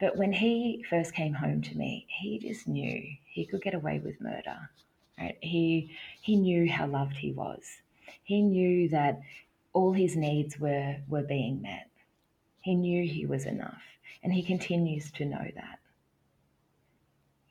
But 0.00 0.16
when 0.16 0.32
he 0.32 0.84
first 0.88 1.14
came 1.14 1.34
home 1.34 1.62
to 1.62 1.76
me, 1.76 2.06
he 2.08 2.38
just 2.38 2.66
knew 2.68 3.02
he 3.26 3.46
could 3.46 3.62
get 3.62 3.74
away 3.74 4.00
with 4.04 4.20
murder. 4.20 4.70
Right? 5.18 5.38
He 5.40 5.96
he 6.20 6.36
knew 6.36 6.70
how 6.70 6.86
loved 6.86 7.16
he 7.16 7.32
was. 7.32 7.62
He 8.22 8.42
knew 8.42 8.88
that 8.90 9.20
all 9.72 9.92
his 9.92 10.16
needs 10.16 10.58
were 10.58 10.96
were 11.08 11.22
being 11.22 11.62
met. 11.62 11.88
He 12.60 12.74
knew 12.74 13.06
he 13.06 13.26
was 13.26 13.46
enough, 13.46 13.82
and 14.22 14.32
he 14.32 14.42
continues 14.42 15.10
to 15.12 15.24
know 15.24 15.46
that. 15.54 15.78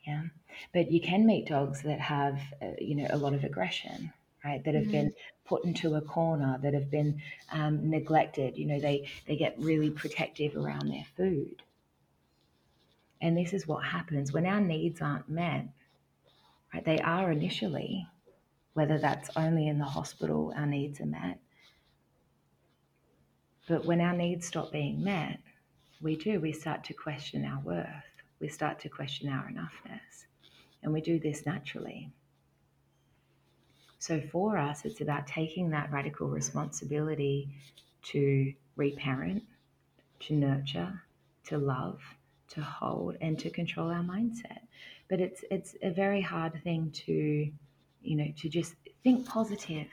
Yeah, 0.06 0.24
but 0.74 0.92
you 0.92 1.00
can 1.00 1.26
meet 1.26 1.48
dogs 1.48 1.82
that 1.84 2.00
have, 2.00 2.40
uh, 2.62 2.72
you 2.80 2.96
know, 2.96 3.08
a 3.10 3.18
lot 3.18 3.34
of 3.34 3.46
aggression 3.46 4.12
right 4.44 4.64
that 4.64 4.74
have 4.74 4.84
mm-hmm. 4.84 4.92
been 4.92 5.14
put 5.46 5.64
into 5.66 5.96
a 5.96 6.02
corner 6.02 6.58
that 6.62 6.74
have 6.74 6.90
been 6.90 7.22
um, 7.52 7.90
neglected 7.90 8.58
you 8.58 8.66
know 8.66 8.80
they 8.80 9.08
they 9.28 9.36
get 9.36 9.56
really 9.58 9.90
protective 9.90 10.56
around 10.56 10.90
their 10.90 11.06
food. 11.18 11.62
And 13.22 13.38
this 13.38 13.54
is 13.54 13.66
what 13.66 13.86
happens 13.86 14.34
when 14.34 14.46
our 14.46 14.60
needs 14.60 15.02
aren't 15.02 15.30
met 15.30 15.68
right? 16.74 16.84
They 16.84 17.00
are 17.00 17.32
initially 17.32 18.08
whether 18.74 18.98
that's 18.98 19.30
only 19.36 19.68
in 19.68 19.78
the 19.78 19.86
hospital 19.86 20.54
our 20.56 20.66
needs 20.66 21.00
are 21.00 21.06
met. 21.06 21.40
But 23.68 23.86
when 23.86 24.02
our 24.02 24.14
needs 24.14 24.48
stop 24.48 24.72
being 24.72 25.04
met 25.04 25.40
we 26.02 26.18
do 26.18 26.40
we 26.42 26.52
start 26.52 26.84
to 26.86 26.94
question 26.94 27.46
our 27.46 27.62
worth. 27.62 27.88
We 28.40 28.50
start 28.50 28.80
to 28.80 28.90
question 28.90 29.30
our 29.30 29.50
enoughness. 29.50 30.26
And 30.84 30.92
we 30.92 31.00
do 31.00 31.18
this 31.18 31.46
naturally 31.46 32.12
so 34.04 34.20
for 34.34 34.58
us, 34.58 34.84
it's 34.84 35.00
about 35.00 35.28
taking 35.28 35.70
that 35.70 35.90
radical 35.90 36.28
responsibility 36.28 37.48
to 38.08 38.54
reparent, 38.76 39.44
to 40.20 40.34
nurture, 40.34 41.02
to 41.46 41.58
love, 41.58 42.02
to 42.50 42.62
hold, 42.62 43.16
and 43.22 43.40
to 43.40 43.50
control 43.50 43.90
our 43.90 44.04
mindset. 44.04 44.60
But 45.10 45.22
it's 45.22 45.46
it's 45.50 45.78
a 45.82 45.90
very 45.90 46.20
hard 46.20 46.62
thing 46.66 46.92
to 47.06 47.50
you 48.02 48.18
know, 48.18 48.28
to 48.40 48.50
just 48.50 48.74
think 49.06 49.26
positive. 49.26 49.88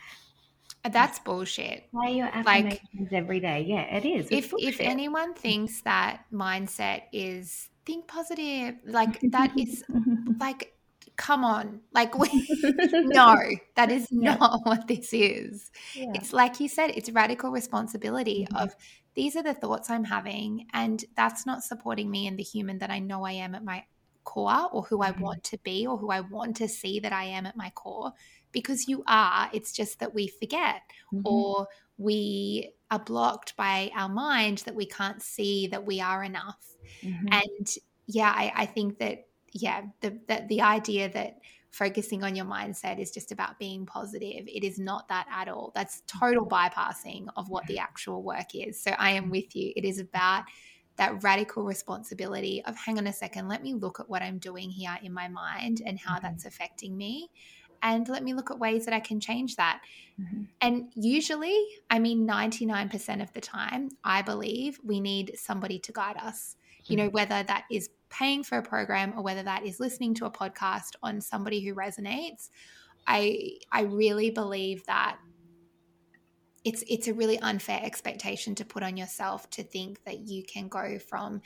Uh, 0.84 0.88
that's 0.88 1.20
bullshit. 1.20 1.84
Say 2.04 2.16
your 2.16 2.26
affirmations 2.26 2.80
like, 3.00 3.12
every 3.12 3.38
day. 3.38 3.64
Yeah, 3.64 3.82
it 3.96 4.04
is. 4.04 4.26
It's 4.26 4.46
if 4.46 4.50
bullshit. 4.50 4.68
if 4.70 4.80
anyone 4.80 5.34
thinks 5.34 5.82
that 5.82 6.24
mindset 6.32 7.02
is 7.12 7.68
think 7.86 8.08
positive, 8.08 8.74
like 8.84 9.20
that 9.30 9.56
is 9.56 9.84
like 10.40 10.74
come 11.20 11.44
on 11.44 11.80
like 11.92 12.18
we 12.18 12.28
no 12.92 13.36
that 13.76 13.90
is 13.90 14.08
not 14.10 14.60
what 14.64 14.88
this 14.88 15.12
is 15.12 15.70
yeah. 15.94 16.06
it's 16.14 16.32
like 16.32 16.58
you 16.60 16.68
said 16.68 16.90
it's 16.96 17.10
radical 17.10 17.50
responsibility 17.50 18.46
mm-hmm. 18.50 18.56
of 18.56 18.74
these 19.14 19.36
are 19.36 19.42
the 19.42 19.52
thoughts 19.52 19.90
i'm 19.90 20.04
having 20.04 20.66
and 20.72 21.04
that's 21.16 21.44
not 21.44 21.62
supporting 21.62 22.10
me 22.10 22.26
and 22.26 22.38
the 22.38 22.42
human 22.42 22.78
that 22.78 22.90
i 22.90 22.98
know 22.98 23.24
i 23.24 23.32
am 23.32 23.54
at 23.54 23.62
my 23.62 23.84
core 24.24 24.68
or 24.72 24.82
who 24.82 25.02
I 25.02 25.10
mm-hmm. 25.10 25.22
want 25.22 25.44
to 25.44 25.58
be 25.58 25.86
or 25.86 25.96
who 25.96 26.10
I 26.10 26.20
want 26.20 26.56
to 26.56 26.68
see 26.68 27.00
that 27.00 27.12
I 27.12 27.24
am 27.24 27.46
at 27.46 27.56
my 27.56 27.70
core 27.70 28.12
because 28.52 28.88
you 28.88 29.02
are. 29.06 29.50
It's 29.52 29.72
just 29.72 29.98
that 30.00 30.14
we 30.14 30.28
forget 30.28 30.82
mm-hmm. 31.12 31.26
or 31.26 31.68
we 31.98 32.72
are 32.90 32.98
blocked 32.98 33.56
by 33.56 33.90
our 33.94 34.08
mind 34.08 34.58
that 34.58 34.74
we 34.74 34.86
can't 34.86 35.22
see 35.22 35.66
that 35.68 35.84
we 35.84 36.00
are 36.00 36.22
enough. 36.22 36.64
Mm-hmm. 37.02 37.26
And 37.32 37.68
yeah, 38.06 38.32
I, 38.34 38.52
I, 38.54 38.66
think 38.66 38.98
that, 38.98 39.26
yeah, 39.52 39.82
the, 40.00 40.18
the, 40.28 40.44
the 40.48 40.60
idea 40.62 41.08
that 41.12 41.38
focusing 41.70 42.24
on 42.24 42.34
your 42.34 42.46
mindset 42.46 43.00
is 43.00 43.10
just 43.12 43.30
about 43.30 43.58
being 43.58 43.86
positive. 43.86 44.44
It 44.46 44.64
is 44.64 44.78
not 44.78 45.08
that 45.08 45.26
at 45.30 45.48
all. 45.48 45.70
That's 45.74 46.02
total 46.06 46.46
bypassing 46.46 47.26
of 47.36 47.48
what 47.48 47.66
the 47.66 47.78
actual 47.78 48.22
work 48.22 48.54
is. 48.54 48.82
So 48.82 48.90
I 48.98 49.10
am 49.12 49.30
with 49.30 49.54
you. 49.54 49.72
It 49.76 49.84
is 49.84 50.00
about 50.00 50.44
that 51.00 51.22
radical 51.22 51.64
responsibility 51.64 52.62
of 52.66 52.76
hang 52.76 52.98
on 52.98 53.06
a 53.06 53.12
second, 53.12 53.48
let 53.48 53.62
me 53.62 53.72
look 53.72 54.00
at 54.00 54.10
what 54.10 54.20
I'm 54.20 54.36
doing 54.36 54.68
here 54.68 54.98
in 55.02 55.14
my 55.14 55.28
mind 55.28 55.80
and 55.84 55.98
how 55.98 56.16
mm-hmm. 56.16 56.26
that's 56.26 56.44
affecting 56.44 56.94
me. 56.94 57.30
And 57.82 58.06
let 58.06 58.22
me 58.22 58.34
look 58.34 58.50
at 58.50 58.58
ways 58.58 58.84
that 58.84 58.92
I 58.92 59.00
can 59.00 59.18
change 59.18 59.56
that. 59.56 59.80
Mm-hmm. 60.20 60.42
And 60.60 60.92
usually, 60.94 61.58
I 61.88 61.98
mean, 61.98 62.28
99% 62.28 63.22
of 63.22 63.32
the 63.32 63.40
time, 63.40 63.88
I 64.04 64.20
believe 64.20 64.78
we 64.84 65.00
need 65.00 65.32
somebody 65.38 65.78
to 65.78 65.92
guide 65.92 66.18
us. 66.18 66.56
You 66.90 66.96
know, 66.96 67.06
mm-hmm. 67.06 67.14
whether 67.14 67.42
that 67.42 67.64
is 67.70 67.90
paying 68.10 68.42
for 68.42 68.58
a 68.58 68.62
program 68.62 69.14
or 69.16 69.22
whether 69.22 69.42
that 69.42 69.64
is 69.64 69.80
listening 69.80 70.14
to 70.14 70.26
a 70.26 70.30
podcast 70.30 70.96
on 71.02 71.20
somebody 71.20 71.60
who 71.60 71.74
resonates. 71.74 72.50
I 73.06 73.58
I 73.72 73.82
really 73.82 74.30
believe 74.30 74.84
that 74.86 75.18
it's 76.64 76.84
it's 76.88 77.08
a 77.08 77.14
really 77.14 77.38
unfair 77.38 77.80
expectation 77.82 78.54
to 78.56 78.64
put 78.64 78.82
on 78.82 78.96
yourself 78.96 79.48
to 79.50 79.62
think 79.62 80.04
that 80.04 80.28
you 80.28 80.44
can 80.44 80.68
go 80.68 80.98
from 80.98 81.40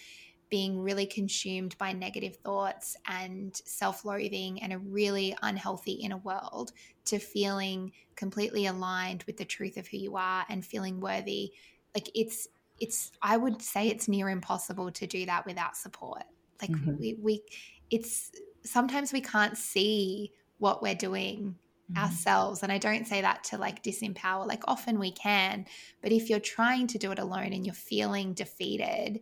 being 0.50 0.80
really 0.80 1.06
consumed 1.06 1.76
by 1.78 1.92
negative 1.92 2.36
thoughts 2.36 2.96
and 3.08 3.60
self-loathing 3.64 4.62
and 4.62 4.72
a 4.72 4.78
really 4.78 5.36
unhealthy 5.42 5.92
inner 5.92 6.18
world 6.18 6.72
to 7.04 7.18
feeling 7.18 7.92
completely 8.14 8.66
aligned 8.66 9.22
with 9.24 9.36
the 9.36 9.44
truth 9.44 9.76
of 9.76 9.86
who 9.88 9.96
you 9.96 10.16
are 10.16 10.44
and 10.48 10.64
feeling 10.64 11.00
worthy 11.00 11.52
like 11.94 12.10
it's 12.14 12.48
it's 12.80 13.12
i 13.22 13.36
would 13.36 13.62
say 13.62 13.88
it's 13.88 14.08
near 14.08 14.28
impossible 14.28 14.90
to 14.90 15.06
do 15.06 15.26
that 15.26 15.46
without 15.46 15.76
support 15.76 16.24
like 16.60 16.70
mm-hmm. 16.70 16.96
we, 16.98 17.16
we 17.20 17.42
it's 17.90 18.32
sometimes 18.64 19.12
we 19.12 19.20
can't 19.20 19.56
see 19.56 20.32
what 20.58 20.82
we're 20.82 20.94
doing 20.94 21.56
mm-hmm. 21.90 22.02
ourselves. 22.02 22.62
And 22.62 22.72
I 22.72 22.78
don't 22.78 23.06
say 23.06 23.20
that 23.20 23.44
to 23.44 23.58
like 23.58 23.82
disempower, 23.82 24.46
like 24.46 24.62
often 24.66 24.98
we 24.98 25.12
can, 25.12 25.66
but 26.02 26.12
if 26.12 26.30
you're 26.30 26.40
trying 26.40 26.86
to 26.88 26.98
do 26.98 27.12
it 27.12 27.18
alone 27.18 27.52
and 27.52 27.64
you're 27.66 27.74
feeling 27.74 28.34
defeated, 28.34 29.20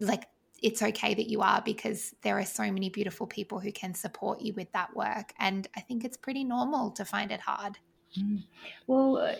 like 0.00 0.24
it's 0.62 0.82
okay 0.82 1.14
that 1.14 1.28
you 1.28 1.40
are 1.40 1.62
because 1.64 2.14
there 2.22 2.38
are 2.38 2.44
so 2.44 2.70
many 2.70 2.90
beautiful 2.90 3.26
people 3.26 3.60
who 3.60 3.72
can 3.72 3.94
support 3.94 4.40
you 4.40 4.52
with 4.54 4.70
that 4.72 4.94
work. 4.94 5.32
And 5.38 5.68
I 5.76 5.80
think 5.80 6.04
it's 6.04 6.16
pretty 6.16 6.44
normal 6.44 6.90
to 6.92 7.04
find 7.04 7.30
it 7.30 7.40
hard. 7.40 7.78
Mm. 8.18 8.42
Well, 8.86 9.18
uh, 9.18 9.34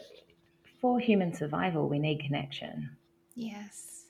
for 0.80 1.00
human 1.00 1.34
survival, 1.34 1.88
we 1.88 1.98
need 1.98 2.20
connection. 2.20 2.90
Yes. 3.38 4.06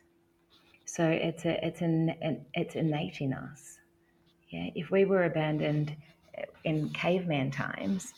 So 0.86 1.06
it's 1.06 1.44
a, 1.44 1.62
it's 1.64 1.82
an, 1.82 2.14
an 2.22 2.46
it's 2.54 2.76
innate 2.76 3.20
in 3.20 3.34
us. 3.34 3.76
Yeah. 4.48 4.70
If 4.74 4.90
we 4.90 5.04
were 5.04 5.24
abandoned 5.24 5.94
in 6.64 6.88
caveman 6.90 7.50
times, 7.50 8.14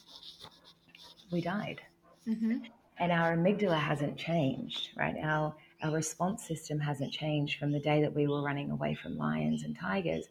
we 1.33 1.41
died. 1.41 1.81
Mm-hmm. 2.29 2.59
And 2.99 3.11
our 3.11 3.37
amygdala 3.37 3.81
hasn't 3.81 4.19
changed, 4.19 4.91
right? 4.97 5.17
Our 5.21 5.53
our 5.83 5.91
response 5.91 6.47
system 6.47 6.79
hasn't 6.79 7.13
changed 7.13 7.59
from 7.59 7.73
the 7.73 7.81
day 7.81 8.01
that 8.03 8.15
we 8.15 8.29
were 8.29 8.43
running 8.43 8.71
away 8.71 8.95
from 8.95 9.19
lions 9.19 9.65
and 9.65 9.77
tigers. 9.77 10.29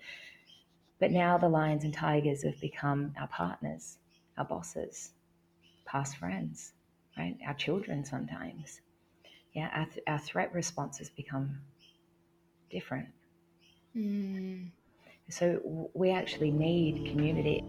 But 0.97 1.11
now 1.11 1.37
the 1.37 1.49
lions 1.49 1.83
and 1.83 1.93
tigers 1.93 2.43
have 2.43 2.61
become 2.61 3.13
our 3.19 3.27
partners, 3.27 3.97
our 4.37 4.45
bosses, 4.45 5.11
past 5.85 6.15
friends, 6.15 6.71
right? 7.17 7.37
Our 7.45 7.55
children 7.55 8.05
sometimes. 8.05 8.79
Yeah, 9.59 9.71
our, 9.75 9.85
th- 9.87 10.03
our 10.07 10.19
threat 10.19 10.53
responses 10.53 11.09
become 11.09 11.57
different. 12.71 13.07
Mm. 13.93 14.69
So 15.27 15.89
we 15.93 16.11
actually 16.11 16.51
need 16.51 17.11
community. 17.11 17.61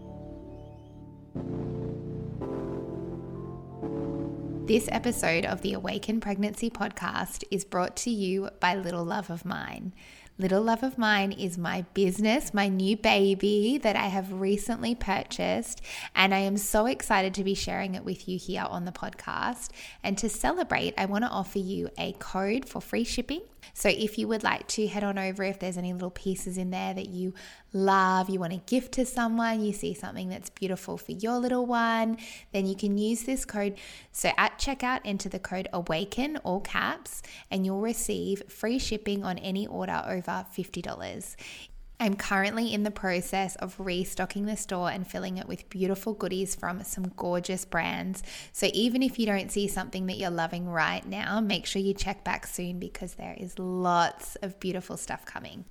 This 4.67 4.87
episode 4.89 5.45
of 5.45 5.63
the 5.63 5.73
Awaken 5.73 6.21
Pregnancy 6.21 6.69
podcast 6.69 7.43
is 7.51 7.65
brought 7.65 7.97
to 7.97 8.09
you 8.09 8.47
by 8.61 8.75
Little 8.75 9.03
Love 9.03 9.29
of 9.29 9.43
Mine. 9.43 9.93
Little 10.37 10.61
Love 10.61 10.81
of 10.81 10.97
Mine 10.97 11.33
is 11.33 11.57
my 11.57 11.83
business, 11.93 12.53
my 12.53 12.67
new 12.67 12.97
baby 12.97 13.77
that 13.77 13.95
I 13.95 14.07
have 14.07 14.41
recently 14.41 14.95
purchased. 14.95 15.81
And 16.15 16.33
I 16.33 16.39
am 16.39 16.57
so 16.57 16.87
excited 16.87 17.33
to 17.35 17.43
be 17.43 17.53
sharing 17.53 17.95
it 17.95 18.05
with 18.05 18.27
you 18.27 18.39
here 18.39 18.65
on 18.67 18.85
the 18.85 18.91
podcast. 18.91 19.69
And 20.03 20.17
to 20.17 20.29
celebrate, 20.29 20.95
I 20.97 21.05
want 21.05 21.25
to 21.25 21.29
offer 21.29 21.59
you 21.59 21.89
a 21.97 22.13
code 22.13 22.67
for 22.67 22.81
free 22.81 23.03
shipping 23.03 23.41
so 23.73 23.89
if 23.89 24.17
you 24.17 24.27
would 24.27 24.43
like 24.43 24.67
to 24.69 24.87
head 24.87 25.03
on 25.03 25.17
over, 25.17 25.43
if 25.43 25.59
there's 25.59 25.77
any 25.77 25.93
little 25.93 26.11
pieces 26.11 26.57
in 26.57 26.71
there 26.71 26.93
that 26.93 27.09
you 27.09 27.33
love, 27.73 28.29
you 28.29 28.39
want 28.39 28.53
to 28.53 28.61
gift 28.65 28.93
to 28.93 29.05
someone, 29.05 29.63
you 29.63 29.73
see 29.73 29.93
something 29.93 30.29
that's 30.29 30.49
beautiful 30.49 30.97
for 30.97 31.11
your 31.13 31.37
little 31.39 31.65
one, 31.65 32.17
then 32.51 32.65
you 32.65 32.75
can 32.75 32.97
use 32.97 33.23
this 33.23 33.45
code. 33.45 33.77
So 34.11 34.31
at 34.37 34.59
checkout, 34.59 35.01
enter 35.05 35.29
the 35.29 35.39
code 35.39 35.67
AWAKEN, 35.73 36.39
all 36.43 36.61
caps, 36.61 37.21
and 37.49 37.65
you'll 37.65 37.81
receive 37.81 38.43
free 38.49 38.79
shipping 38.79 39.23
on 39.23 39.37
any 39.37 39.67
order 39.67 40.03
over 40.07 40.45
$50. 40.55 41.35
I'm 42.01 42.15
currently 42.15 42.73
in 42.73 42.81
the 42.81 42.89
process 42.89 43.55
of 43.57 43.75
restocking 43.79 44.47
the 44.47 44.57
store 44.57 44.89
and 44.89 45.05
filling 45.05 45.37
it 45.37 45.47
with 45.47 45.69
beautiful 45.69 46.15
goodies 46.15 46.55
from 46.55 46.83
some 46.83 47.13
gorgeous 47.15 47.63
brands. 47.63 48.23
So 48.51 48.69
even 48.73 49.03
if 49.03 49.19
you 49.19 49.27
don't 49.27 49.51
see 49.51 49.67
something 49.67 50.07
that 50.07 50.17
you're 50.17 50.31
loving 50.31 50.67
right 50.67 51.05
now, 51.05 51.39
make 51.39 51.67
sure 51.67 51.79
you 51.79 51.93
check 51.93 52.23
back 52.23 52.47
soon 52.47 52.79
because 52.79 53.13
there 53.13 53.35
is 53.37 53.59
lots 53.59 54.35
of 54.37 54.59
beautiful 54.59 54.97
stuff 54.97 55.27
coming. 55.27 55.65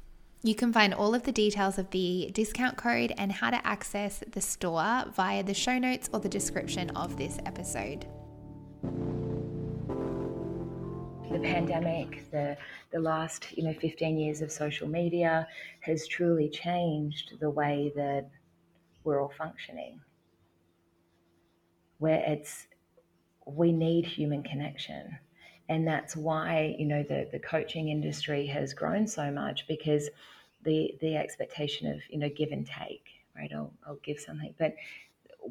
You 0.45 0.55
can 0.55 0.73
find 0.73 0.95
all 0.95 1.17
of 1.17 1.25
the 1.25 1.33
details 1.33 1.79
of 1.79 1.91
the 1.91 2.31
discount 2.33 2.77
code 2.77 3.13
and 3.19 3.33
how 3.33 3.51
to 3.51 3.67
access 3.67 4.23
the 4.31 4.41
store 4.41 5.07
via 5.13 5.43
the 5.43 5.53
show 5.53 5.81
notes 5.81 6.09
or 6.13 6.21
the 6.21 6.29
description 6.29 6.91
of 6.91 7.17
this 7.17 7.41
episode 7.45 8.07
the 11.31 11.39
pandemic, 11.39 12.29
the 12.33 12.57
the 12.91 12.99
last 12.99 13.47
you 13.57 13.63
know 13.63 13.75
15 13.81 14.19
years 14.19 14.41
of 14.41 14.51
social 14.51 14.89
media 14.89 15.47
has 15.81 16.07
truly 16.07 16.49
changed 16.49 17.35
the 17.41 17.51
way 17.51 17.93
that 17.95 18.29
we're 19.05 19.23
all 19.23 19.33
functioning. 19.39 20.01
Where 21.99 22.23
it's 22.27 22.67
we 23.47 23.73
need 23.73 24.07
human 24.07 24.43
connection. 24.43 25.19
And 25.69 25.87
that's 25.87 26.17
why, 26.17 26.75
you 26.79 26.87
know, 26.87 27.05
the, 27.05 27.29
the 27.31 27.39
coaching 27.39 27.91
industry 27.91 28.45
has 28.47 28.75
grown 28.75 29.07
so 29.07 29.31
much 29.31 29.69
because 29.69 30.11
the 30.65 30.95
the 31.01 31.17
expectation 31.17 31.93
of, 31.93 32.01
you 32.11 32.19
know, 32.19 32.29
give 32.29 32.51
and 32.51 32.67
take, 32.67 33.05
right? 33.37 33.51
I'll, 33.55 33.73
I'll 33.87 34.01
give 34.03 34.19
something. 34.19 34.55
But 34.59 34.75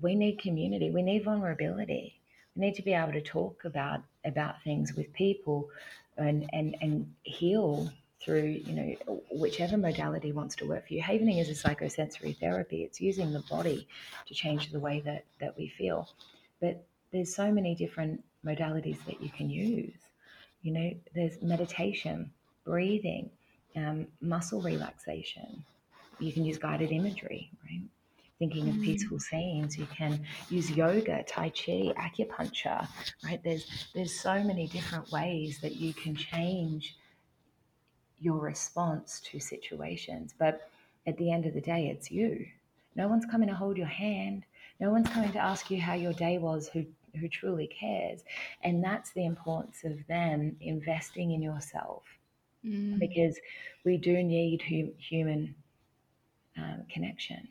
we 0.02 0.16
need 0.16 0.40
community, 0.40 0.92
we 0.92 1.02
need 1.02 1.24
vulnerability 1.24 2.19
need 2.56 2.76
to 2.76 2.82
be 2.82 2.94
able 2.94 3.14
to 3.14 3.22
talk 3.22 3.66
about 3.66 4.02
about 4.26 4.62
things 4.64 4.94
with 4.94 5.12
people 5.14 5.70
and 6.18 6.50
and 6.54 6.76
and 6.82 7.14
heal 7.24 7.92
through 8.22 8.62
you 8.66 8.74
know 8.74 9.22
whichever 9.32 9.78
modality 9.78 10.32
wants 10.32 10.56
to 10.58 10.68
work 10.68 10.88
for 10.88 10.94
you. 10.94 11.02
Havening 11.02 11.40
is 11.40 11.50
a 11.50 11.54
psychosensory 11.54 12.38
therapy. 12.38 12.84
It's 12.84 13.00
using 13.00 13.32
the 13.32 13.44
body 13.50 13.88
to 14.28 14.34
change 14.34 14.72
the 14.72 14.80
way 14.80 15.02
that 15.06 15.26
that 15.40 15.58
we 15.58 15.70
feel. 15.70 16.10
But 16.60 16.86
there's 17.12 17.34
so 17.34 17.52
many 17.52 17.76
different 17.76 18.24
modalities 18.46 19.04
that 19.06 19.22
you 19.22 19.30
can 19.30 19.50
use. 19.50 19.94
You 20.62 20.74
know 20.74 20.92
there's 21.16 21.42
meditation 21.42 22.32
breathing 22.66 23.30
um, 23.76 24.08
muscle 24.22 24.62
relaxation. 24.62 25.64
You 26.20 26.34
can 26.34 26.44
use 26.44 26.58
guided 26.58 26.92
imagery 26.92 27.50
right 27.64 27.82
thinking 28.40 28.70
of 28.70 28.76
mm. 28.76 28.84
peaceful 28.84 29.20
scenes. 29.20 29.78
You 29.78 29.86
can 29.96 30.26
use 30.50 30.72
yoga, 30.72 31.24
tai 31.28 31.50
chi, 31.50 31.94
acupuncture, 31.98 32.88
right? 33.24 33.42
There's 33.44 33.88
there's 33.94 34.18
so 34.20 34.42
many 34.44 34.68
different 34.68 35.12
ways 35.12 35.60
that 35.62 35.76
you 35.76 35.94
can 35.94 36.16
change 36.16 36.96
your 38.20 38.38
response 38.38 39.22
to 39.26 39.40
situations. 39.40 40.34
But 40.38 40.70
at 41.06 41.18
the 41.18 41.32
end 41.32 41.46
of 41.46 41.54
the 41.54 41.62
day, 41.62 41.88
it's 41.88 42.10
you. 42.10 42.46
No 42.96 43.08
one's 43.08 43.26
coming 43.26 43.50
to 43.50 43.56
hold 43.56 43.78
your 43.78 43.88
hand. 43.88 44.46
No 44.80 44.92
one's 44.92 45.10
coming 45.10 45.32
to 45.34 45.40
ask 45.40 45.70
you 45.70 45.80
how 45.80 45.94
your 45.94 46.14
day 46.14 46.38
was 46.38 46.70
who 46.70 46.86
who 47.20 47.28
truly 47.28 47.68
cares. 47.68 48.22
And 48.64 48.84
that's 48.84 49.12
the 49.12 49.26
importance 49.26 49.84
of 49.84 50.06
them 50.08 50.56
investing 50.62 51.32
in 51.32 51.42
yourself. 51.42 52.04
Mm. 52.66 53.00
Because 53.00 53.38
we 53.84 53.98
do 53.98 54.22
need 54.22 54.62
hum- 54.62 54.94
human 54.98 55.56
um, 56.58 56.84
connection. 56.90 57.48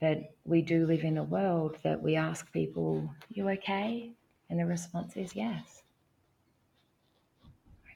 But 0.00 0.34
we 0.44 0.62
do 0.62 0.86
live 0.86 1.02
in 1.02 1.18
a 1.18 1.24
world 1.24 1.76
that 1.82 2.02
we 2.02 2.16
ask 2.16 2.52
people, 2.52 3.10
You 3.30 3.48
okay? 3.50 4.12
And 4.50 4.58
the 4.58 4.66
response 4.66 5.16
is 5.16 5.34
yes. 5.34 5.82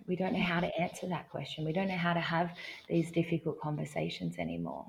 We 0.06 0.16
don't 0.16 0.32
know 0.32 0.42
how 0.42 0.60
to 0.60 0.80
answer 0.80 1.06
that 1.08 1.30
question. 1.30 1.64
We 1.64 1.72
don't 1.72 1.88
know 1.88 1.96
how 1.96 2.12
to 2.12 2.20
have 2.20 2.50
these 2.88 3.10
difficult 3.12 3.60
conversations 3.60 4.36
anymore. 4.38 4.86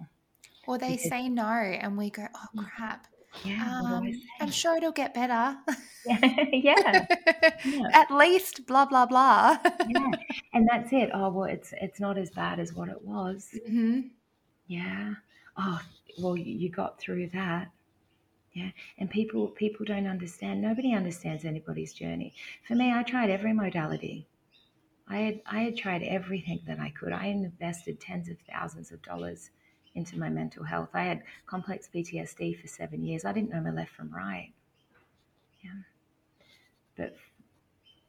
Or 0.67 0.77
they 0.77 0.95
because, 0.95 1.09
say 1.09 1.29
no, 1.29 1.45
and 1.45 1.97
we 1.97 2.09
go, 2.09 2.27
Oh 2.35 2.47
mm. 2.55 2.69
crap. 2.75 3.07
Yeah, 3.43 3.81
um, 3.81 4.11
I'm 4.39 4.51
sure 4.51 4.77
it'll 4.77 4.91
get 4.91 5.13
better. 5.13 5.57
yeah, 6.05 6.19
yeah. 6.53 7.05
yeah. 7.65 7.87
At 7.91 8.11
least 8.11 8.67
blah 8.67 8.85
blah 8.85 9.07
blah. 9.07 9.57
yeah, 9.87 10.11
and 10.53 10.69
that's 10.71 10.93
it. 10.93 11.09
Oh 11.13 11.29
well, 11.29 11.45
it's 11.45 11.73
it's 11.81 11.99
not 11.99 12.17
as 12.17 12.29
bad 12.29 12.59
as 12.59 12.73
what 12.73 12.89
it 12.89 13.01
was. 13.01 13.49
Mm-hmm. 13.67 14.01
Yeah. 14.67 15.13
Oh 15.57 15.79
well, 16.19 16.37
you 16.37 16.69
got 16.69 16.99
through 16.99 17.29
that. 17.33 17.71
Yeah, 18.53 18.69
and 18.99 19.09
people 19.09 19.47
people 19.47 19.85
don't 19.85 20.07
understand. 20.07 20.61
Nobody 20.61 20.93
understands 20.93 21.43
anybody's 21.43 21.93
journey. 21.93 22.33
For 22.67 22.75
me, 22.75 22.91
I 22.93 23.03
tried 23.03 23.29
every 23.29 23.53
modality. 23.53 24.27
I 25.07 25.17
had 25.17 25.41
I 25.45 25.61
had 25.61 25.77
tried 25.77 26.03
everything 26.03 26.61
that 26.67 26.79
I 26.79 26.89
could. 26.89 27.11
I 27.11 27.25
invested 27.27 27.99
tens 27.99 28.29
of 28.29 28.37
thousands 28.51 28.91
of 28.91 29.01
dollars 29.01 29.49
into 29.95 30.17
my 30.17 30.29
mental 30.29 30.63
health. 30.63 30.89
I 30.93 31.03
had 31.03 31.23
complex 31.45 31.89
PTSD 31.93 32.59
for 32.59 32.67
seven 32.67 33.03
years. 33.03 33.25
I 33.25 33.33
didn't 33.33 33.49
know 33.49 33.61
my 33.61 33.71
left 33.71 33.91
from 33.91 34.13
right. 34.13 34.51
Yeah. 35.63 35.81
But 36.97 37.15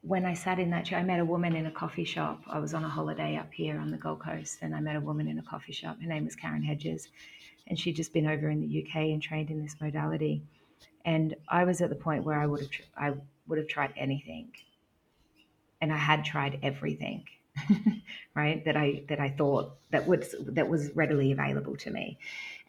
when 0.01 0.25
I 0.25 0.33
sat 0.33 0.59
in 0.59 0.69
that 0.69 0.85
chair, 0.85 0.99
I 0.99 1.03
met 1.03 1.19
a 1.19 1.25
woman 1.25 1.55
in 1.55 1.65
a 1.65 1.71
coffee 1.71 2.03
shop. 2.05 2.43
I 2.47 2.59
was 2.59 2.73
on 2.73 2.83
a 2.83 2.89
holiday 2.89 3.37
up 3.37 3.51
here 3.51 3.79
on 3.79 3.89
the 3.89 3.97
Gold 3.97 4.21
Coast, 4.21 4.59
and 4.61 4.75
I 4.75 4.79
met 4.79 4.95
a 4.95 5.01
woman 5.01 5.27
in 5.27 5.39
a 5.39 5.43
coffee 5.43 5.73
shop. 5.73 5.99
Her 5.99 6.07
name 6.07 6.25
was 6.25 6.35
Karen 6.35 6.61
Hedges, 6.61 7.07
and 7.67 7.79
she'd 7.79 7.95
just 7.95 8.13
been 8.13 8.27
over 8.27 8.49
in 8.49 8.61
the 8.61 8.83
UK 8.83 8.95
and 8.95 9.21
trained 9.21 9.49
in 9.49 9.61
this 9.61 9.75
modality. 9.81 10.43
And 11.03 11.35
I 11.47 11.63
was 11.63 11.81
at 11.81 11.89
the 11.89 11.95
point 11.95 12.23
where 12.23 12.39
I 12.39 12.45
would 12.45 12.61
have 12.61 12.69
I 12.97 13.13
would 13.47 13.57
have 13.57 13.67
tried 13.67 13.93
anything, 13.95 14.51
and 15.81 15.91
I 15.93 15.97
had 15.97 16.25
tried 16.25 16.59
everything. 16.63 17.25
right? 18.35 18.65
That 18.65 18.75
I 18.75 19.03
that 19.07 19.19
I 19.19 19.29
thought 19.29 19.77
that 19.91 20.05
was 20.07 20.35
that 20.47 20.67
was 20.67 20.91
readily 20.95 21.31
available 21.31 21.77
to 21.77 21.91
me, 21.91 22.17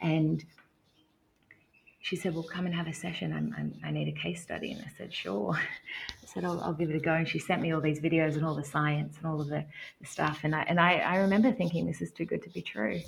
and 0.01 0.45
she 2.07 2.15
said, 2.15 2.35
"Well, 2.35 2.45
come 2.45 2.67
and 2.67 2.75
have 2.75 2.87
a 2.87 2.93
session. 2.93 3.33
I'm, 3.33 3.53
I'm, 3.59 3.75
i 3.83 3.91
need 3.91 4.07
a 4.07 4.13
case 4.13 4.41
study." 4.41 4.71
And 4.71 4.81
I 4.81 4.93
said, 4.97 5.13
"Sure." 5.13 5.59
I 6.23 6.27
said, 6.27 6.45
I'll, 6.45 6.61
I'll, 6.61 6.73
give 6.73 6.89
it 6.89 6.95
a 6.95 7.01
go." 7.01 7.13
And 7.13 7.29
she 7.29 7.41
sent 7.41 7.61
me 7.61 7.73
all 7.73 7.81
these 7.81 7.99
videos 7.99 8.35
and 8.35 8.45
all 8.45 8.55
the 8.55 8.63
science 8.63 9.17
and 9.17 9.27
all 9.27 9.41
of 9.41 9.49
the, 9.49 9.65
the 10.01 10.07
stuff. 10.07 10.43
And 10.45 10.55
I 10.55 10.63
and 10.69 10.79
I, 10.79 10.99
I 10.99 11.17
remember 11.17 11.51
thinking, 11.51 11.85
"This 11.85 12.01
is 12.01 12.13
too 12.13 12.25
good 12.25 12.45
to 12.45 12.51
be 12.51 12.63
true." 12.63 13.01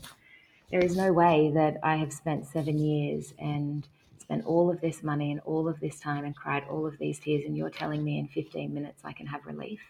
There 0.71 0.81
is 0.81 0.97
no 0.97 1.13
way 1.13 1.51
that 1.55 1.79
I 1.83 1.97
have 1.97 2.13
spent 2.13 2.47
seven 2.47 2.79
years 2.79 3.33
and 3.39 3.89
spent 4.19 4.45
all 4.45 4.71
of 4.71 4.81
this 4.81 5.03
money 5.03 5.33
and 5.33 5.41
all 5.41 5.69
of 5.69 5.81
this 5.81 5.99
time 5.99 6.25
and 6.25 6.37
cried 6.37 6.65
all 6.71 6.87
of 6.87 6.99
these 6.99 7.19
tears, 7.19 7.45
and 7.47 7.57
you're 7.57 7.71
telling 7.71 8.05
me 8.05 8.19
in 8.19 8.29
15 8.29 8.73
minutes 8.73 9.01
I 9.05 9.13
can 9.13 9.27
have 9.27 9.47
relief 9.47 9.81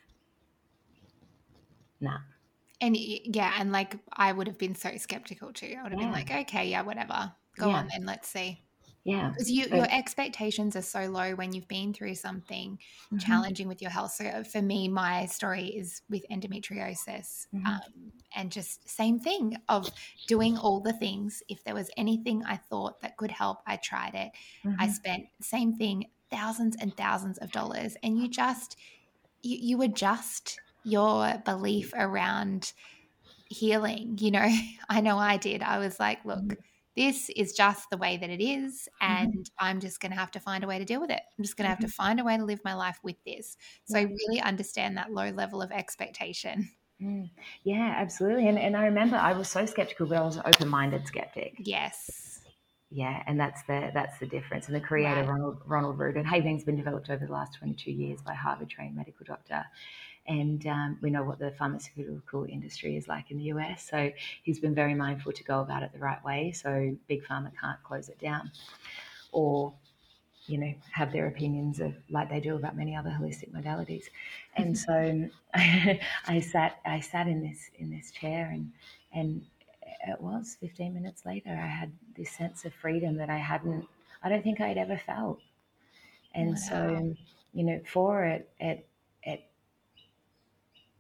nah. 2.01 2.19
And 2.81 2.97
yeah, 2.97 3.55
and 3.59 3.73
like 3.73 3.97
I 4.13 4.33
would 4.33 4.47
have 4.47 4.59
been 4.59 4.75
so 4.75 4.97
skeptical 4.97 5.53
too. 5.53 5.75
I 5.79 5.83
would 5.83 5.93
have 5.93 6.01
yeah. 6.01 6.07
been 6.07 6.13
like, 6.13 6.31
okay, 6.31 6.69
yeah, 6.69 6.83
whatever. 6.83 7.33
Go 7.57 7.69
yeah. 7.69 7.77
on 7.77 7.89
then, 7.89 8.07
let's 8.07 8.29
see. 8.29 8.63
Yeah. 9.09 9.31
Because 9.31 9.51
you, 9.51 9.65
your 9.67 9.87
expectations 9.91 10.77
are 10.77 10.83
so 10.83 11.07
low 11.07 11.35
when 11.35 11.55
you've 11.55 11.67
been 11.67 11.95
through 11.95 12.15
something 12.15 12.79
mm-hmm. 13.07 13.17
challenging 13.17 13.67
with 13.67 13.81
your 13.81 13.91
health. 13.91 14.13
So 14.13 14.27
uh, 14.27 14.43
for 14.43 14.61
me, 14.61 14.87
my 14.87 15.25
story 15.25 15.65
is 15.69 16.03
with 16.11 16.27
endometriosis 16.31 17.47
mm-hmm. 17.55 17.67
um, 17.67 17.81
and 18.37 18.53
just 18.53 18.87
same 18.87 19.19
thing 19.19 19.57
of 19.71 19.91
doing 20.27 20.59
all 20.59 20.81
the 20.81 20.93
things. 20.93 21.43
If 21.49 21.65
there 21.65 21.75
was 21.75 21.91
anything 21.97 22.45
I 22.45 22.57
thought 22.57 23.01
that 23.01 23.17
could 23.17 23.31
help, 23.31 23.63
I 23.67 23.77
tried 23.77 24.15
it. 24.15 24.33
Mm-hmm. 24.63 24.75
I 24.79 24.89
spent 24.89 25.25
same 25.41 25.73
thing, 25.73 26.09
thousands 26.31 26.77
and 26.79 26.95
thousands 26.95 27.39
of 27.39 27.51
dollars. 27.51 27.97
And 28.03 28.19
you 28.19 28.29
just, 28.29 28.77
you, 29.43 29.57
you 29.59 29.83
adjust 29.83 30.61
your 30.85 31.41
belief 31.47 31.95
around 31.97 32.75
healing. 33.47 34.19
You 34.21 34.33
know, 34.33 34.55
I 34.91 35.01
know 35.01 35.17
I 35.17 35.39
did. 35.39 35.63
I 35.63 35.79
was 35.79 35.99
like, 35.99 36.23
look, 36.27 36.41
mm-hmm. 36.41 36.61
This 36.99 37.31
is 37.37 37.53
just 37.53 37.91
the 37.91 37.97
way 37.97 38.17
that 38.17 38.29
it 38.29 38.43
is, 38.43 38.89
mm-hmm. 39.01 39.13
and 39.13 39.33
mm-hmm. 39.33 39.65
I'm 39.65 39.79
just 39.79 40.01
going 40.01 40.11
to 40.11 40.19
have 40.19 40.33
to 40.33 40.41
find 40.41 40.65
a 40.65 40.67
way 40.67 40.81
to 40.81 40.85
deal 40.85 41.01
with 41.01 41.11
it. 41.11 41.23
I'm 41.39 41.45
just 41.45 41.57
going 41.57 41.67
to 41.67 41.69
have 41.69 41.79
to 41.79 41.87
mm-hmm. 41.87 42.03
find 42.03 42.19
a 42.19 42.25
way 42.25 42.37
to 42.37 42.45
live 42.45 42.61
my 42.65 42.75
life 42.75 42.99
with 43.05 43.17
this. 43.25 43.57
So 43.85 43.99
I 43.99 44.03
really 44.03 44.41
understand 44.41 44.97
that 44.97 45.13
low 45.13 45.31
level 45.31 45.63
of 45.63 45.71
expectation. 45.71 46.71
Mm. 47.01 47.31
Yeah, 47.63 47.95
absolutely. 47.97 48.49
And, 48.49 48.59
and 48.59 48.77
I 48.77 48.87
remember 48.87 49.15
I 49.15 49.33
was 49.33 49.49
so 49.49 49.65
skeptical, 49.65 50.09
but 50.09 50.19
I 50.19 50.23
was 50.23 50.35
an 50.35 50.43
open 50.45 50.67
minded 50.67 51.07
skeptic. 51.07 51.55
Yes 51.61 52.29
yeah, 52.91 53.23
and 53.27 53.39
that's 53.39 53.63
the 53.65 53.91
that's 53.93 54.19
the 54.19 54.27
difference. 54.27 54.67
And 54.67 54.75
the 54.75 54.81
creator 54.81 55.21
right. 55.21 55.29
Ronald 55.29 55.63
Ronald 55.67 56.01
and 56.01 56.27
Havening's 56.27 56.65
been 56.65 56.77
developed 56.77 57.11
over 57.11 57.27
the 57.27 57.33
last 57.33 57.59
22 57.59 57.91
years 57.91 58.21
by 58.23 58.33
Harvard 58.33 58.71
trained 58.71 58.97
medical 58.97 59.27
doctor, 59.27 59.65
and 60.29 60.65
um, 60.67 60.99
we 61.01 61.11
know 61.11 61.25
what 61.25 61.39
the 61.39 61.51
pharmaceutical 61.53 62.45
industry 62.45 62.97
is 62.97 63.09
like 63.09 63.31
in 63.31 63.39
the 63.39 63.45
US. 63.45 63.89
So 63.91 64.13
he's 64.43 64.61
been 64.61 64.75
very 64.75 64.95
mindful 64.95 65.33
to 65.33 65.43
go 65.43 65.61
about 65.61 65.83
it 65.83 65.93
the 65.93 65.99
right 65.99 66.23
way, 66.25 66.53
so 66.53 66.95
big 67.09 67.25
pharma 67.25 67.51
can't 67.61 67.83
close 67.83 68.09
it 68.09 68.19
down, 68.21 68.53
or 69.33 69.73
you 70.47 70.59
know 70.59 70.73
have 70.93 71.13
their 71.13 71.27
opinions 71.27 71.81
of 71.81 71.95
like 72.11 72.31
they 72.31 72.41
do 72.41 72.57
about 72.57 72.77
many 72.77 72.95
other 72.95 73.11
holistic 73.11 73.51
modalities. 73.53 74.05
And 74.57 74.77
so 74.79 75.29
I 75.55 76.41
sat 76.41 76.81
I 76.85 77.01
sat 77.01 77.27
in 77.27 77.43
this 77.43 77.71
in 77.79 77.91
this 77.91 78.11
chair 78.11 78.51
and 78.53 78.71
and 79.13 79.45
it 80.07 80.21
was 80.21 80.57
15 80.61 80.95
minutes 80.95 81.25
later 81.27 81.51
i 81.51 81.67
had 81.67 81.91
this 82.17 82.31
sense 82.31 82.65
of 82.65 82.73
freedom 82.75 83.17
that 83.17 83.31
i 83.31 83.37
hadn't 83.37 83.87
i 84.23 84.29
don't 84.29 84.43
think 84.43 84.61
i'd 84.61 84.79
ever 84.79 84.97
felt 84.97 85.41
and 86.35 86.51
wow. 86.51 86.55
so 86.55 87.15
you 87.53 87.65
know 87.65 87.81
for 87.91 88.25
it 88.25 88.49
it 88.61 88.87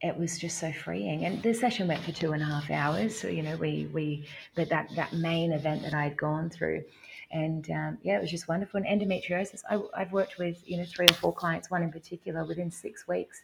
it 0.01 0.17
was 0.17 0.39
just 0.39 0.59
so 0.59 0.73
freeing 0.73 1.25
and 1.25 1.43
the 1.43 1.53
session 1.53 1.89
went 1.89 2.03
for 2.03 2.13
two 2.13 2.33
and 2.33 2.43
a 2.43 2.47
half 2.47 2.71
hours 2.71 3.19
so 3.19 3.29
you 3.29 3.43
know 3.43 3.57
we 3.57 3.89
we 3.93 4.25
but 4.55 4.69
that 4.69 4.89
that 4.95 5.13
main 5.13 5.53
event 5.53 5.83
that 5.83 5.95
i'd 5.95 6.17
gone 6.17 6.49
through 6.49 6.83
and 7.31 7.71
um, 7.71 7.99
yeah 8.03 8.17
it 8.17 8.21
was 8.21 8.31
just 8.31 8.49
wonderful 8.49 8.81
and 8.83 8.87
endometriosis 9.01 9.63
I, 9.69 9.81
i've 10.01 10.13
worked 10.13 10.39
with 10.39 10.63
you 10.67 10.77
know 10.77 10.85
three 10.85 11.07
or 11.11 11.15
four 11.15 11.35
clients 11.35 11.71
one 11.71 11.83
in 11.83 11.91
particular 11.91 12.45
within 12.45 12.71
six 12.71 13.09
weeks 13.09 13.43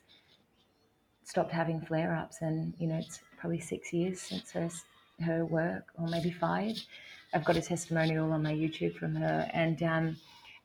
stopped 1.25 1.51
having 1.51 1.81
flare-ups 1.81 2.39
and 2.41 2.75
you 2.79 2.87
know 2.87 2.97
it's 2.97 3.21
probably 3.39 3.61
six 3.61 3.93
years 3.93 4.21
since 4.21 4.53
her 4.53 4.71
her 5.23 5.45
work, 5.45 5.87
or 5.99 6.09
maybe 6.09 6.31
five. 6.31 6.77
I've 7.33 7.45
got 7.45 7.57
a 7.57 7.63
testimonial 7.63 8.33
on 8.33 8.43
my 8.43 8.53
YouTube 8.53 8.97
from 8.97 9.15
her, 9.17 9.49
and 9.53 9.83
um, 9.83 10.17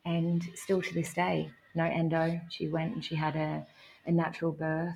and 0.06 0.44
still 0.56 0.82
to 0.82 0.94
this 0.94 1.14
day, 1.14 1.50
no 1.76 1.84
endo. 1.84 2.40
She 2.50 2.68
went 2.68 2.94
and 2.94 3.04
she 3.04 3.16
had 3.16 3.36
a, 3.36 3.66
a 4.06 4.12
natural 4.12 4.52
birth, 4.52 4.96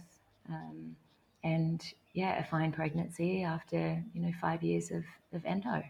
um, 0.49 0.95
and 1.43 1.83
yeah, 2.13 2.39
a 2.39 2.43
fine 2.43 2.71
pregnancy 2.71 3.43
after 3.43 4.03
you 4.13 4.21
know 4.21 4.31
five 4.39 4.63
years 4.63 4.91
of, 4.91 5.03
of 5.33 5.45
endo. 5.45 5.83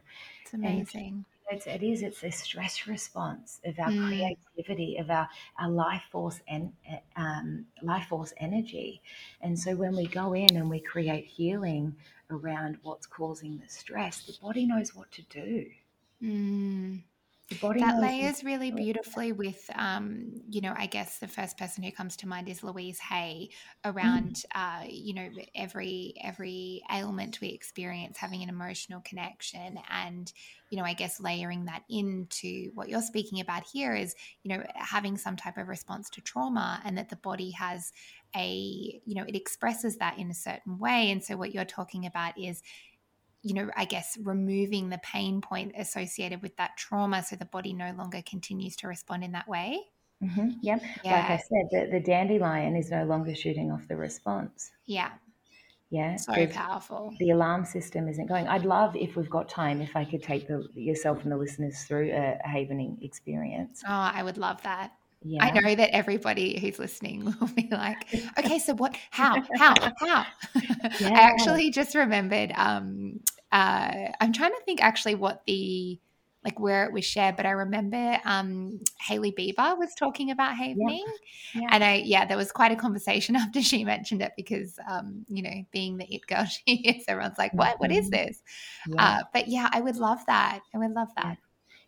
It's 0.44 0.54
amazing. 0.54 1.26
It's, 1.50 1.68
it 1.68 1.84
is. 1.84 2.02
It's 2.02 2.24
a 2.24 2.32
stress 2.32 2.88
response 2.88 3.60
of 3.66 3.78
our 3.78 3.90
mm. 3.90 4.08
creativity, 4.08 4.98
of 4.98 5.10
our, 5.10 5.28
our 5.60 5.70
life 5.70 6.02
force 6.10 6.40
and 6.48 6.72
um, 7.16 7.66
life 7.82 8.08
force 8.08 8.34
energy. 8.38 9.02
And 9.42 9.60
so 9.60 9.76
when 9.76 9.96
we 9.96 10.08
go 10.08 10.34
in 10.34 10.56
and 10.56 10.70
we 10.70 10.80
create 10.80 11.26
healing 11.26 11.96
around 12.32 12.78
what's 12.82 13.06
causing 13.06 13.60
the 13.60 13.70
stress, 13.70 14.26
the 14.26 14.34
body 14.42 14.66
knows 14.66 14.96
what 14.96 15.12
to 15.12 15.22
do. 15.24 15.66
Mm. 16.24 17.02
That 17.82 18.00
layers 18.00 18.44
really 18.44 18.72
beautifully 18.72 19.32
with, 19.32 19.70
um, 19.76 20.32
you 20.50 20.62
know, 20.62 20.74
I 20.76 20.86
guess 20.86 21.20
the 21.20 21.28
first 21.28 21.58
person 21.58 21.84
who 21.84 21.92
comes 21.92 22.16
to 22.18 22.28
mind 22.28 22.50
is 22.50 22.64
Louise 22.64 23.00
Hay 23.00 23.50
around, 23.84 24.36
mm. 24.36 24.46
uh, 24.56 24.86
you 24.90 25.14
know, 25.14 25.30
every 25.56 26.14
every 26.22 26.82
ailment 26.92 27.40
we 27.42 27.50
experience 27.50 28.18
having 28.18 28.44
an 28.44 28.50
emotional 28.50 29.02
connection, 29.02 29.80
and 29.90 30.32
you 30.70 30.78
know, 30.78 30.86
I 30.86 30.94
guess 30.94 31.20
layering 31.20 31.66
that 31.66 31.84
into 31.90 32.72
what 32.74 32.90
you're 32.90 33.02
speaking 33.02 33.40
about 33.40 33.64
here 33.72 33.94
is, 33.94 34.16
you 34.44 34.50
know, 34.50 34.64
having 34.76 35.18
some 35.18 35.36
type 35.36 35.58
of 35.58 35.68
response 35.68 36.10
to 36.12 36.22
trauma, 36.22 36.82
and 36.84 36.98
that 36.98 37.10
the 37.10 37.16
body 37.18 37.52
has 37.52 37.92
a, 38.36 39.00
you 39.06 39.14
know, 39.16 39.24
it 39.28 39.36
expresses 39.36 39.98
that 39.98 40.18
in 40.18 40.32
a 40.32 40.34
certain 40.34 40.80
way, 40.80 41.12
and 41.12 41.24
so 41.24 41.38
what 41.38 41.54
you're 41.54 41.66
talking 41.66 42.06
about 42.06 42.38
is 42.38 42.64
you 43.44 43.54
know, 43.54 43.70
I 43.76 43.86
guess 43.86 44.18
removing 44.22 44.90
the 44.90 45.00
pain 45.04 45.42
point 45.42 45.74
associated 45.78 46.42
with 46.42 46.56
that 46.58 46.78
trauma 46.78 47.22
so 47.24 47.36
the 47.36 47.46
body 47.46 47.74
no 47.74 47.94
longer 47.98 48.22
continues 48.26 48.76
to 48.78 48.88
respond 48.88 49.24
in 49.24 49.34
that 49.34 49.48
way. 49.48 49.80
Mm-hmm. 50.24 50.50
Yep. 50.62 50.82
Yeah. 51.04 51.12
Like 51.20 51.30
I 51.32 51.38
said, 51.38 51.68
the, 51.72 51.90
the 51.92 52.00
dandelion 52.00 52.76
is 52.78 52.90
no 52.90 53.04
longer 53.04 53.36
shooting 53.36 53.72
off 53.72 53.86
the 53.90 53.98
response. 53.98 54.72
Yeah. 54.86 55.10
Yeah, 55.90 56.16
so 56.16 56.32
there's- 56.32 56.56
powerful. 56.56 57.14
the 57.20 57.30
alarm 57.30 57.66
system 57.66 58.08
isn't 58.08 58.26
going. 58.26 58.48
I'd 58.48 58.66
love 58.66 58.96
if 58.96 59.16
we've 59.16 59.30
got 59.30 59.48
time 59.48 59.80
if 59.80 59.96
I 59.96 60.04
could 60.06 60.24
take 60.24 60.48
the 60.48 60.68
yourself 60.74 61.22
and 61.22 61.32
the 61.32 61.38
listeners 61.38 61.84
through 61.84 62.10
a, 62.12 62.40
a 62.44 62.48
havening 62.48 62.98
experience. 63.04 63.84
Oh, 63.86 63.92
I 63.92 64.24
would 64.24 64.40
love 64.40 64.60
that. 64.64 64.94
Yeah, 65.26 65.44
I 65.46 65.52
know 65.52 65.76
that 65.76 65.96
everybody 65.96 66.60
who's 66.60 66.80
listening 66.80 67.26
will 67.40 67.48
be 67.50 67.68
like, 67.72 68.08
okay, 68.40 68.58
so 68.58 68.74
what, 68.74 68.96
how, 69.12 69.42
how, 69.56 69.76
how? 70.00 70.26
Yeah. 71.00 71.10
I 71.10 71.22
actually 71.22 71.70
just 71.70 71.94
remembered, 71.96 72.52
um, 72.56 73.20
uh, 73.54 74.12
I'm 74.20 74.34
trying 74.34 74.52
to 74.52 74.62
think 74.66 74.84
actually 74.84 75.16
what 75.16 75.44
the, 75.48 76.00
like 76.44 76.60
where 76.60 76.86
it 76.86 76.94
was 76.94 77.06
shared, 77.06 77.38
but 77.38 77.46
I 77.46 77.52
remember 77.52 78.20
um, 78.26 78.82
Hailey 79.02 79.32
Bieber 79.32 79.78
was 79.78 79.96
talking 79.96 80.32
about 80.32 80.56
havening. 80.58 81.06
Yeah. 81.54 81.70
And 81.72 81.84
I, 81.84 81.96
yeah, 82.06 82.26
there 82.26 82.38
was 82.38 82.52
quite 82.52 82.74
a 82.74 82.76
conversation 82.76 83.36
after 83.38 83.62
she 83.62 83.86
mentioned 83.86 84.22
it 84.22 84.34
because, 84.36 84.80
um, 84.90 85.26
you 85.30 85.44
know, 85.44 85.66
being 85.72 85.98
the 85.98 86.14
it 86.14 86.28
girl 86.28 86.46
she 86.68 86.76
is, 86.76 87.06
everyone's 87.08 87.38
like, 87.38 87.58
what, 87.58 87.80
what 87.80 87.92
is 87.92 88.10
Mhm. 88.10 88.12
this? 88.12 88.44
Yeah. 88.86 89.18
Uh, 89.20 89.24
but 89.34 89.48
yeah, 89.48 89.70
I 89.72 89.82
would 89.82 89.98
love 89.98 90.26
that. 90.28 90.62
I 90.74 90.80
would 90.80 90.92
love 90.94 91.10
that. 91.16 91.38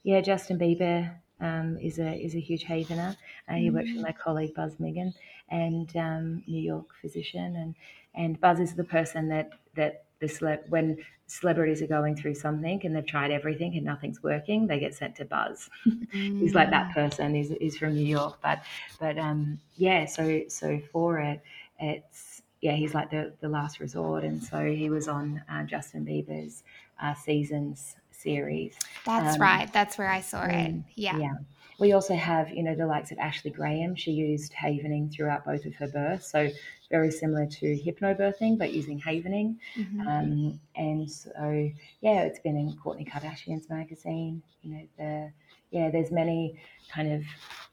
Yeah, 0.03 0.22
Justin 0.22 0.59
Bieber 0.59 1.16
um, 1.41 1.78
is 1.80 1.99
a 1.99 2.13
is 2.13 2.36
a 2.36 2.39
huge 2.39 2.66
havener. 2.66 3.18
Uh, 3.49 3.55
he 3.55 3.70
works 3.72 3.91
with 3.93 4.01
Mm. 4.01 4.03
my 4.03 4.11
colleague 4.13 4.53
Buzz 4.55 4.76
Mingin, 4.78 5.13
and 5.49 5.95
um, 5.97 6.43
New 6.47 6.61
York 6.61 6.93
physician, 7.01 7.55
and 7.55 7.76
and 8.13 8.39
Buzz 8.39 8.59
is 8.59 8.76
the 8.76 8.84
person 8.84 9.28
that 9.30 9.49
that 9.76 10.05
the 10.28 10.34
celeb 10.34 10.67
when 10.69 10.97
celebrities 11.28 11.82
are 11.82 11.88
going 11.88 12.15
through 12.15 12.36
something 12.36 12.80
and 12.86 12.95
they've 12.95 13.05
tried 13.05 13.32
everything 13.32 13.76
and 13.76 13.84
nothing's 13.86 14.21
working, 14.21 14.67
they 14.67 14.80
get 14.80 14.93
sent 14.93 15.15
to 15.15 15.26
Buzz. 15.26 15.69
he's 16.11 16.53
like 16.53 16.67
Mm. 16.67 16.71
that 16.71 16.93
person. 16.93 17.34
He's, 17.34 17.49
he's 17.59 17.78
from 17.78 17.95
New 17.95 18.05
York, 18.05 18.38
but 18.43 18.59
but 18.99 19.17
um, 19.17 19.59
yeah. 19.76 20.05
So 20.05 20.41
so 20.49 20.80
for 20.91 21.19
it, 21.19 21.41
it's 21.80 22.41
yeah. 22.61 22.73
He's 22.73 22.93
like 22.93 23.09
the 23.09 23.34
the 23.41 23.49
last 23.49 23.80
resort, 23.80 24.23
and 24.23 24.41
so 24.43 24.65
he 24.65 24.89
was 24.89 25.07
on 25.07 25.41
uh, 25.49 25.63
Justin 25.63 26.05
Bieber's 26.05 26.63
uh, 27.01 27.13
seasons 27.15 27.95
series. 28.11 28.76
That's 29.05 29.36
um, 29.36 29.41
right. 29.41 29.71
That's 29.73 29.97
where 29.97 30.09
I 30.09 30.21
saw 30.21 30.43
it. 30.45 30.51
mm, 30.51 30.84
Yeah. 30.95 31.17
Yeah. 31.17 31.34
We 31.78 31.91
also 31.91 32.15
have, 32.15 32.49
you 32.51 32.63
know, 32.63 32.73
the 32.73 32.86
likes 32.88 33.11
of 33.11 33.17
Ashley 33.19 33.51
Graham. 33.51 33.95
She 33.95 34.11
used 34.11 34.53
havening 34.53 35.09
throughout 35.11 35.43
both 35.43 35.65
of 35.65 35.76
her 35.76 35.88
births. 35.89 36.32
So 36.32 36.49
very 36.90 37.12
similar 37.12 37.46
to 37.48 37.66
hypnobirthing, 37.78 38.58
but 38.58 38.74
using 38.74 39.00
havening. 39.00 39.58
Mhm. 39.76 40.08
Um, 40.08 40.60
and 40.76 41.10
so, 41.12 41.72
yeah, 42.02 42.22
it's 42.24 42.40
been 42.40 42.58
in 42.58 42.74
Kourtney 42.74 43.08
Kardashian's 43.08 43.70
magazine. 43.70 44.42
You 44.62 44.72
know, 44.72 44.88
the 44.98 45.32
yeah, 45.72 45.90
there's 45.90 46.12
many 46.12 46.60
kind 46.90 47.12
of 47.14 47.24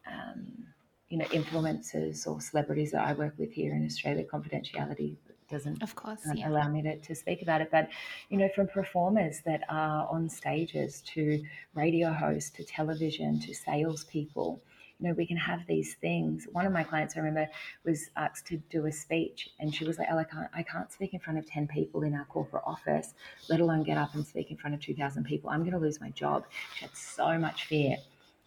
um, 0.06 0.66
you 1.08 1.18
know 1.18 1.26
influencers 1.26 2.26
or 2.26 2.40
celebrities 2.40 2.90
that 2.92 3.06
I 3.06 3.12
work 3.12 3.34
with 3.38 3.52
here 3.52 3.74
in 3.74 3.84
Australia. 3.84 4.24
Confidentiality 4.24 5.16
doesn't 5.50 5.82
Of 5.82 5.94
course. 5.94 6.20
Yeah. 6.34 6.48
allow 6.48 6.68
me 6.68 6.80
to, 6.82 6.98
to 6.98 7.14
speak 7.14 7.42
about 7.42 7.60
it. 7.60 7.68
But, 7.70 7.90
you 8.30 8.38
know, 8.38 8.48
from 8.54 8.68
performers 8.68 9.42
that 9.44 9.62
are 9.68 10.08
on 10.08 10.28
stages 10.30 11.02
to 11.12 11.44
radio 11.74 12.10
hosts 12.10 12.48
to 12.56 12.64
television 12.64 13.38
to 13.40 13.54
salespeople, 13.54 14.62
you 15.02 15.08
know, 15.08 15.14
we 15.14 15.26
can 15.26 15.36
have 15.36 15.66
these 15.66 15.94
things. 15.94 16.46
One 16.52 16.64
of 16.64 16.72
my 16.72 16.84
clients, 16.84 17.16
I 17.16 17.20
remember, 17.20 17.50
was 17.84 18.10
asked 18.16 18.46
to 18.46 18.58
do 18.70 18.86
a 18.86 18.92
speech, 18.92 19.50
and 19.58 19.74
she 19.74 19.84
was 19.84 19.98
like, 19.98 20.06
"Oh, 20.08 20.16
I 20.18 20.22
can't, 20.22 20.48
I 20.54 20.62
can't 20.62 20.92
speak 20.92 21.12
in 21.12 21.18
front 21.18 21.40
of 21.40 21.46
ten 21.46 21.66
people 21.66 22.04
in 22.04 22.14
our 22.14 22.24
corporate 22.26 22.62
office, 22.64 23.14
let 23.48 23.58
alone 23.58 23.82
get 23.82 23.98
up 23.98 24.14
and 24.14 24.24
speak 24.24 24.52
in 24.52 24.56
front 24.56 24.74
of 24.76 24.80
two 24.80 24.94
thousand 24.94 25.24
people. 25.24 25.50
I'm 25.50 25.62
going 25.62 25.72
to 25.72 25.78
lose 25.78 26.00
my 26.00 26.10
job." 26.10 26.44
She 26.76 26.84
had 26.84 26.96
so 26.96 27.36
much 27.36 27.64
fear. 27.64 27.96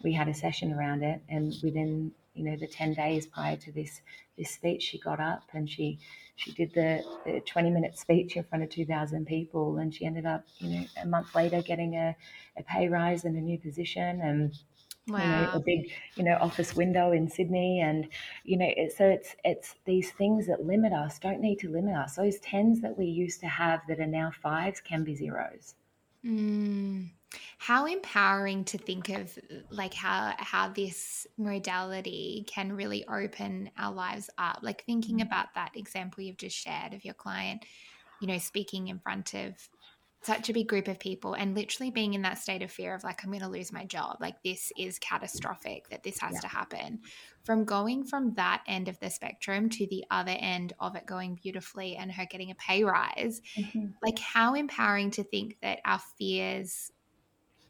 We 0.01 0.13
had 0.13 0.29
a 0.29 0.33
session 0.33 0.71
around 0.71 1.03
it, 1.03 1.21
and 1.27 1.53
within 1.61 2.13
you 2.35 2.45
know 2.45 2.55
the 2.55 2.67
ten 2.67 2.93
days 2.93 3.25
prior 3.25 3.57
to 3.57 3.71
this 3.73 3.99
this 4.37 4.51
speech, 4.51 4.83
she 4.83 4.97
got 4.97 5.19
up 5.19 5.43
and 5.53 5.69
she 5.69 5.99
she 6.37 6.51
did 6.51 6.73
the, 6.73 7.01
the 7.25 7.39
20 7.41 7.69
minute 7.69 7.97
speech 7.97 8.35
in 8.35 8.43
front 8.43 8.61
of 8.61 8.69
2,000 8.69 9.25
people, 9.25 9.77
and 9.77 9.95
she 9.95 10.05
ended 10.05 10.25
up, 10.25 10.43
you 10.57 10.67
know, 10.69 10.85
a 11.01 11.05
month 11.05 11.33
later 11.33 11.61
getting 11.61 11.95
a, 11.95 12.13
a 12.57 12.63
pay 12.63 12.89
rise 12.89 13.23
and 13.23 13.37
a 13.37 13.41
new 13.41 13.57
position 13.57 14.19
and 14.19 14.53
you 15.13 15.27
know 15.27 15.47
a 15.53 15.59
big 15.59 15.91
you 16.15 16.23
know 16.23 16.37
office 16.41 16.75
window 16.75 17.11
in 17.11 17.29
Sydney 17.29 17.81
and 17.81 18.07
you 18.43 18.57
know 18.57 18.71
it, 18.75 18.91
so 18.93 19.07
it's 19.07 19.35
it's 19.43 19.75
these 19.85 20.11
things 20.11 20.47
that 20.47 20.65
limit 20.65 20.93
us 20.93 21.19
don't 21.19 21.41
need 21.41 21.57
to 21.59 21.69
limit 21.69 21.95
us 21.95 22.15
those 22.15 22.39
tens 22.39 22.81
that 22.81 22.97
we 22.97 23.05
used 23.05 23.39
to 23.41 23.47
have 23.47 23.81
that 23.87 23.99
are 23.99 24.07
now 24.07 24.31
fives 24.31 24.81
can 24.81 25.03
be 25.03 25.15
zeros 25.15 25.75
Mm. 26.25 27.11
How 27.59 27.85
empowering 27.85 28.65
to 28.65 28.77
think 28.77 29.09
of 29.09 29.37
like 29.69 29.93
how 29.93 30.33
how 30.39 30.69
this 30.69 31.27
modality 31.37 32.45
can 32.47 32.73
really 32.73 33.05
open 33.07 33.69
our 33.77 33.93
lives 33.93 34.29
up. 34.37 34.59
Like 34.63 34.83
thinking 34.85 35.21
Mm. 35.21 35.21
about 35.21 35.53
that 35.53 35.75
example 35.75 36.23
you've 36.23 36.37
just 36.37 36.55
shared 36.57 36.93
of 36.93 37.05
your 37.05 37.13
client, 37.13 37.65
you 38.19 38.27
know, 38.27 38.39
speaking 38.39 38.87
in 38.87 38.99
front 38.99 39.33
of 39.35 39.69
such 40.25 40.49
a 40.49 40.53
big 40.53 40.67
group 40.67 40.87
of 40.87 40.99
people 40.99 41.33
and 41.33 41.55
literally 41.55 41.91
being 41.91 42.13
in 42.13 42.23
that 42.23 42.37
state 42.37 42.61
of 42.61 42.71
fear 42.71 42.95
of 42.95 43.03
like 43.03 43.23
I'm 43.23 43.29
going 43.29 43.41
to 43.41 43.47
lose 43.47 43.71
my 43.71 43.85
job. 43.85 44.17
Like 44.19 44.41
this 44.43 44.71
is 44.77 44.97
catastrophic 44.99 45.89
that 45.89 46.03
this 46.03 46.19
has 46.19 46.33
Yeah. 46.33 46.39
to 46.41 46.47
happen. 46.47 46.99
From 47.43 47.63
going 47.63 48.05
from 48.05 48.33
that 48.33 48.63
end 48.67 48.87
of 48.87 48.99
the 48.99 49.09
spectrum 49.09 49.69
to 49.69 49.85
the 49.87 50.03
other 50.09 50.35
end 50.37 50.73
of 50.79 50.95
it 50.95 51.05
going 51.05 51.35
beautifully 51.35 51.95
and 51.95 52.11
her 52.11 52.25
getting 52.25 52.49
a 52.49 52.55
pay 52.55 52.83
rise 52.83 53.41
mm-hmm. 53.55 53.87
like 54.03 54.17
how 54.17 54.55
empowering 54.55 55.11
to 55.11 55.23
think 55.23 55.57
that 55.61 55.79
our 55.85 55.99
fears 56.17 56.91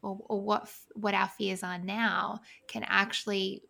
or, 0.02 0.18
or 0.26 0.40
what 0.40 0.72
what 0.94 1.14
our 1.14 1.28
fears 1.28 1.62
are 1.62 1.78
now 1.78 2.40
can 2.68 2.84
actually 2.86 3.62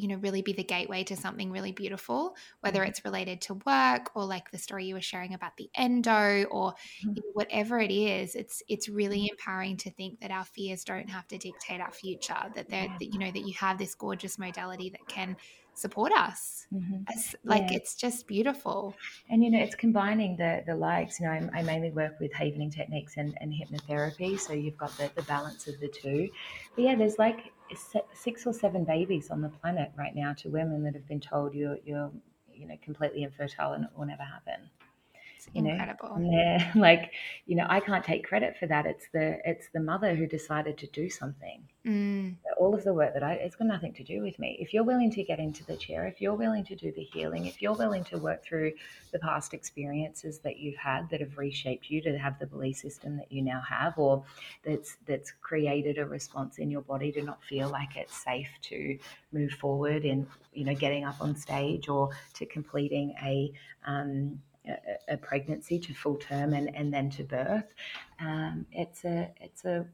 you 0.00 0.08
know 0.08 0.16
really 0.16 0.42
be 0.42 0.52
the 0.52 0.64
gateway 0.64 1.04
to 1.04 1.16
something 1.16 1.50
really 1.50 1.72
beautiful 1.72 2.34
whether 2.60 2.82
Mhm. 2.82 2.88
it's 2.88 3.04
related 3.04 3.40
to 3.40 3.54
work 3.66 4.10
or 4.14 4.24
like 4.24 4.50
the 4.50 4.58
story 4.58 4.86
you 4.86 4.94
were 4.94 5.00
sharing 5.00 5.34
about 5.34 5.56
the 5.56 5.70
endo 5.74 6.44
or 6.50 6.74
Mhm. 7.02 7.16
you 7.16 7.22
know, 7.22 7.30
whatever 7.32 7.78
it 7.80 7.90
is 7.90 8.34
it's 8.34 8.62
it's 8.68 8.88
really 8.88 9.28
empowering 9.28 9.76
to 9.76 9.90
think 9.90 10.20
that 10.20 10.30
our 10.30 10.44
fears 10.44 10.84
don't 10.84 11.10
have 11.10 11.26
to 11.28 11.38
dictate 11.38 11.80
our 11.80 11.92
future 11.92 12.50
that 12.54 12.68
they're 12.68 12.88
that 12.98 13.06
you 13.12 13.18
know 13.18 13.30
that 13.30 13.42
you 13.42 13.54
have 13.54 13.78
this 13.78 13.94
gorgeous 13.94 14.38
modality 14.38 14.90
that 14.90 15.06
can 15.08 15.36
support 15.74 16.12
us 16.12 16.66
Mhm. 16.72 17.06
It's- 17.08 17.34
like 17.44 17.70
Yeah. 17.70 17.76
it's 17.76 17.94
just 17.96 18.26
beautiful 18.26 19.00
And 19.28 19.44
you 19.44 19.50
know, 19.50 19.58
it's 19.60 19.74
combining 19.76 20.36
the 20.36 20.62
the 20.66 20.74
likes. 20.76 21.20
You 21.20 21.26
know, 21.26 21.32
I, 21.32 21.60
I 21.60 21.62
mainly 21.62 21.90
work 21.90 22.18
with 22.20 22.32
havening 22.32 22.70
techniques 22.70 23.16
and, 23.16 23.36
and 23.40 23.52
hypnotherapy, 23.52 24.38
so 24.38 24.52
you've 24.52 24.76
got 24.76 24.96
the, 24.96 25.10
the 25.14 25.22
balance 25.22 25.66
of 25.68 25.78
the 25.80 25.88
two. 25.88 26.30
But 26.74 26.84
yeah, 26.84 26.94
there's 26.96 27.18
like 27.18 27.52
six 27.76 28.46
or 28.46 28.52
seven 28.52 28.84
babies 28.84 29.30
on 29.30 29.40
the 29.40 29.48
planet 29.48 29.90
right 29.96 30.14
now 30.14 30.32
to 30.34 30.48
women 30.48 30.82
that 30.84 30.94
have 30.94 31.06
been 31.06 31.20
told 31.20 31.54
you're 31.54 31.78
you're 31.84 32.10
you 32.52 32.66
know 32.66 32.76
completely 32.82 33.22
infertile 33.22 33.72
and 33.72 33.84
it 33.84 33.90
will 33.96 34.06
never 34.06 34.22
happen. 34.22 34.70
It's 35.50 35.56
You 35.56 35.62
know, 35.62 35.70
incredible. 35.70 36.16
They're 36.30 36.72
like, 36.80 37.12
you 37.46 37.56
know, 37.56 37.66
I 37.68 37.80
can't 37.80 38.04
take 38.04 38.24
credit 38.24 38.56
for 38.58 38.66
that. 38.66 38.86
It's 38.86 39.06
the 39.12 39.38
it's 39.44 39.68
the 39.72 39.80
mother 39.80 40.14
who 40.14 40.26
decided 40.26 40.78
to 40.78 40.86
do 40.88 41.10
something. 41.10 41.62
Mm, 41.84 42.36
all 42.58 42.74
of 42.74 42.84
the 42.84 42.92
work 42.92 43.14
that 43.14 43.22
I, 43.22 43.32
it's 43.34 43.56
got 43.56 43.66
nothing 43.66 43.94
to 43.94 44.04
do 44.04 44.20
with 44.20 44.38
me. 44.38 44.56
If 44.60 44.74
you're 44.74 44.84
willing 44.84 45.10
to 45.12 45.24
get 45.24 45.38
into 45.38 45.64
the 45.64 45.76
chair, 45.76 46.06
if 46.06 46.20
you're 46.20 46.34
willing 46.34 46.64
to 46.64 46.76
do 46.76 46.92
the 46.92 47.02
healing, 47.02 47.46
if 47.46 47.62
you're 47.62 47.74
willing 47.74 48.04
to 48.04 48.18
work 48.18 48.44
through 48.44 48.72
the 49.12 49.18
past 49.18 49.54
experiences 49.54 50.38
that 50.40 50.58
you've 50.58 50.76
had 50.76 51.08
that 51.10 51.20
have 51.20 51.38
reshaped 51.38 51.90
you 51.90 52.00
to 52.02 52.18
have 52.18 52.38
the 52.38 52.46
belief 52.46 52.76
system 52.76 53.16
that 53.16 53.32
you 53.32 53.42
now 53.42 53.62
have, 53.68 53.98
or 53.98 54.22
that's 54.62 54.98
that's 55.06 55.32
created 55.40 55.98
a 55.98 56.06
response 56.06 56.58
in 56.58 56.70
your 56.70 56.82
body 56.82 57.10
to 57.12 57.22
not 57.22 57.42
feel 57.42 57.68
like 57.70 57.96
it's 57.96 58.16
safe 58.16 58.50
to 58.62 58.98
move 59.32 59.52
forward 59.52 60.04
in 60.04 60.26
you 60.52 60.64
know 60.64 60.74
getting 60.74 61.04
up 61.04 61.16
on 61.20 61.34
stage 61.34 61.88
or 61.88 62.10
to 62.34 62.46
completing 62.46 63.14
a 63.22 63.50
um, 63.86 64.38
a, 65.08 65.16
pregnancy 65.16 65.78
to 65.78 65.94
full 65.94 66.16
term 66.16 66.52
and, 66.52 66.74
and 66.74 66.92
then 66.92 67.10
to 67.10 67.24
birth. 67.24 67.72
Um, 68.20 68.66
it's 68.72 69.04
a 69.04 69.30
it's 69.40 69.64
a 69.64 69.86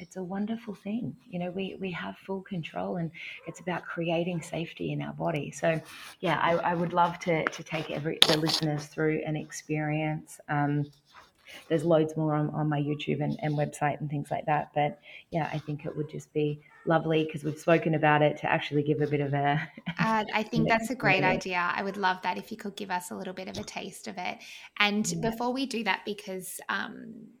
it's 0.00 0.16
a 0.16 0.22
wonderful 0.22 0.74
thing. 0.74 1.14
You 1.28 1.38
know, 1.38 1.50
we, 1.50 1.76
we 1.78 1.90
have 1.92 2.16
full 2.16 2.40
control 2.40 2.96
and 2.96 3.10
it's 3.46 3.60
about 3.60 3.84
creating 3.84 4.40
safety 4.40 4.92
in 4.92 5.02
our 5.02 5.12
body. 5.12 5.50
So, 5.50 5.78
yeah, 6.20 6.38
I, 6.40 6.52
I 6.54 6.74
would 6.74 6.94
love 6.94 7.18
to, 7.20 7.44
to 7.44 7.62
take 7.62 7.90
every 7.90 8.18
the 8.26 8.38
listeners 8.38 8.86
through 8.86 9.20
an 9.26 9.36
experience. 9.36 10.40
Um, 10.48 10.86
there's 11.68 11.84
loads 11.84 12.16
more 12.16 12.34
on, 12.34 12.48
on 12.50 12.68
my 12.68 12.80
YouTube 12.80 13.22
and, 13.22 13.38
and 13.42 13.58
website 13.58 14.00
and 14.00 14.08
things 14.08 14.30
like 14.30 14.46
that. 14.46 14.70
But 14.74 14.98
yeah, 15.30 15.50
I 15.52 15.58
think 15.58 15.84
it 15.84 15.94
would 15.94 16.08
just 16.08 16.32
be 16.32 16.62
lovely 16.86 17.24
because 17.24 17.44
we've 17.44 17.58
spoken 17.58 17.94
about 17.94 18.22
it 18.22 18.38
to 18.38 18.50
actually 18.50 18.82
give 18.82 19.00
a 19.00 19.06
bit 19.06 19.20
of 19.20 19.34
a. 19.34 19.70
Uh, 19.98 20.24
I 20.32 20.42
think 20.44 20.68
that's 20.68 20.88
a 20.88 20.94
great 20.94 21.24
idea. 21.24 21.58
I 21.58 21.82
would 21.82 21.96
love 21.98 22.22
that 22.22 22.38
if 22.38 22.50
you 22.50 22.56
could 22.56 22.74
give 22.76 22.90
us 22.90 23.10
a 23.10 23.14
little 23.16 23.34
bit 23.34 23.48
of 23.48 23.58
a 23.58 23.64
taste 23.64 24.08
of 24.08 24.16
it. 24.16 24.38
And 24.78 25.04
Yeah. 25.04 25.18
before 25.20 25.52
we 25.52 25.66
do 25.66 25.84
that, 25.84 26.02
because 26.06 26.58
um, 26.70 27.34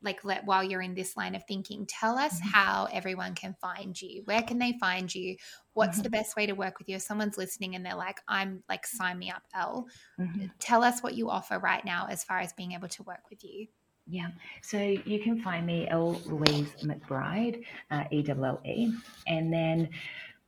like 0.00 0.24
let 0.24 0.46
while 0.46 0.64
you're 0.64 0.80
in 0.80 0.94
this 0.94 1.14
line 1.16 1.34
of 1.34 1.44
thinking, 1.46 1.84
tell 1.86 2.16
us 2.16 2.40
Mhm. 2.40 2.52
how 2.54 2.86
everyone 2.90 3.34
can 3.34 3.54
find 3.60 4.00
you. 4.00 4.22
Where 4.24 4.42
can 4.42 4.58
they 4.58 4.78
find 4.80 5.14
you? 5.14 5.36
What's 5.74 6.00
Mhm. 6.00 6.02
the 6.02 6.08
best 6.10 6.36
way 6.36 6.46
to 6.46 6.54
work 6.54 6.78
with 6.78 6.88
you? 6.88 6.96
If 6.96 7.02
someone's 7.02 7.36
listening 7.36 7.74
and 7.74 7.84
they're 7.84 7.94
like, 7.96 8.20
I'm 8.28 8.64
like, 8.68 8.86
sign 8.86 9.18
me 9.18 9.30
up, 9.30 9.42
Elle. 9.54 9.86
Mhm. 10.18 10.50
Tell 10.60 10.84
us 10.84 11.02
what 11.02 11.14
you 11.14 11.30
offer 11.30 11.58
right 11.58 11.84
now 11.84 12.06
as 12.08 12.24
far 12.24 12.38
as 12.40 12.52
being 12.54 12.72
able 12.72 12.88
to 12.88 13.02
work 13.04 13.30
with 13.30 13.44
you. 13.44 13.68
Yeah, 14.08 14.28
so 14.62 14.78
you 14.78 15.18
can 15.20 15.40
find 15.40 15.66
me 15.66 15.88
Elle 15.88 16.20
Louise 16.26 16.68
McBride, 16.82 17.64
uh, 17.90 18.04
E 18.10 18.22
W 18.22 18.46
L 18.46 18.60
E, 18.64 18.92
and 19.26 19.52
then 19.52 19.88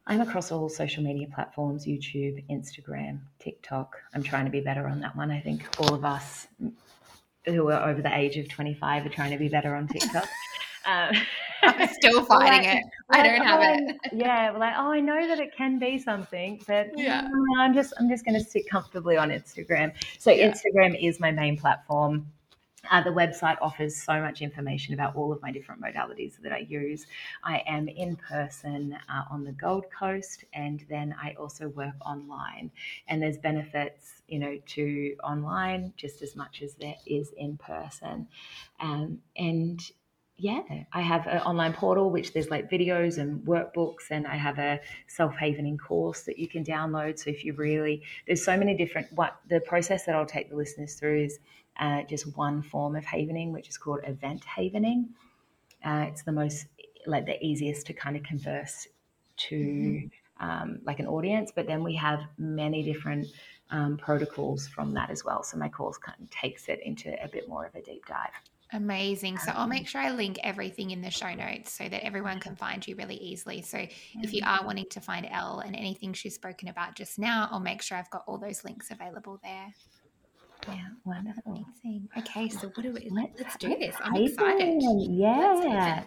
I'm 0.07 0.21
across 0.21 0.53
all 0.53 0.69
social 0.69 1.03
media 1.03 1.27
platforms 1.35 1.85
YouTube, 1.85 2.45
Instagram, 2.49 3.21
TikTok. 3.41 3.97
I'm 4.15 4.23
trying 4.23 4.45
to 4.45 4.51
be 4.51 4.61
better 4.61 4.87
on 4.87 5.01
that 5.01 5.17
one. 5.17 5.31
I 5.31 5.41
think 5.41 5.69
all 5.79 5.93
of 5.93 6.05
us 6.05 6.47
who 7.45 7.71
are 7.71 7.89
over 7.89 8.01
the 8.01 8.17
age 8.17 8.37
of 8.37 8.49
25 8.49 9.07
are 9.07 9.09
trying 9.09 9.33
to 9.33 9.39
be 9.39 9.49
better 9.49 9.75
on 9.75 9.89
TikTok. 9.89 10.29
Um, 10.87 11.15
I'm 11.63 11.89
still 11.89 12.25
fighting 12.25 12.67
like, 12.67 12.79
it. 12.79 12.85
I 13.11 13.23
don't 13.23 13.45
have 13.45 13.61
oh, 13.61 13.89
it. 13.91 13.97
Yeah, 14.13 14.53
like 14.53 14.73
oh, 14.79 14.91
I 14.91 15.01
know 15.01 15.27
that 15.27 15.39
it 15.39 15.55
can 15.55 15.79
be 15.79 15.99
something, 15.99 16.63
but 16.67 16.89
yeah, 16.97 17.29
I'm 17.59 17.75
just 17.75 17.93
I'm 17.99 18.09
just 18.09 18.25
going 18.25 18.43
to 18.43 18.45
sit 18.45 18.71
comfortably 18.71 19.19
on 19.19 19.29
Instagram. 19.29 19.93
So 20.19 20.31
yeah. 20.31 20.51
Instagram 20.51 20.97
is 20.99 21.21
my 21.21 21.31
main 21.31 21.59
platform. 21.59 22.27
Uh, 22.91 23.03
the 23.03 23.11
website 23.11 23.57
offers 23.61 24.01
so 24.01 24.21
much 24.21 24.41
information 24.41 24.95
about 24.95 25.17
all 25.17 25.33
of 25.33 25.43
my 25.43 25.51
different 25.51 25.83
modalities 25.83 26.41
that 26.43 26.53
I 26.53 26.59
use. 26.69 27.07
I 27.43 27.63
am 27.67 27.89
in 27.89 28.17
person 28.17 28.97
uh, 29.09 29.23
on 29.31 29.45
the 29.45 29.53
Gold 29.53 29.87
Coast, 29.97 30.45
and 30.53 30.85
then 30.89 31.15
I 31.21 31.35
also 31.39 31.69
work 31.69 31.95
online. 32.05 32.71
And 33.09 33.21
there's 33.21 33.39
benefits, 33.39 34.23
you 34.29 34.39
know, 34.39 34.59
to 34.67 35.17
online 35.25 35.93
just 35.97 36.23
as 36.23 36.37
much 36.37 36.63
as 36.63 36.75
there 36.75 36.97
is 37.07 37.33
in 37.37 37.57
person. 37.57 38.29
Um, 38.81 39.19
and 39.37 39.81
yeah, 40.41 40.63
I 40.93 41.01
have 41.01 41.27
an 41.27 41.41
online 41.41 41.73
portal 41.73 42.11
which 42.11 42.33
there's 42.33 42.49
like 42.49 42.71
videos 42.71 43.19
and 43.19 43.45
workbooks, 43.45 44.13
and 44.13 44.25
I 44.25 44.37
have 44.37 44.61
a 44.61 44.81
self 45.09 45.35
havening 45.35 45.79
course 45.79 46.23
that 46.23 46.39
you 46.39 46.47
can 46.47 46.65
download. 46.65 47.19
So 47.19 47.31
if 47.31 47.45
you 47.45 47.55
really, 47.55 48.03
there's 48.27 48.45
so 48.45 48.57
many 48.57 48.77
different. 48.77 49.13
What 49.13 49.37
the 49.49 49.59
process 49.61 50.05
that 50.05 50.15
I'll 50.15 50.27
take 50.27 50.49
the 50.49 50.57
listeners 50.57 50.95
through 50.95 51.25
is 51.25 51.41
uh, 51.79 52.03
just 52.03 52.37
one 52.37 52.63
form 52.63 52.97
of 52.97 53.05
havening, 53.05 53.53
which 53.53 53.69
is 53.69 53.79
called 53.79 54.01
event 54.05 54.45
havening. 54.45 55.09
Uh, 55.85 56.07
it's 56.09 56.23
the 56.23 56.33
most 56.33 56.67
like 57.07 57.27
the 57.27 57.43
easiest 57.45 57.87
to 57.87 57.93
kind 57.93 58.17
of 58.17 58.23
converse 58.23 58.89
to 59.37 59.57
mm-hmm. 59.57 60.45
um, 60.45 60.81
like 60.85 60.99
an 60.99 61.07
audience, 61.07 61.53
but 61.55 61.67
then 61.67 61.83
we 61.83 61.95
have 61.95 62.21
many 62.37 62.83
different 62.83 63.27
um, 63.71 63.97
protocols 63.97 64.67
from 64.67 64.93
that 64.95 65.11
as 65.11 65.25
well. 65.25 65.43
So 65.43 65.57
my 65.57 65.69
course 65.69 65.99
kind 65.99 66.21
of 66.21 66.31
takes 66.31 66.69
it 66.69 66.81
into 66.85 67.23
a 67.23 67.29
bit 67.29 67.49
more 67.49 67.67
of 67.67 67.75
a 67.75 67.83
deep 67.83 68.05
dive. 68.07 68.31
Amazing. 68.73 69.39
So 69.39 69.53
I'll 69.55 69.67
make 69.67 69.89
sure 69.89 70.01
I 70.01 70.11
link 70.11 70.39
everything 70.45 70.91
in 70.91 71.01
the 71.01 71.11
show 71.11 71.33
notes 71.33 71.73
so 71.73 71.89
that 71.89 72.05
everyone 72.05 72.39
can 72.39 72.55
find 72.55 72.87
you 72.87 72.97
really 72.97 73.17
easily. 73.17 73.63
So 73.63 73.79
if 74.17 74.35
you 74.35 74.43
are 74.45 74.63
wanting 74.63 74.87
to 74.91 75.01
find 75.01 75.27
Elle 75.31 75.61
and 75.61 75.75
anything 75.75 76.13
she's 76.13 76.35
spoken 76.35 76.69
about 76.69 76.95
just 76.95 77.19
now, 77.19 77.49
I'll 77.51 77.61
make 77.61 77.81
sure 77.81 77.97
I've 77.97 78.11
got 78.11 78.25
all 78.27 78.37
those 78.37 78.65
links 78.65 78.91
available 78.91 79.41
there. 79.43 79.73
Yeah, 80.67 80.89
wonderful. 81.05 81.65
Amazing. 81.85 82.09
Okay, 82.19 82.49
so 82.49 82.69
what 82.69 82.83
do 82.83 82.93
we 82.93 83.09
let's, 83.11 83.39
let's 83.39 83.57
do 83.57 83.69
this. 83.79 83.95
I'm 84.03 84.17
excited. 84.17 84.83
Yeah. 85.11 86.03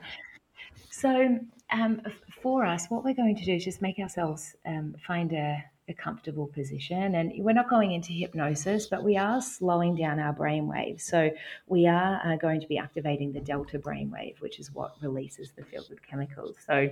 So 0.90 1.40
um, 1.72 2.02
for 2.42 2.66
us, 2.66 2.88
what 2.88 3.04
we're 3.04 3.14
going 3.14 3.36
to 3.36 3.46
do 3.46 3.54
is 3.54 3.64
just 3.64 3.82
make 3.82 4.00
ourselves 4.00 4.56
um, 4.66 4.96
find 5.06 5.32
a 5.34 5.64
a 5.92 5.94
comfortable 5.94 6.48
position. 6.48 7.16
And 7.16 7.32
we're 7.38 7.54
not 7.54 7.70
going 7.70 7.92
into 7.92 8.12
hypnosis, 8.14 8.88
but 8.88 9.04
we 9.04 9.18
are 9.18 9.42
slowing 9.42 9.96
down 9.96 10.20
our 10.20 10.34
brainwave. 10.34 11.02
So 11.02 11.30
we 11.68 11.88
are 11.88 12.22
uh, 12.26 12.38
going 12.38 12.62
to 12.62 12.68
be 12.68 12.78
activating 12.78 13.32
the 13.34 13.42
delta 13.42 13.78
brainwave, 13.78 14.40
which 14.40 14.60
is 14.60 14.72
what 14.74 14.96
releases 15.02 15.52
the 15.52 15.64
feel 15.64 15.84
good 15.88 16.06
chemicals. 16.08 16.56
So 16.66 16.90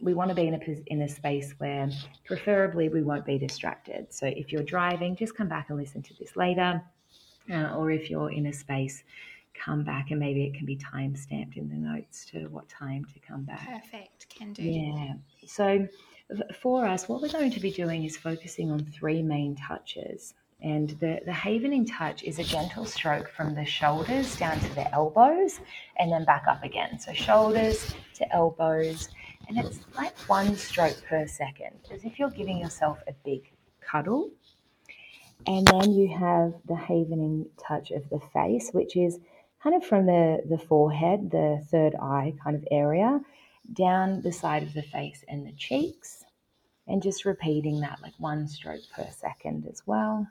we 0.00 0.14
want 0.14 0.28
to 0.30 0.34
be 0.34 0.46
in 0.46 0.54
a 0.54 0.60
in 0.86 1.02
a 1.02 1.08
space 1.08 1.54
where 1.58 1.90
preferably 2.24 2.88
we 2.88 3.02
won't 3.02 3.24
be 3.24 3.38
distracted. 3.38 4.12
So 4.12 4.26
if 4.26 4.52
you're 4.52 4.62
driving, 4.62 5.16
just 5.16 5.36
come 5.36 5.48
back 5.48 5.70
and 5.70 5.78
listen 5.78 6.02
to 6.02 6.14
this 6.18 6.36
later. 6.36 6.82
Uh, 7.50 7.74
or 7.74 7.90
if 7.90 8.10
you're 8.10 8.30
in 8.30 8.46
a 8.46 8.52
space, 8.52 9.02
come 9.54 9.82
back 9.82 10.10
and 10.10 10.20
maybe 10.20 10.44
it 10.44 10.54
can 10.54 10.66
be 10.66 10.76
time 10.76 11.16
stamped 11.16 11.56
in 11.56 11.68
the 11.68 11.74
notes 11.74 12.24
to 12.26 12.46
what 12.48 12.68
time 12.68 13.04
to 13.12 13.18
come 13.20 13.42
back. 13.42 13.66
Perfect, 13.66 14.28
can 14.28 14.52
do. 14.52 14.62
Yeah. 14.62 15.14
So 15.46 15.88
for 16.54 16.86
us, 16.86 17.08
what 17.08 17.22
we're 17.22 17.28
going 17.28 17.50
to 17.50 17.60
be 17.60 17.70
doing 17.70 18.04
is 18.04 18.16
focusing 18.16 18.70
on 18.70 18.84
three 18.84 19.22
main 19.22 19.56
touches. 19.56 20.34
And 20.62 20.90
the, 21.00 21.20
the 21.24 21.32
havening 21.32 21.86
touch 21.86 22.22
is 22.22 22.38
a 22.38 22.44
gentle 22.44 22.84
stroke 22.84 23.30
from 23.30 23.54
the 23.54 23.64
shoulders 23.64 24.36
down 24.36 24.60
to 24.60 24.74
the 24.74 24.92
elbows 24.92 25.58
and 25.98 26.12
then 26.12 26.24
back 26.24 26.44
up 26.46 26.62
again. 26.62 26.98
So 26.98 27.12
shoulders 27.14 27.94
to 28.16 28.34
elbows. 28.34 29.08
And 29.50 29.58
it's 29.58 29.80
like 29.96 30.16
one 30.28 30.54
stroke 30.54 31.02
per 31.08 31.26
second, 31.26 31.74
as 31.92 32.04
if 32.04 32.20
you're 32.20 32.30
giving 32.30 32.58
yourself 32.58 33.00
a 33.08 33.12
big 33.24 33.50
cuddle. 33.80 34.30
And 35.44 35.66
then 35.66 35.92
you 35.92 36.06
have 36.06 36.54
the 36.66 36.76
havening 36.76 37.46
touch 37.58 37.90
of 37.90 38.08
the 38.10 38.20
face, 38.32 38.70
which 38.72 38.96
is 38.96 39.18
kind 39.60 39.74
of 39.74 39.84
from 39.84 40.06
the, 40.06 40.40
the 40.48 40.56
forehead, 40.56 41.32
the 41.32 41.64
third 41.68 41.96
eye 41.96 42.32
kind 42.44 42.54
of 42.54 42.64
area, 42.70 43.20
down 43.72 44.22
the 44.22 44.30
side 44.30 44.62
of 44.62 44.72
the 44.72 44.82
face 44.82 45.24
and 45.26 45.44
the 45.44 45.52
cheeks, 45.52 46.24
and 46.86 47.02
just 47.02 47.24
repeating 47.24 47.80
that 47.80 47.98
like 48.02 48.14
one 48.18 48.46
stroke 48.46 48.82
per 48.94 49.08
second 49.10 49.66
as 49.68 49.82
well. 49.84 50.28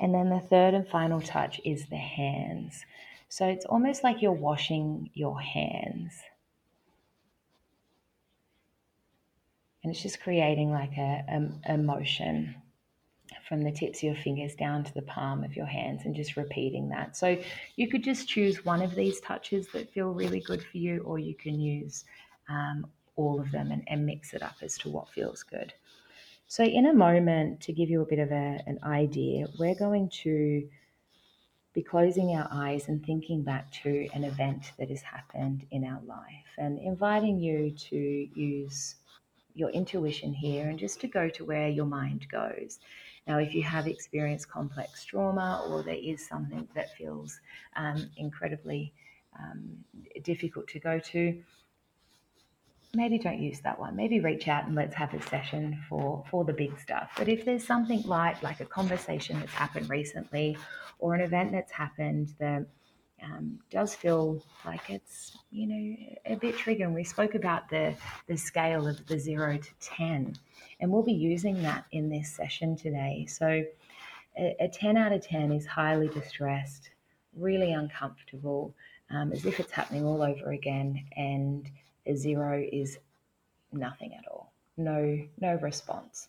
And 0.00 0.14
then 0.14 0.30
the 0.30 0.40
third 0.40 0.72
and 0.72 0.88
final 0.88 1.20
touch 1.20 1.60
is 1.66 1.84
the 1.88 1.96
hands. 1.96 2.86
So 3.28 3.46
it's 3.46 3.66
almost 3.66 4.02
like 4.02 4.22
you're 4.22 4.32
washing 4.32 5.10
your 5.12 5.38
hands. 5.38 6.14
And 9.88 9.94
it's 9.94 10.02
just 10.02 10.20
creating 10.20 10.70
like 10.70 10.98
a, 10.98 11.24
a, 11.66 11.72
a 11.72 11.78
motion 11.78 12.54
from 13.48 13.62
the 13.62 13.72
tips 13.72 14.00
of 14.00 14.02
your 14.02 14.14
fingers 14.16 14.54
down 14.54 14.84
to 14.84 14.92
the 14.92 15.00
palm 15.00 15.42
of 15.42 15.56
your 15.56 15.64
hands 15.64 16.02
and 16.04 16.14
just 16.14 16.36
repeating 16.36 16.90
that. 16.90 17.16
So 17.16 17.38
you 17.76 17.88
could 17.88 18.04
just 18.04 18.28
choose 18.28 18.66
one 18.66 18.82
of 18.82 18.94
these 18.94 19.18
touches 19.20 19.66
that 19.68 19.90
feel 19.90 20.10
really 20.10 20.40
good 20.40 20.62
for 20.62 20.76
you, 20.76 21.00
or 21.06 21.18
you 21.18 21.34
can 21.34 21.58
use 21.58 22.04
um, 22.50 22.86
all 23.16 23.40
of 23.40 23.50
them 23.50 23.70
and, 23.70 23.82
and, 23.86 24.04
mix 24.04 24.34
it 24.34 24.42
up 24.42 24.56
as 24.60 24.76
to 24.76 24.90
what 24.90 25.08
feels 25.08 25.42
good. 25.42 25.72
So, 26.48 26.64
in 26.64 26.84
a 26.84 26.92
moment, 26.92 27.62
to 27.62 27.72
give 27.72 27.88
you 27.88 28.02
a 28.02 28.06
bit 28.06 28.18
of 28.18 28.30
a, 28.30 28.62
an 28.66 28.78
idea, 28.82 29.46
we're 29.58 29.74
going 29.74 30.10
to 30.24 30.68
be 31.72 31.82
closing 31.82 32.36
our 32.36 32.46
eyes 32.52 32.88
and 32.88 33.02
thinking 33.06 33.42
back 33.42 33.72
to 33.84 34.06
an 34.12 34.24
event 34.24 34.72
that 34.78 34.90
has 34.90 35.00
happened 35.00 35.64
in 35.70 35.82
our 35.82 36.02
life 36.06 36.58
and 36.58 36.78
inviting 36.78 37.38
you 37.38 37.70
to 37.70 37.96
use 38.34 38.96
your 39.58 39.70
intuition 39.70 40.32
here 40.32 40.68
and 40.68 40.78
just 40.78 41.00
to 41.00 41.08
go 41.08 41.28
to 41.30 41.44
where 41.44 41.68
your 41.68 41.86
mind 41.86 42.26
goes. 42.30 42.78
Now, 43.26 43.38
if 43.38 43.54
you 43.54 43.62
have 43.62 43.86
experienced 43.86 44.48
complex 44.48 45.04
trauma 45.04 45.66
or 45.68 45.82
there 45.82 45.94
is 45.94 46.26
something 46.26 46.66
that 46.74 46.96
feels 46.96 47.40
um, 47.76 48.08
incredibly 48.16 48.92
um, 49.38 49.84
difficult 50.22 50.68
to 50.68 50.78
go 50.78 50.98
to, 50.98 51.42
maybe 52.94 53.18
don't 53.18 53.40
use 53.40 53.60
that 53.60 53.78
one. 53.78 53.96
Maybe 53.96 54.20
reach 54.20 54.48
out 54.48 54.66
and 54.66 54.74
let's 54.74 54.94
have 54.94 55.12
a 55.12 55.22
session 55.22 55.78
for 55.88 56.24
for 56.30 56.44
the 56.44 56.52
big 56.52 56.78
stuff. 56.78 57.10
But 57.16 57.28
if 57.28 57.44
there's 57.44 57.66
something 57.66 58.02
light, 58.02 58.42
like 58.42 58.60
a 58.60 58.64
conversation 58.64 59.38
that's 59.40 59.52
happened 59.52 59.90
recently, 59.90 60.56
or 60.98 61.14
an 61.14 61.20
event 61.20 61.52
that's 61.52 61.72
happened 61.72 62.34
that 62.38 62.64
um, 63.24 63.58
does 63.70 63.94
feel 63.94 64.42
like 64.64 64.90
it's 64.90 65.36
you 65.50 65.66
know 65.66 65.96
a 66.26 66.36
bit 66.36 66.56
triggering. 66.56 66.94
We 66.94 67.04
spoke 67.04 67.34
about 67.34 67.68
the 67.68 67.94
the 68.26 68.36
scale 68.36 68.86
of 68.86 69.06
the 69.06 69.18
zero 69.18 69.58
to 69.58 69.70
ten, 69.80 70.34
and 70.80 70.90
we'll 70.90 71.02
be 71.02 71.12
using 71.12 71.62
that 71.62 71.84
in 71.92 72.08
this 72.08 72.30
session 72.30 72.76
today. 72.76 73.26
So, 73.28 73.64
a, 74.36 74.56
a 74.60 74.68
10 74.68 74.96
out 74.96 75.12
of 75.12 75.26
10 75.26 75.52
is 75.52 75.66
highly 75.66 76.08
distressed, 76.08 76.90
really 77.36 77.72
uncomfortable, 77.72 78.74
um, 79.10 79.32
as 79.32 79.44
if 79.44 79.58
it's 79.60 79.72
happening 79.72 80.04
all 80.04 80.22
over 80.22 80.52
again, 80.52 81.04
and 81.16 81.68
a 82.06 82.14
zero 82.14 82.64
is 82.72 82.98
nothing 83.72 84.14
at 84.14 84.26
all, 84.28 84.52
no, 84.76 85.18
no 85.40 85.54
response. 85.56 86.28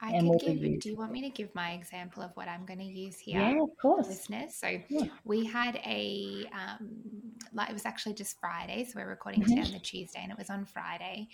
I 0.00 0.12
and 0.12 0.40
can 0.40 0.58
give. 0.58 0.80
Do 0.80 0.88
you 0.88 0.96
want 0.96 1.12
me 1.12 1.22
to 1.22 1.30
give 1.30 1.54
my 1.54 1.72
example 1.72 2.22
of 2.22 2.30
what 2.34 2.48
I'm 2.48 2.64
going 2.64 2.80
to 2.80 2.84
use 2.84 3.18
here? 3.18 3.40
Yeah, 3.40 3.62
of 3.62 3.76
course. 3.80 4.08
Listeners. 4.08 4.54
So 4.54 4.78
yeah. 4.88 5.06
we 5.24 5.44
had 5.44 5.76
a 5.76 6.44
um, 6.52 6.88
like 7.52 7.70
it 7.70 7.72
was 7.72 7.86
actually 7.86 8.14
just 8.14 8.38
Friday, 8.40 8.84
so 8.84 9.00
we're 9.00 9.08
recording 9.08 9.42
mm-hmm. 9.42 9.50
today 9.50 9.66
on 9.66 9.72
the 9.72 9.78
Tuesday, 9.78 10.20
and 10.22 10.32
it 10.32 10.38
was 10.38 10.50
on 10.50 10.64
Friday. 10.64 11.28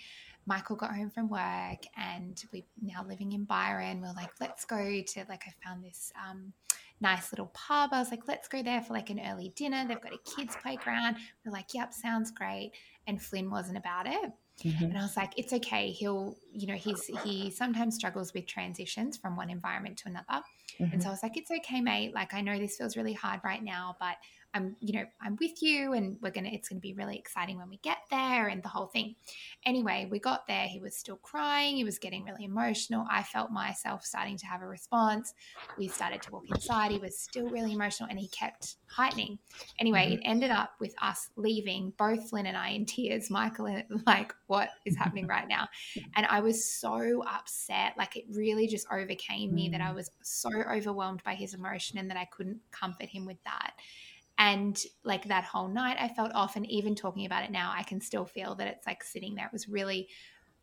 Michael 0.45 0.75
got 0.75 0.95
home 0.95 1.09
from 1.09 1.29
work 1.29 1.85
and 1.95 2.43
we're 2.51 2.63
now 2.81 3.05
living 3.07 3.31
in 3.33 3.43
Byron. 3.43 4.01
We're 4.01 4.13
like, 4.13 4.31
let's 4.39 4.65
go 4.65 4.77
to 4.77 5.25
like 5.29 5.43
I 5.47 5.53
found 5.63 5.83
this 5.83 6.11
um, 6.27 6.53
nice 6.99 7.31
little 7.31 7.51
pub. 7.53 7.91
I 7.93 7.99
was 7.99 8.11
like, 8.11 8.27
let's 8.27 8.47
go 8.47 8.63
there 8.63 8.81
for 8.81 8.93
like 8.93 9.09
an 9.09 9.19
early 9.19 9.53
dinner. 9.55 9.85
They've 9.87 10.01
got 10.01 10.13
a 10.13 10.35
kids 10.35 10.55
playground. 10.61 11.17
We're 11.45 11.51
like, 11.51 11.73
yep, 11.73 11.93
sounds 11.93 12.31
great. 12.31 12.71
And 13.07 13.21
Flynn 13.21 13.49
wasn't 13.49 13.77
about 13.77 14.07
it. 14.07 14.31
Mm-hmm. 14.63 14.85
And 14.85 14.97
I 14.97 15.01
was 15.01 15.17
like, 15.17 15.33
it's 15.37 15.53
okay. 15.53 15.91
He'll, 15.91 16.37
you 16.51 16.67
know, 16.67 16.75
he's 16.75 17.05
he 17.23 17.51
sometimes 17.51 17.95
struggles 17.95 18.33
with 18.33 18.45
transitions 18.45 19.17
from 19.17 19.35
one 19.35 19.49
environment 19.49 19.97
to 19.97 20.09
another. 20.09 20.43
Mm-hmm. 20.79 20.93
And 20.93 21.01
so 21.01 21.09
I 21.09 21.11
was 21.11 21.23
like, 21.23 21.37
it's 21.37 21.51
okay, 21.51 21.81
mate. 21.81 22.13
Like 22.13 22.33
I 22.33 22.41
know 22.41 22.57
this 22.57 22.77
feels 22.77 22.95
really 22.95 23.13
hard 23.13 23.41
right 23.43 23.63
now, 23.63 23.95
but 23.99 24.15
I'm, 24.53 24.75
you 24.79 24.93
know, 24.93 25.05
I'm 25.21 25.37
with 25.39 25.61
you 25.61 25.93
and 25.93 26.17
we're 26.21 26.31
going 26.31 26.45
to, 26.45 26.53
it's 26.53 26.69
going 26.69 26.79
to 26.79 26.81
be 26.81 26.93
really 26.93 27.17
exciting 27.17 27.57
when 27.57 27.69
we 27.69 27.77
get 27.77 27.97
there 28.09 28.47
and 28.47 28.61
the 28.61 28.69
whole 28.69 28.87
thing. 28.87 29.15
Anyway, 29.65 30.07
we 30.11 30.19
got 30.19 30.47
there. 30.47 30.65
He 30.65 30.79
was 30.79 30.95
still 30.95 31.17
crying. 31.17 31.75
He 31.75 31.83
was 31.83 31.99
getting 31.99 32.23
really 32.25 32.45
emotional. 32.45 33.05
I 33.09 33.23
felt 33.23 33.51
myself 33.51 34.05
starting 34.05 34.37
to 34.37 34.45
have 34.45 34.61
a 34.61 34.67
response. 34.67 35.33
We 35.77 35.87
started 35.87 36.21
to 36.23 36.31
walk 36.31 36.43
inside 36.49 36.91
he 36.91 36.99
was 36.99 37.17
still 37.17 37.49
really 37.49 37.73
emotional 37.73 38.09
and 38.09 38.19
he 38.19 38.27
kept 38.27 38.75
heightening. 38.87 39.39
Anyway, 39.79 40.05
mm-hmm. 40.05 40.13
it 40.13 40.21
ended 40.23 40.51
up 40.51 40.71
with 40.79 40.93
us 41.01 41.29
leaving, 41.35 41.93
both 41.97 42.29
Flynn 42.29 42.45
and 42.45 42.57
I 42.57 42.69
in 42.69 42.85
tears. 42.85 43.29
Michael, 43.41 43.81
like, 44.05 44.33
what 44.47 44.69
is 44.85 44.95
happening 44.95 45.27
right 45.27 45.47
now? 45.47 45.67
And 46.15 46.25
I 46.25 46.41
was 46.41 46.71
so 46.71 47.23
upset. 47.23 47.93
Like, 47.97 48.17
it 48.17 48.25
really 48.29 48.67
just 48.67 48.85
overcame 48.91 49.53
me 49.53 49.69
that 49.69 49.81
I 49.81 49.91
mm. 49.91 49.95
was 49.95 50.11
so 50.21 50.49
overwhelmed 50.49 51.23
by 51.23 51.35
his 51.35 51.53
emotion 51.53 51.97
and 51.97 52.09
that 52.09 52.17
I 52.17 52.25
couldn't 52.25 52.59
comfort 52.71 53.07
him 53.07 53.25
with 53.25 53.37
that. 53.45 53.73
And 54.41 54.83
like 55.03 55.25
that 55.25 55.43
whole 55.43 55.67
night, 55.67 55.97
I 55.99 56.07
felt 56.07 56.31
off. 56.33 56.55
And 56.55 56.67
even 56.69 56.95
talking 56.95 57.27
about 57.27 57.43
it 57.43 57.51
now, 57.51 57.71
I 57.77 57.83
can 57.83 58.01
still 58.01 58.25
feel 58.25 58.55
that 58.55 58.65
it's 58.65 58.87
like 58.87 59.03
sitting 59.03 59.35
there. 59.35 59.45
It 59.45 59.53
was 59.53 59.69
really 59.69 60.09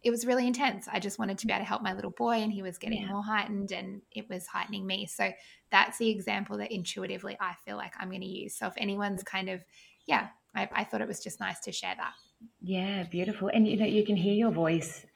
it 0.02 0.10
was 0.10 0.26
really 0.26 0.46
intense. 0.46 0.88
I 0.92 0.98
just 0.98 1.18
wanted 1.18 1.38
to 1.38 1.46
be 1.46 1.52
able 1.52 1.62
to 1.62 1.68
help 1.68 1.82
my 1.82 1.92
little 1.92 2.10
boy, 2.10 2.34
and 2.34 2.52
he 2.52 2.62
was 2.62 2.78
getting 2.78 3.02
yeah. 3.02 3.08
more 3.08 3.22
heightened, 3.22 3.70
and 3.70 4.02
it 4.12 4.28
was 4.28 4.46
heightening 4.48 4.84
me. 4.84 5.06
So 5.06 5.30
that's 5.70 5.98
the 5.98 6.08
example 6.08 6.58
that 6.58 6.72
intuitively 6.72 7.36
I 7.40 7.54
feel 7.64 7.76
like 7.76 7.92
I'm 7.98 8.08
going 8.08 8.22
to 8.22 8.26
use. 8.26 8.56
So 8.56 8.66
if 8.66 8.74
anyone's 8.76 9.22
kind 9.22 9.48
of, 9.48 9.60
yeah, 10.06 10.28
I, 10.54 10.68
I 10.72 10.84
thought 10.84 11.00
it 11.00 11.08
was 11.08 11.20
just 11.20 11.40
nice 11.40 11.60
to 11.60 11.72
share 11.72 11.94
that. 11.96 12.14
Yeah, 12.60 13.04
beautiful. 13.04 13.48
And 13.52 13.66
you 13.66 13.76
know, 13.76 13.86
you 13.86 14.04
can 14.04 14.16
hear 14.16 14.34
your 14.34 14.52
voice, 14.52 15.06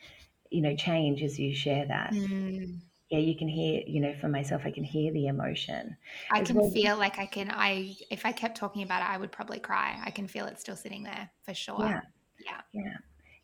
you 0.50 0.62
know, 0.62 0.74
change 0.76 1.22
as 1.22 1.38
you 1.38 1.54
share 1.54 1.86
that. 1.86 2.12
Mm. 2.12 2.78
Yeah, 3.12 3.18
you 3.18 3.36
can 3.36 3.46
hear, 3.46 3.82
you 3.86 4.00
know, 4.00 4.14
for 4.20 4.28
myself, 4.28 4.62
I 4.64 4.70
can 4.70 4.84
hear 4.84 5.12
the 5.12 5.26
emotion. 5.26 5.96
I 6.30 6.40
can 6.40 6.56
well. 6.56 6.70
feel 6.70 6.96
like 6.96 7.18
I 7.18 7.26
can, 7.26 7.50
I, 7.50 7.94
if 8.10 8.24
I 8.24 8.32
kept 8.32 8.56
talking 8.56 8.82
about 8.82 9.02
it, 9.02 9.10
I 9.10 9.18
would 9.18 9.30
probably 9.30 9.60
cry. 9.60 10.00
I 10.02 10.10
can 10.10 10.26
feel 10.26 10.46
it 10.46 10.58
still 10.58 10.76
sitting 10.76 11.02
there 11.02 11.30
for 11.44 11.52
sure. 11.52 11.76
Yeah. 11.80 12.00
Yeah. 12.44 12.60
Yeah 12.72 12.96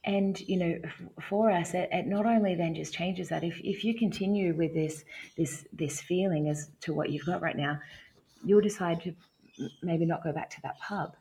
and 0.05 0.41
you 0.41 0.57
know 0.57 0.79
for 1.29 1.51
us 1.51 1.75
it, 1.75 1.89
it, 1.93 2.07
not 2.07 2.25
only 2.25 2.55
then 2.55 2.75
just 2.75 2.95
changes 2.95 3.29
that 3.29 3.45
if, 3.45 3.61
if 3.63 3.85
you 3.85 3.95
continue 3.95 4.55
with 4.55 4.73
this 4.73 5.05
this 5.37 5.67
this 5.73 6.01
feeling 6.01 6.49
as 6.49 6.71
to 6.81 6.93
what 6.93 7.11
you've 7.11 7.27
got 7.27 7.43
right 7.43 7.57
now 7.57 7.79
you'll 8.45 8.61
decide 8.61 9.03
to 9.03 9.13
maybe 9.83 10.07
not 10.07 10.23
go 10.23 10.33
back 10.33 10.49
to 10.49 10.61
that 10.63 10.79
pub 10.79 11.17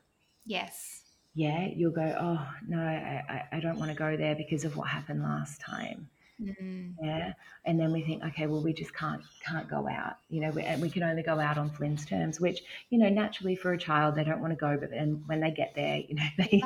yes 0.45 1.01
yeah 1.33 1.67
you'll 1.75 1.91
go 1.91 2.15
oh 2.19 2.47
no 2.67 2.79
i, 2.79 3.43
I 3.51 3.59
don't 3.59 3.79
want 3.79 3.91
to 3.91 3.97
go 3.97 4.15
there 4.15 4.35
because 4.35 4.63
of 4.63 4.77
what 4.77 4.87
happened 4.87 5.23
last 5.23 5.59
time 5.59 6.07
Mm-hmm. 6.41 7.03
Yeah, 7.03 7.33
and 7.65 7.79
then 7.79 7.91
we 7.91 8.03
think, 8.03 8.23
okay, 8.23 8.45
well, 8.45 8.61
we 8.61 8.71
just 8.71 8.93
can't 8.93 9.21
can't 9.43 9.67
go 9.67 9.87
out. 9.87 10.17
You 10.29 10.41
know, 10.41 10.51
we, 10.51 10.61
and 10.63 10.81
we 10.81 10.89
can 10.89 11.03
only 11.03 11.23
go 11.23 11.39
out 11.39 11.57
on 11.57 11.71
Flynn's 11.71 12.05
terms, 12.05 12.39
which 12.39 12.61
you 12.89 12.99
know, 12.99 13.09
naturally 13.09 13.55
for 13.55 13.73
a 13.73 13.77
child, 13.77 14.15
they 14.15 14.23
don't 14.23 14.39
want 14.39 14.51
to 14.51 14.57
go, 14.57 14.77
but 14.79 14.91
then 14.91 15.23
when 15.25 15.39
they 15.39 15.51
get 15.51 15.73
there, 15.75 15.97
you 15.97 16.15
know, 16.15 16.27
they 16.37 16.61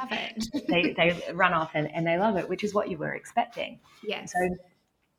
they, 0.68 0.94
they 0.94 1.34
run 1.34 1.54
off 1.54 1.72
and, 1.74 1.90
and 1.94 2.06
they 2.06 2.18
love 2.18 2.36
it, 2.38 2.50
which 2.50 2.64
is 2.64 2.74
what 2.74 2.90
you 2.90 2.98
were 2.98 3.14
expecting. 3.14 3.80
Yeah. 4.04 4.26
So 4.26 4.38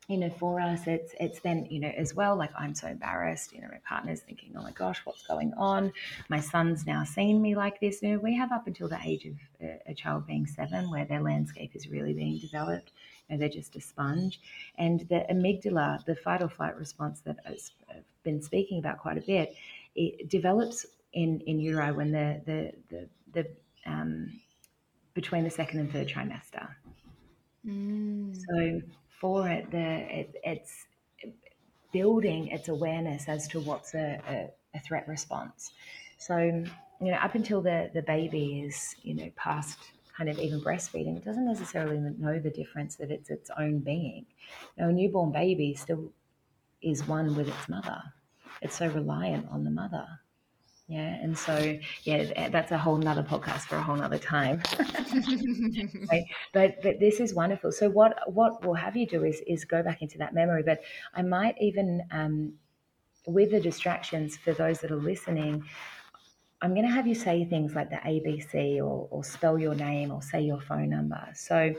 you 0.08 0.16
know, 0.16 0.30
for 0.30 0.60
us, 0.60 0.86
it's 0.86 1.14
it's 1.20 1.40
then 1.40 1.66
you 1.70 1.78
know 1.78 1.92
as 1.96 2.14
well. 2.14 2.36
Like 2.36 2.50
I'm 2.58 2.74
so 2.74 2.88
embarrassed. 2.88 3.52
You 3.52 3.60
know, 3.60 3.68
my 3.68 3.78
partner's 3.86 4.20
thinking, 4.20 4.52
"Oh 4.56 4.62
my 4.62 4.72
gosh, 4.72 5.00
what's 5.04 5.22
going 5.26 5.54
on?" 5.56 5.92
My 6.28 6.40
son's 6.40 6.86
now 6.86 7.04
seen 7.04 7.40
me 7.40 7.54
like 7.54 7.80
this. 7.80 8.02
You 8.02 8.10
know, 8.10 8.18
we 8.18 8.36
have 8.36 8.50
up 8.50 8.66
until 8.66 8.88
the 8.88 8.98
age 9.04 9.26
of 9.26 9.34
a, 9.86 9.94
child 9.94 10.26
being 10.26 10.46
seven, 10.46 10.90
where 10.90 11.04
their 11.04 11.20
landscape 11.20 11.76
is 11.76 11.88
really 11.88 12.12
being 12.14 12.38
developed 12.38 12.90
You 13.28 13.36
know, 13.36 13.40
they're 13.40 13.48
just 13.48 13.76
a 13.76 13.80
sponge. 13.80 14.40
And 14.76 15.00
the 15.08 15.24
amygdala, 15.30 16.04
the 16.04 16.16
fight 16.16 16.42
or 16.42 16.48
flight 16.48 16.76
response 16.76 17.20
that 17.20 17.36
I've 17.46 18.04
been 18.24 18.42
speaking 18.42 18.80
about 18.80 18.98
quite 18.98 19.18
a 19.18 19.22
bit, 19.22 19.54
it 19.94 20.28
develops 20.28 20.84
in, 21.12 21.40
in 21.40 21.60
utero 21.60 21.94
when 21.94 22.10
the, 22.10 22.40
the, 22.44 22.72
the, 22.88 23.08
the 23.32 23.46
um, 23.86 24.40
between 25.14 25.44
the 25.44 25.50
second 25.50 25.80
and 25.80 25.92
third 25.92 26.08
trimester. 26.08 26.68
Mm. 27.66 28.34
So 28.34 28.80
for 29.22 29.48
it, 29.48 29.70
the 29.70 29.78
it, 29.78 30.34
it's 30.42 30.86
building 31.92 32.48
its 32.48 32.68
awareness 32.68 33.28
as 33.28 33.46
to 33.46 33.60
what's 33.60 33.94
a, 33.94 34.20
a, 34.28 34.50
a, 34.76 34.80
threat 34.80 35.06
response. 35.06 35.70
So 36.18 36.38
you 36.38 37.10
know, 37.12 37.18
up 37.18 37.36
until 37.36 37.62
the 37.62 37.88
the 37.94 38.02
baby 38.02 38.64
is 38.66 38.96
you 39.02 39.14
know 39.14 39.30
past 39.36 39.78
kind 40.16 40.28
of 40.28 40.40
even 40.40 40.60
breastfeeding, 40.60 41.16
it 41.16 41.24
doesn't 41.24 41.46
necessarily 41.46 41.98
know 42.18 42.40
the 42.40 42.50
difference 42.50 42.96
that 42.96 43.12
it's 43.12 43.30
its 43.30 43.48
own 43.56 43.78
being. 43.78 44.26
Now, 44.76 44.88
a 44.88 44.92
newborn 44.92 45.30
baby 45.30 45.74
still 45.74 46.12
is 46.82 47.06
one 47.06 47.36
with 47.36 47.46
its 47.48 47.68
mother. 47.68 48.02
It's 48.60 48.76
so 48.76 48.88
reliant 48.88 49.46
on 49.50 49.62
the 49.62 49.70
mother. 49.70 50.06
Yeah, 50.92 51.14
and 51.22 51.38
so 51.38 51.78
yeah, 52.02 52.50
that's 52.50 52.70
a 52.70 52.76
whole 52.76 52.98
nother 52.98 53.22
podcast 53.22 53.62
for 53.62 53.76
a 53.76 53.82
whole 53.82 53.96
nother 53.96 54.18
time. 54.18 54.60
right? 56.12 56.24
But 56.52 56.82
but 56.82 57.00
this 57.00 57.18
is 57.18 57.32
wonderful. 57.32 57.72
So 57.72 57.88
what 57.88 58.30
what 58.30 58.62
we'll 58.62 58.74
have 58.74 58.94
you 58.94 59.06
do 59.06 59.24
is 59.24 59.40
is 59.46 59.64
go 59.64 59.82
back 59.82 60.02
into 60.02 60.18
that 60.18 60.34
memory. 60.34 60.62
But 60.62 60.80
I 61.14 61.22
might 61.22 61.54
even 61.62 62.02
um, 62.10 62.52
with 63.26 63.52
the 63.52 63.60
distractions 63.60 64.36
for 64.36 64.52
those 64.52 64.80
that 64.80 64.90
are 64.90 64.96
listening, 64.96 65.64
I'm 66.60 66.74
going 66.74 66.86
to 66.86 66.92
have 66.92 67.06
you 67.06 67.14
say 67.14 67.46
things 67.46 67.74
like 67.74 67.88
the 67.88 67.96
ABC 67.96 68.76
or, 68.76 69.08
or 69.10 69.24
spell 69.24 69.58
your 69.58 69.74
name 69.74 70.12
or 70.12 70.20
say 70.20 70.42
your 70.42 70.60
phone 70.60 70.90
number. 70.90 71.26
So 71.34 71.74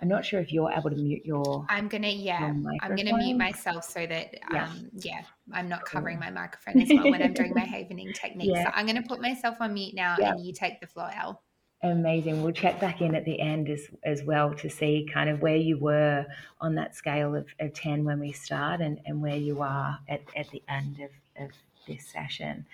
I'm 0.00 0.08
not 0.08 0.24
sure 0.24 0.40
if 0.40 0.52
you're 0.52 0.70
able 0.70 0.90
to 0.90 0.96
mute 0.96 1.24
your. 1.24 1.66
I'm 1.68 1.88
gonna 1.88 2.08
yeah. 2.08 2.40
I'm 2.40 2.96
gonna 2.96 3.16
mute 3.16 3.36
myself 3.36 3.84
so 3.84 4.06
that 4.06 4.34
yeah, 4.52 4.64
um, 4.64 4.90
yeah 4.94 5.22
I'm 5.52 5.68
not 5.68 5.84
covering 5.84 6.18
my 6.18 6.30
microphone 6.30 6.82
as 6.82 6.88
well 6.88 7.10
when 7.10 7.22
I'm 7.22 7.32
doing 7.32 7.52
my 7.54 7.60
havening 7.64 8.12
technique. 8.12 8.50
Yeah. 8.52 8.64
So 8.64 8.70
I'm 8.74 8.86
gonna 8.86 9.02
put 9.02 9.20
myself 9.20 9.56
on 9.60 9.74
mute 9.74 9.94
now, 9.94 10.16
yeah. 10.18 10.32
and 10.32 10.44
you 10.44 10.52
take 10.52 10.80
the 10.80 10.86
floor, 10.86 11.10
Elle. 11.16 11.42
Amazing. 11.82 12.42
We'll 12.42 12.52
check 12.52 12.80
back 12.80 13.00
in 13.00 13.14
at 13.14 13.24
the 13.24 13.40
end 13.40 13.68
as 13.68 13.82
as 14.04 14.22
well 14.24 14.52
to 14.54 14.68
see 14.68 15.08
kind 15.12 15.30
of 15.30 15.42
where 15.42 15.56
you 15.56 15.78
were 15.78 16.26
on 16.60 16.74
that 16.74 16.94
scale 16.94 17.34
of, 17.34 17.46
of 17.60 17.72
10 17.72 18.04
when 18.04 18.18
we 18.18 18.32
start 18.32 18.80
and, 18.80 19.00
and 19.06 19.20
where 19.20 19.36
you 19.36 19.62
are 19.62 19.98
at, 20.08 20.22
at 20.36 20.50
the 20.50 20.62
end 20.68 21.00
of, 21.00 21.44
of 21.44 21.50
this 21.86 22.06
session. 22.06 22.66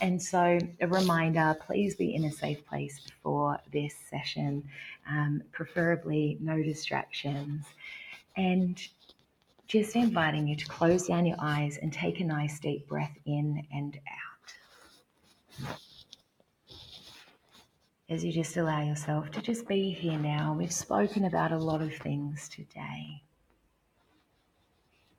And 0.00 0.20
so, 0.20 0.58
a 0.80 0.88
reminder 0.88 1.56
please 1.66 1.94
be 1.94 2.14
in 2.14 2.24
a 2.24 2.30
safe 2.30 2.64
place 2.66 3.00
for 3.22 3.58
this 3.72 3.94
session, 4.10 4.64
um, 5.08 5.42
preferably 5.52 6.38
no 6.40 6.62
distractions. 6.62 7.64
And 8.36 8.80
just 9.66 9.96
inviting 9.96 10.46
you 10.46 10.56
to 10.56 10.66
close 10.66 11.06
down 11.06 11.26
your 11.26 11.38
eyes 11.40 11.78
and 11.80 11.92
take 11.92 12.20
a 12.20 12.24
nice 12.24 12.60
deep 12.60 12.86
breath 12.86 13.16
in 13.24 13.66
and 13.72 13.98
out. 15.60 15.68
As 18.10 18.22
you 18.22 18.32
just 18.32 18.56
allow 18.56 18.82
yourself 18.82 19.30
to 19.30 19.40
just 19.40 19.66
be 19.66 19.90
here 19.90 20.18
now, 20.18 20.54
we've 20.56 20.72
spoken 20.72 21.24
about 21.24 21.52
a 21.52 21.58
lot 21.58 21.80
of 21.80 21.94
things 21.94 22.48
today. 22.48 23.22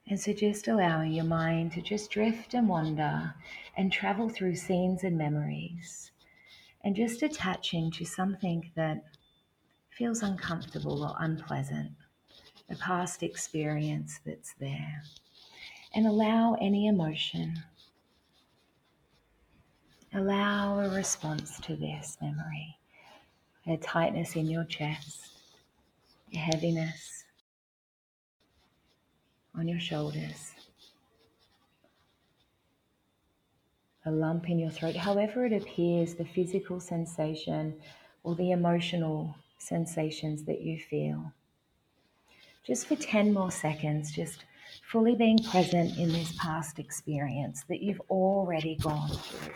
And 0.08 0.20
so 0.20 0.34
just 0.34 0.68
allowing 0.68 1.14
your 1.14 1.26
mind 1.26 1.72
to 1.72 1.82
just 1.82 2.12
drift 2.12 2.54
and 2.54 2.70
wander 2.70 3.34
and 3.76 3.92
travel 3.92 4.30
through 4.30 4.56
scenes 4.56 5.04
and 5.04 5.18
memories 5.18 6.12
and 6.84 6.96
just 6.96 7.24
attaching 7.24 7.90
to 7.90 8.06
something 8.06 8.72
that 8.76 9.04
feels 9.96 10.24
uncomfortable 10.24 11.04
or 11.04 11.16
unpleasant, 11.20 11.92
a 12.70 12.76
past 12.76 13.24
experience 13.24 14.20
that's 14.26 14.54
there. 14.60 15.02
And 15.94 16.06
allow 16.06 16.58
any 16.60 16.88
emotion, 16.88 17.64
allow 20.14 20.80
a 20.80 20.90
response 20.90 21.60
to 21.62 21.78
this 21.78 22.18
memory, 22.22 22.78
a 23.68 23.78
tightness 23.78 24.36
in 24.36 24.48
your 24.48 24.66
chest, 24.66 25.30
a 26.34 26.38
heaviness. 26.38 27.24
On 29.58 29.66
your 29.70 29.80
shoulders, 29.80 30.52
a 34.06 34.12
lump 34.12 34.50
in 34.50 34.60
your 34.60 34.70
throat, 34.70 34.98
however 34.98 35.46
it 35.46 35.54
appears, 35.54 36.16
the 36.16 36.26
physical 36.26 36.82
sensation 36.82 37.80
or 38.24 38.36
the 38.36 38.52
emotional 38.52 39.34
sensations 39.58 40.44
that 40.46 40.62
you 40.62 40.80
feel. 40.80 41.34
Just 42.66 42.88
for 42.88 42.96
10 42.96 43.34
more 43.34 43.52
seconds, 43.52 44.12
just 44.12 44.46
fully 44.92 45.16
being 45.16 45.40
present 45.40 45.98
in 45.98 46.12
this 46.12 46.34
past 46.40 46.80
experience 46.80 47.64
that 47.70 47.82
you've 47.82 48.02
already 48.10 48.76
gone 48.76 49.10
through. 49.10 49.52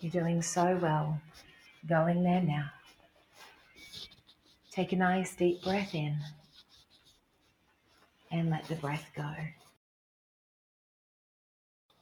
You're 0.00 0.22
doing 0.22 0.42
so 0.42 0.78
well 0.82 1.18
going 1.86 2.22
there 2.22 2.42
now. 2.42 2.70
Take 4.70 4.92
a 4.92 4.96
nice 4.96 5.34
deep 5.34 5.62
breath 5.62 5.94
in 5.94 6.18
and 8.30 8.50
let 8.50 8.66
the 8.68 8.74
breath 8.74 9.06
go. 9.16 9.32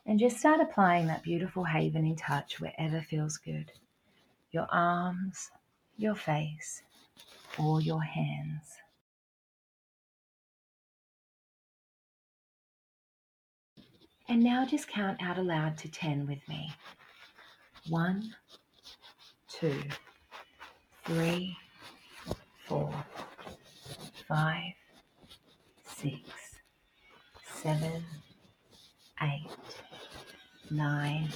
And 0.04 0.18
just 0.18 0.38
start 0.38 0.60
applying 0.60 1.06
that 1.06 1.22
beautiful 1.22 1.64
havening 1.64 2.16
touch 2.16 2.60
wherever 2.60 3.00
feels 3.02 3.36
good 3.36 3.70
your 4.50 4.66
arms, 4.70 5.50
your 5.96 6.14
face, 6.14 6.82
or 7.58 7.80
your 7.80 8.02
hands. 8.02 8.76
And 14.28 14.42
now 14.42 14.66
just 14.66 14.88
count 14.88 15.22
out 15.22 15.38
aloud 15.38 15.78
to 15.78 15.90
10 15.90 16.26
with 16.26 16.46
me. 16.48 16.72
One, 17.88 18.34
two, 19.48 19.82
three, 21.04 21.56
four, 22.66 22.92
five, 24.28 24.72
six, 25.84 26.20
seven, 27.54 28.04
eight, 29.22 29.50
nine, 30.72 31.28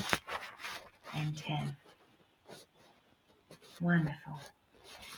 and 1.14 1.37
10. 1.37 1.76
Wonderful. 3.80 4.41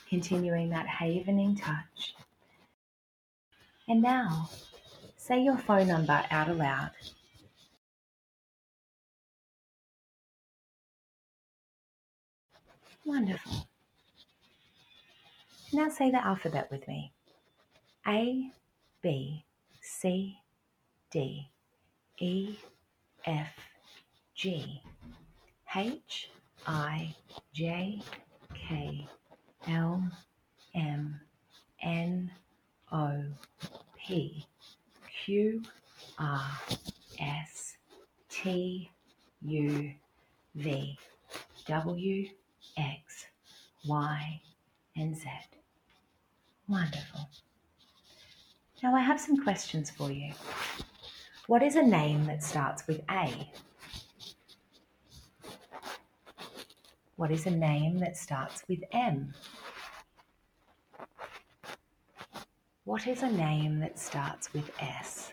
Continuing 0.08 0.70
that 0.70 0.86
havening 0.86 1.56
touch. 1.56 2.14
And 3.86 4.02
now, 4.02 4.50
say 5.16 5.42
your 5.42 5.56
phone 5.56 5.88
number 5.88 6.24
out 6.30 6.48
aloud. 6.48 6.90
Wonderful. 13.04 13.68
Now 15.72 15.88
say 15.88 16.10
the 16.10 16.24
alphabet 16.24 16.70
with 16.70 16.86
me 16.88 17.12
A, 18.06 18.50
B, 19.02 19.44
C, 19.80 20.38
D, 21.10 21.50
E, 22.18 22.56
F, 23.24 23.48
G, 24.38 24.80
H, 25.74 26.30
I, 26.64 27.12
J, 27.52 28.00
K, 28.54 29.08
L, 29.66 30.08
M, 30.76 31.20
N, 31.82 32.30
O, 32.92 33.24
P, 33.98 34.46
Q, 35.24 35.60
R, 36.20 36.52
S, 37.18 37.78
T, 38.30 38.88
U, 39.42 39.92
V, 40.54 40.98
W, 41.66 42.28
X, 42.76 43.26
Y, 43.88 44.40
and 44.94 45.16
Z. 45.16 45.26
Wonderful. 46.68 47.28
Now 48.84 48.94
I 48.94 49.00
have 49.00 49.18
some 49.18 49.42
questions 49.42 49.90
for 49.90 50.12
you. 50.12 50.32
What 51.48 51.64
is 51.64 51.74
a 51.74 51.82
name 51.82 52.24
that 52.26 52.44
starts 52.44 52.86
with 52.86 53.00
A? 53.10 53.50
What 57.18 57.32
is 57.32 57.46
a 57.46 57.50
name 57.50 57.98
that 57.98 58.16
starts 58.16 58.62
with 58.68 58.78
M? 58.92 59.34
What 62.84 63.08
is 63.08 63.24
a 63.24 63.28
name 63.28 63.80
that 63.80 63.98
starts 63.98 64.52
with 64.52 64.70
S? 64.78 65.32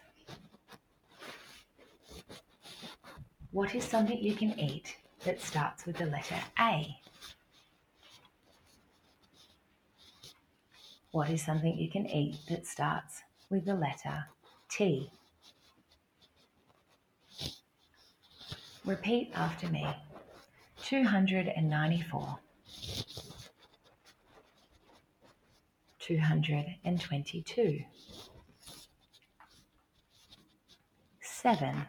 What 3.52 3.76
is 3.76 3.84
something 3.84 4.18
you 4.18 4.34
can 4.34 4.60
eat 4.60 4.96
that 5.26 5.40
starts 5.40 5.86
with 5.86 5.98
the 5.98 6.08
letter 6.08 6.40
A? 6.60 6.98
What 11.12 11.30
is 11.30 11.46
something 11.46 11.78
you 11.78 11.92
can 11.92 12.08
eat 12.08 12.38
that 12.50 12.66
starts 12.66 13.22
with 13.52 13.64
the 13.64 13.76
letter 13.76 14.26
T? 14.72 15.12
Repeat 18.84 19.34
after 19.36 19.70
me 19.70 19.86
294, 20.86 22.40
222, 25.98 27.80
7, 31.22 31.86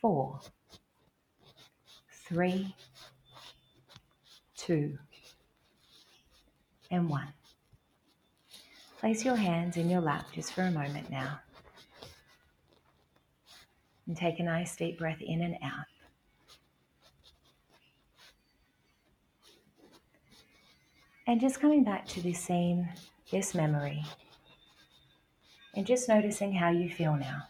4, 0.00 0.40
3, 2.28 2.76
2, 4.56 4.98
and 6.92 7.10
1. 7.10 7.28
Place 9.00 9.24
your 9.24 9.34
hands 9.34 9.76
in 9.76 9.90
your 9.90 10.00
lap 10.00 10.26
just 10.32 10.52
for 10.52 10.62
a 10.62 10.70
moment 10.70 11.10
now. 11.10 11.40
And 14.06 14.16
take 14.16 14.38
a 14.38 14.44
nice 14.44 14.76
deep 14.76 15.00
breath 15.00 15.20
in 15.20 15.42
and 15.42 15.56
out. 15.64 15.95
And 21.26 21.40
just 21.40 21.60
coming 21.60 21.82
back 21.82 22.06
to 22.08 22.22
this 22.22 22.38
scene, 22.38 22.88
this 23.32 23.54
memory, 23.54 24.04
and 25.74 25.84
just 25.84 26.08
noticing 26.08 26.52
how 26.52 26.70
you 26.70 26.88
feel 26.88 27.16
now. 27.16 27.42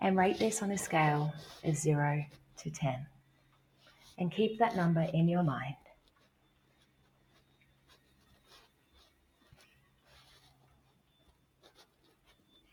And 0.00 0.16
rate 0.16 0.38
this 0.38 0.62
on 0.62 0.70
a 0.70 0.78
scale 0.78 1.32
of 1.64 1.76
0 1.76 2.24
to 2.58 2.70
10. 2.70 3.06
And 4.18 4.30
keep 4.30 4.58
that 4.58 4.76
number 4.76 5.06
in 5.12 5.28
your 5.28 5.42
mind. 5.42 5.74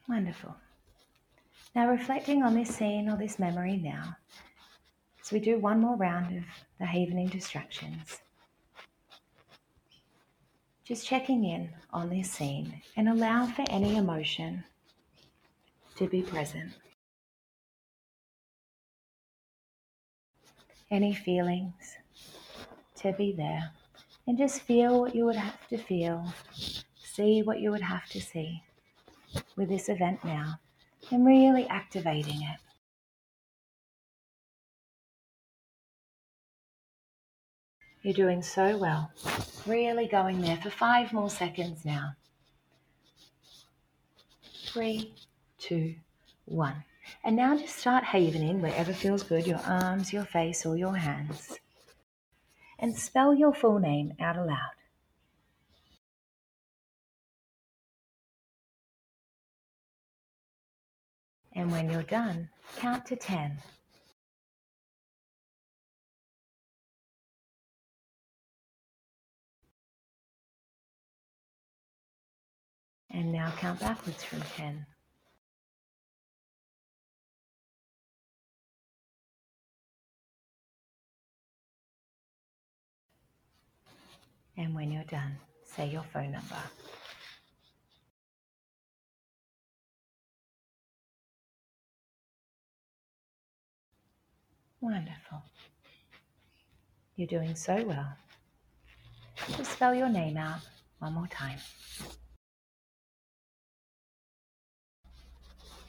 Wonderful. 0.08 0.56
Now, 1.76 1.90
reflecting 1.90 2.44
on 2.44 2.54
this 2.54 2.70
scene 2.70 3.10
or 3.10 3.18
this 3.18 3.40
memory 3.40 3.78
now, 3.78 4.16
so 5.26 5.36
we 5.36 5.40
do 5.40 5.58
one 5.58 5.82
more 5.82 5.96
round 5.96 6.38
of 6.38 6.44
the 6.78 6.86
havening 6.86 7.28
distractions. 7.32 8.20
Just 10.84 11.08
checking 11.08 11.46
in 11.46 11.72
on 11.92 12.12
this 12.12 12.30
scene 12.30 12.80
and 12.96 13.10
allow 13.10 13.48
for 13.48 13.66
any 13.72 13.98
emotion 13.98 14.64
to 15.96 16.08
be 16.08 16.22
present. 16.22 16.74
Any 20.92 21.16
feelings 21.16 21.96
to 22.98 23.12
be 23.14 23.32
there. 23.32 23.72
And 24.28 24.38
just 24.38 24.62
feel 24.62 25.02
what 25.02 25.16
you 25.16 25.26
would 25.26 25.38
have 25.38 25.68
to 25.70 25.80
feel, 25.80 26.24
see 27.04 27.42
what 27.42 27.60
you 27.60 27.72
would 27.72 27.82
have 27.82 28.08
to 28.10 28.22
see 28.22 28.62
with 29.56 29.70
this 29.70 29.90
event 29.90 30.24
now, 30.24 30.60
and 31.10 31.26
really 31.26 31.66
activating 31.70 32.44
it. 32.44 32.60
You're 38.06 38.14
doing 38.14 38.44
so 38.44 38.78
well. 38.78 39.10
Really 39.66 40.06
going 40.06 40.40
there 40.40 40.58
for 40.58 40.70
five 40.70 41.12
more 41.12 41.32
seconds 41.32 41.84
now. 41.84 42.12
Three, 44.68 45.16
two, 45.58 45.96
one. 46.46 46.84
And 47.24 47.36
now 47.36 47.58
just 47.58 47.76
start 47.76 48.04
havening 48.04 48.62
wherever 48.62 48.94
feels 48.94 49.24
good 49.24 49.48
your 49.48 49.58
arms, 49.66 50.14
your 50.14 50.24
face, 50.24 50.68
or 50.68 50.78
your 50.78 50.96
hands. 50.96 51.58
And 52.78 52.96
spell 52.96 53.34
your 53.34 53.56
full 53.56 53.80
name 53.80 54.14
out 54.20 54.38
aloud. 54.38 54.76
And 61.54 61.72
when 61.72 61.90
you're 61.90 62.04
done, 62.04 62.50
count 62.78 63.08
to 63.08 63.16
10. 63.16 63.58
And 73.16 73.32
now 73.32 73.50
count 73.58 73.80
backwards 73.80 74.26
from 74.26 74.42
10. 74.42 74.86
And 84.58 84.76
when 84.76 84.92
you're 84.92 85.06
done, 85.06 85.38
say 85.64 85.90
your 85.90 86.04
phone 86.12 86.34
number. 86.34 86.58
Wonderful. 94.82 95.42
You're 97.16 97.28
doing 97.30 97.56
so 97.56 97.82
well. 97.86 98.10
Just 99.56 99.72
spell 99.72 99.96
your 99.96 100.10
name 100.10 100.36
out 100.36 100.60
one 101.00 101.14
more 101.14 101.28
time. 101.28 101.60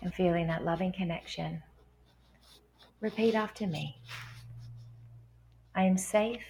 And 0.03 0.15
feeling 0.15 0.47
that 0.47 0.65
loving 0.65 0.93
connection, 0.93 1.63
repeat 3.01 3.35
after 3.35 3.67
me. 3.67 3.97
I 5.75 5.85
am 5.85 5.99
safe. 5.99 6.45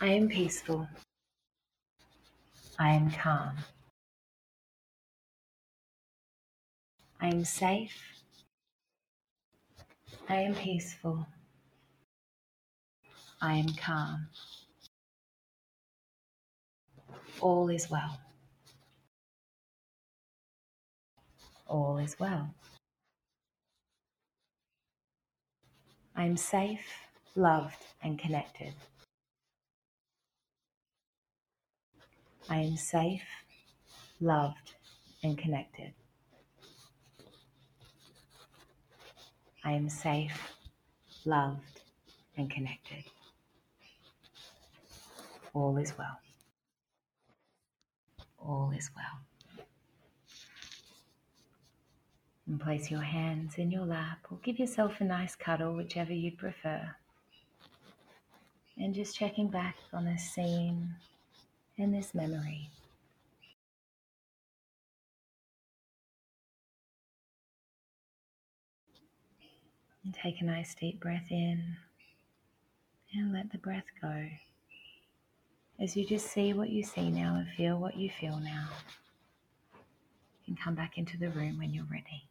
I 0.00 0.08
am 0.08 0.28
peaceful. 0.28 0.88
I 2.78 2.90
am 2.90 3.10
calm. 3.10 3.56
I 7.20 7.28
am 7.28 7.44
safe. 7.44 8.00
I 10.28 10.36
am 10.36 10.54
peaceful. 10.54 11.26
I 13.40 13.54
am 13.54 13.68
calm. 13.74 14.28
All 17.40 17.68
is 17.70 17.90
well. 17.90 18.20
all 21.68 21.98
is 21.98 22.18
well. 22.18 22.54
I'm 26.16 26.36
safe, 26.36 26.86
loved, 27.36 27.86
and 28.02 28.18
connected. 28.18 28.72
I 32.48 32.56
am 32.56 32.76
safe, 32.76 33.22
loved, 34.20 34.74
and 35.22 35.36
connected. 35.36 35.92
I 39.64 39.72
am 39.72 39.88
safe, 39.88 40.56
loved, 41.24 41.82
and 42.36 42.50
connected. 42.50 43.04
All 45.52 45.76
is 45.76 45.92
well. 45.98 46.18
All 48.38 48.72
is 48.76 48.90
well. 48.96 49.27
And 52.48 52.58
place 52.58 52.90
your 52.90 53.02
hands 53.02 53.58
in 53.58 53.70
your 53.70 53.84
lap 53.84 54.20
or 54.30 54.38
give 54.42 54.58
yourself 54.58 55.02
a 55.02 55.04
nice 55.04 55.36
cuddle, 55.36 55.74
whichever 55.76 56.14
you'd 56.14 56.38
prefer. 56.38 56.96
And 58.78 58.94
just 58.94 59.14
checking 59.14 59.48
back 59.48 59.76
on 59.92 60.06
this 60.06 60.22
scene 60.30 60.94
and 61.76 61.94
this 61.94 62.14
memory. 62.14 62.70
And 70.02 70.14
take 70.14 70.40
a 70.40 70.44
nice 70.44 70.74
deep 70.74 71.00
breath 71.00 71.26
in 71.28 71.76
and 73.12 73.30
let 73.30 73.52
the 73.52 73.58
breath 73.58 73.84
go. 74.00 74.26
As 75.78 75.94
you 75.96 76.06
just 76.06 76.32
see 76.32 76.54
what 76.54 76.70
you 76.70 76.82
see 76.82 77.10
now 77.10 77.36
and 77.36 77.46
feel 77.58 77.76
what 77.76 77.98
you 77.98 78.08
feel 78.08 78.38
now. 78.38 78.68
And 80.46 80.58
come 80.58 80.74
back 80.74 80.96
into 80.96 81.18
the 81.18 81.28
room 81.28 81.58
when 81.58 81.74
you're 81.74 81.84
ready. 81.84 82.24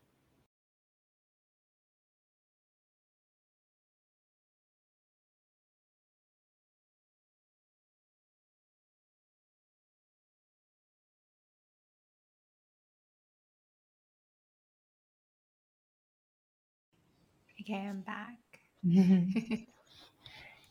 Okay, 17.67 17.85
I'm 17.85 17.99
back. 18.01 18.39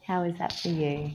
How 0.07 0.23
is 0.23 0.39
that 0.39 0.53
for 0.53 0.69
you? 0.69 1.11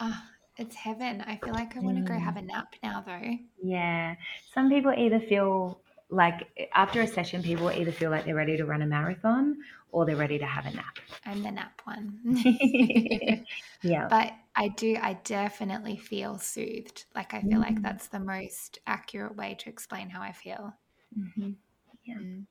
Ah, 0.00 0.28
it's 0.56 0.74
heaven. 0.74 1.20
I 1.20 1.36
feel 1.36 1.54
like 1.54 1.76
I 1.76 1.80
want 1.80 1.96
to 1.98 2.02
go 2.02 2.14
Mm. 2.14 2.18
have 2.18 2.36
a 2.36 2.42
nap 2.42 2.74
now, 2.82 3.00
though. 3.02 3.38
Yeah. 3.62 4.16
Some 4.54 4.68
people 4.68 4.92
either 4.92 5.20
feel 5.20 5.80
like 6.10 6.48
after 6.74 7.00
a 7.02 7.06
session, 7.06 7.42
people 7.42 7.70
either 7.70 7.92
feel 7.92 8.10
like 8.10 8.24
they're 8.24 8.34
ready 8.34 8.56
to 8.56 8.64
run 8.64 8.82
a 8.82 8.86
marathon 8.86 9.58
or 9.92 10.06
they're 10.06 10.16
ready 10.16 10.38
to 10.38 10.46
have 10.46 10.66
a 10.66 10.70
nap. 10.72 10.98
I'm 11.24 11.42
the 11.42 11.50
nap 11.50 11.80
one. 11.84 12.20
yeah. 13.82 14.08
but 14.08 14.32
I 14.56 14.68
do, 14.68 14.96
I 15.00 15.14
definitely 15.24 15.96
feel 15.96 16.38
soothed. 16.38 17.04
Like, 17.14 17.34
I 17.34 17.42
feel 17.42 17.60
like 17.60 17.76
Mm. 17.76 17.82
that's 17.82 18.08
the 18.08 18.20
most 18.20 18.78
accurate 18.86 19.36
way 19.36 19.54
to 19.60 19.68
explain 19.68 20.10
how 20.10 20.22
I 20.22 20.32
feel. 20.32 20.74
Mhm. 21.16 21.56
Yeah. 22.04 22.18
Mm. 22.18 22.46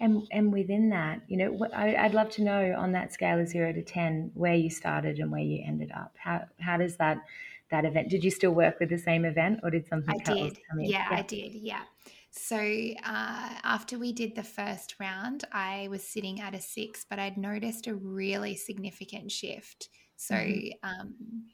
And 0.00 0.26
and 0.32 0.52
within 0.52 0.90
that, 0.90 1.22
you 1.28 1.36
know, 1.36 1.66
I, 1.72 1.94
I'd 1.96 2.14
love 2.14 2.30
to 2.30 2.42
know 2.42 2.74
on 2.76 2.92
that 2.92 3.12
scale 3.12 3.38
of 3.38 3.48
zero 3.48 3.72
to 3.72 3.82
ten 3.82 4.30
where 4.34 4.54
you 4.54 4.70
started 4.70 5.18
and 5.18 5.30
where 5.30 5.40
you 5.40 5.62
ended 5.66 5.92
up. 5.92 6.14
How 6.18 6.46
how 6.58 6.76
does 6.76 6.96
that 6.96 7.18
that 7.70 7.84
event? 7.84 8.10
Did 8.10 8.24
you 8.24 8.30
still 8.30 8.52
work 8.52 8.80
with 8.80 8.90
the 8.90 8.98
same 8.98 9.24
event, 9.24 9.60
or 9.62 9.70
did 9.70 9.86
something 9.86 10.14
I 10.20 10.28
else 10.28 10.52
did. 10.52 10.58
come 10.68 10.80
in? 10.80 10.86
Yeah, 10.90 11.06
I 11.10 11.22
did. 11.22 11.54
Yeah. 11.54 11.82
So 12.30 12.56
uh, 12.56 13.54
after 13.62 13.96
we 13.98 14.12
did 14.12 14.34
the 14.34 14.42
first 14.42 14.96
round, 14.98 15.44
I 15.52 15.86
was 15.88 16.02
sitting 16.02 16.40
at 16.40 16.54
a 16.54 16.60
six, 16.60 17.06
but 17.08 17.20
I'd 17.20 17.36
noticed 17.38 17.86
a 17.86 17.94
really 17.94 18.56
significant 18.56 19.30
shift. 19.30 19.88
So 20.16 20.34
Mhm. 20.34 20.72
um, 20.82 21.44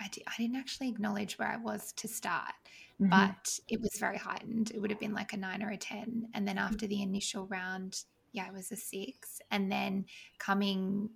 I, 0.00 0.08
di- 0.08 0.24
I 0.26 0.32
didn't 0.36 0.56
actually 0.56 0.88
acknowledge 0.88 1.38
where 1.38 1.48
I 1.48 1.58
was 1.58 1.92
to 1.92 2.08
start, 2.08 2.54
Mhm. 3.00 3.10
but 3.10 3.58
it 3.68 3.80
was 3.80 3.96
very 3.98 4.18
heightened. 4.18 4.70
It 4.72 4.80
would 4.80 4.90
have 4.90 5.00
been 5.00 5.14
like 5.14 5.32
a 5.32 5.36
nine 5.36 5.62
or 5.62 5.70
a 5.70 5.76
10. 5.78 6.28
And 6.34 6.46
then 6.46 6.58
after 6.58 6.86
the 6.86 7.02
initial 7.02 7.46
round, 7.46 8.04
yeah, 8.32 8.46
it 8.46 8.52
was 8.52 8.70
a 8.72 8.76
six. 8.76 9.40
And 9.50 9.70
then 9.72 10.06
coming 10.38 11.10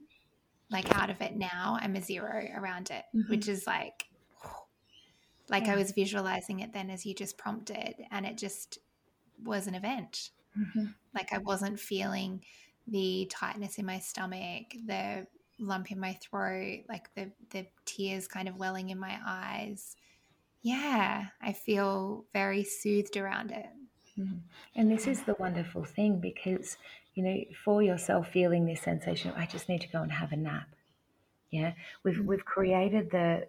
like 0.70 0.95
out 0.97 1.11
of 1.11 1.20
it 1.22 1.37
now, 1.37 1.78
I'm 1.80 1.97
a 1.97 2.03
zero 2.03 2.49
around 2.55 2.91
it, 2.91 3.05
Mhm. 3.14 3.28
which 3.28 3.49
is 3.49 3.66
like, 3.66 4.11
like 5.49 5.68
I 5.68 5.76
was 5.76 5.93
visualizing 5.93 6.61
it 6.61 6.72
then 6.72 6.91
as 6.91 7.05
you 7.07 7.14
just 7.14 7.39
prompted, 7.39 7.97
and 8.11 8.26
it 8.26 8.39
just 8.39 8.78
was 9.43 9.66
an 9.66 9.74
event. 9.74 10.30
Mhm. 10.57 10.95
Like 11.14 11.32
I 11.32 11.39
wasn't 11.39 11.80
feeling 11.80 12.45
the 12.87 13.26
tightness 13.32 13.78
in 13.78 13.87
my 13.87 13.99
stomach, 14.01 14.72
the 14.87 15.26
lump 15.59 15.93
in 15.93 16.01
my 16.01 16.14
throat, 16.14 16.85
like 16.89 17.14
the 17.14 17.32
the 17.51 17.68
tears 17.85 18.28
kind 18.28 18.49
of 18.49 18.57
welling 18.57 18.91
in 18.91 18.99
my 18.99 19.18
eyes. 19.24 19.97
Yeah, 20.64 21.26
I 21.42 21.52
feel 21.52 22.24
very 22.32 22.64
soothed 22.64 23.18
around 23.18 23.52
it. 23.52 23.66
Mhm. 24.18 24.40
And 24.74 24.90
this 24.90 25.06
is 25.06 25.22
the 25.22 25.34
wonderful 25.38 25.84
thing 25.84 26.20
because, 26.20 26.78
you 27.14 27.22
know, 27.22 27.44
for 27.64 27.82
yourself 27.82 28.28
feeling 28.30 28.64
this 28.64 28.80
sensation, 28.80 29.32
I 29.36 29.44
just 29.44 29.68
need 29.68 29.82
to 29.82 29.88
go 29.88 30.00
and 30.02 30.10
have 30.10 30.32
a 30.32 30.36
nap. 30.36 30.68
Yeah. 31.50 31.74
We've 32.02 32.16
Mm. 32.16 32.26
we've 32.26 32.44
created 32.46 33.10
the 33.10 33.46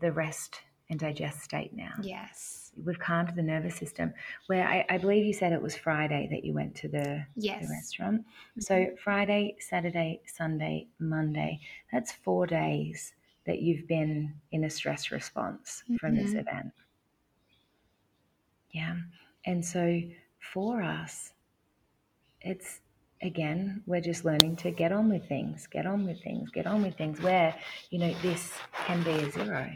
the 0.00 0.12
rest 0.12 0.62
and 0.88 0.98
digest 0.98 1.42
state 1.42 1.74
now. 1.74 1.92
Yes. 2.02 2.72
We've 2.84 2.98
calmed 2.98 3.34
the 3.34 3.42
nervous 3.42 3.76
system. 3.76 4.14
Where 4.46 4.66
I, 4.66 4.86
I 4.88 4.98
believe 4.98 5.26
you 5.26 5.32
said 5.34 5.52
it 5.52 5.60
was 5.62 5.76
Friday 5.76 6.26
that 6.30 6.44
you 6.44 6.52
went 6.54 6.74
to 6.76 6.88
the, 6.88 7.26
the 7.34 7.42
Yes. 7.42 7.68
restaurant. 7.68 8.24
So 8.60 8.94
Friday, 8.96 9.56
Saturday, 9.58 10.22
Sunday, 10.26 10.88
Monday, 10.98 11.60
that's 11.92 12.12
four 12.12 12.46
days 12.46 13.14
that 13.46 13.60
you've 13.62 13.86
been 13.88 14.40
in 14.52 14.64
a 14.64 14.70
stress 14.70 15.10
response 15.10 15.84
from 15.96 16.16
this 16.16 16.34
Mhm. 16.34 16.40
event. 16.40 16.72
Yeah. 18.70 18.96
And 19.44 19.64
so 19.64 20.02
for 20.40 20.82
us, 20.82 21.32
it's 22.40 22.80
again, 23.22 23.82
we're 23.86 24.00
just 24.00 24.24
learning 24.24 24.56
to 24.56 24.70
get 24.70 24.92
on 24.92 25.08
with 25.10 25.26
things, 25.28 25.66
get 25.66 25.86
on 25.86 26.06
with 26.06 26.22
things, 26.22 26.50
get 26.50 26.66
on 26.66 26.82
with 26.82 26.96
things 26.96 27.20
where, 27.20 27.54
you 27.90 27.98
know, 27.98 28.12
this 28.22 28.52
can 28.86 29.02
be 29.02 29.10
a 29.10 29.30
zero 29.30 29.70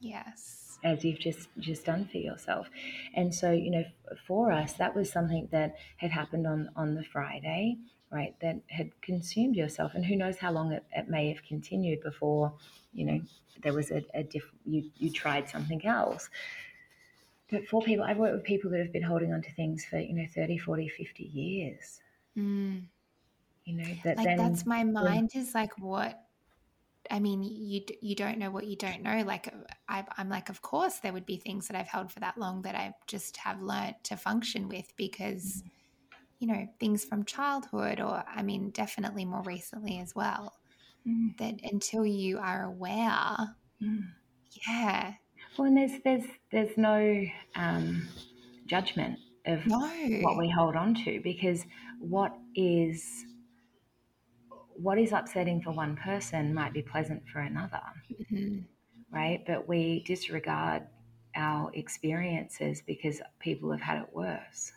Yes. 0.00 0.78
as 0.84 1.04
you've 1.04 1.18
just 1.18 1.48
just 1.58 1.84
done 1.84 2.06
for 2.06 2.18
yourself 2.18 2.68
and 3.14 3.34
so 3.34 3.50
you 3.50 3.70
know 3.70 3.84
for 4.26 4.52
us 4.52 4.74
that 4.74 4.94
was 4.94 5.10
something 5.10 5.48
that 5.50 5.74
had 5.96 6.10
happened 6.12 6.46
on 6.46 6.70
on 6.76 6.94
the 6.94 7.02
friday 7.04 7.76
right 8.10 8.34
that 8.40 8.56
had 8.68 8.90
consumed 9.02 9.56
yourself 9.56 9.94
and 9.94 10.04
who 10.04 10.16
knows 10.16 10.38
how 10.38 10.50
long 10.50 10.72
it, 10.72 10.84
it 10.96 11.08
may 11.08 11.28
have 11.28 11.42
continued 11.44 12.00
before 12.02 12.52
you 12.92 13.04
know 13.04 13.20
there 13.62 13.72
was 13.72 13.90
a, 13.90 14.04
a 14.14 14.22
diff 14.22 14.44
you 14.64 14.90
you 14.96 15.10
tried 15.10 15.48
something 15.48 15.84
else. 15.86 16.28
But 17.50 17.66
for 17.66 17.82
people 17.82 18.04
i've 18.04 18.18
worked 18.18 18.34
with 18.34 18.44
people 18.44 18.70
that 18.70 18.80
have 18.80 18.92
been 18.92 19.02
holding 19.02 19.32
on 19.32 19.42
to 19.42 19.52
things 19.52 19.84
for 19.84 19.98
you 19.98 20.14
know 20.14 20.26
30 20.34 20.58
40 20.58 20.88
50 20.88 21.24
years. 21.24 22.00
Mm. 22.36 22.82
you 23.64 23.74
know 23.74 23.94
that 24.04 24.16
Like 24.16 24.26
then 24.26 24.36
that's 24.36 24.64
my 24.64 24.84
mind 24.84 25.32
is 25.34 25.54
like 25.54 25.76
what 25.78 26.22
I 27.10 27.20
mean 27.20 27.42
you 27.42 27.82
you 28.00 28.14
don't 28.14 28.38
know 28.38 28.50
what 28.50 28.66
you 28.66 28.76
don't 28.76 29.02
know. 29.02 29.22
Like 29.26 29.52
I, 29.88 30.04
I'm 30.16 30.28
like 30.28 30.50
of 30.50 30.62
course 30.62 30.98
there 30.98 31.12
would 31.12 31.26
be 31.26 31.36
things 31.36 31.68
that 31.68 31.76
I've 31.76 31.88
held 31.88 32.12
for 32.12 32.20
that 32.20 32.38
long 32.38 32.62
that 32.62 32.74
I 32.74 32.94
just 33.06 33.38
have 33.38 33.62
learnt 33.62 34.04
to 34.04 34.16
function 34.16 34.68
with 34.68 34.92
because 34.96 35.62
you 36.38 36.46
know 36.46 36.66
things 36.80 37.04
from 37.04 37.24
childhood 37.24 38.00
or 38.00 38.24
I 38.28 38.42
mean 38.42 38.70
definitely 38.70 39.24
more 39.24 39.42
recently 39.42 39.98
as 40.00 40.14
well 40.14 40.54
Mm, 41.06 41.34
that 41.38 41.56
until 41.64 42.06
you 42.06 42.38
are 42.38 42.64
aware 42.64 43.56
mm. 43.80 44.18
yeah. 44.66 45.14
Well 45.58 45.66
and 45.66 45.76
there's 45.76 46.00
there's 46.04 46.24
there's 46.50 46.76
no 46.78 47.26
um 47.54 48.08
judgment 48.66 49.18
of 49.46 49.60
no. 49.64 49.88
what 50.20 50.38
we 50.38 50.48
hold 50.50 50.74
on 50.76 50.94
to 51.04 51.20
because 51.20 51.64
what 52.00 52.34
is 52.54 53.24
what 54.76 54.98
is 54.98 55.12
upsetting 55.12 55.60
for 55.60 55.72
one 55.72 55.96
person 55.96 56.54
might 56.54 56.72
be 56.72 56.82
pleasant 56.82 57.28
for 57.28 57.40
another. 57.40 57.82
Mhm. 58.10 58.68
right? 59.10 59.44
But 59.46 59.68
we 59.68 60.02
disregard 60.04 60.86
our 61.34 61.70
experiences 61.74 62.82
because 62.86 63.20
people 63.38 63.70
have 63.70 63.80
had 63.80 64.02
it 64.02 64.12
worse 64.12 64.72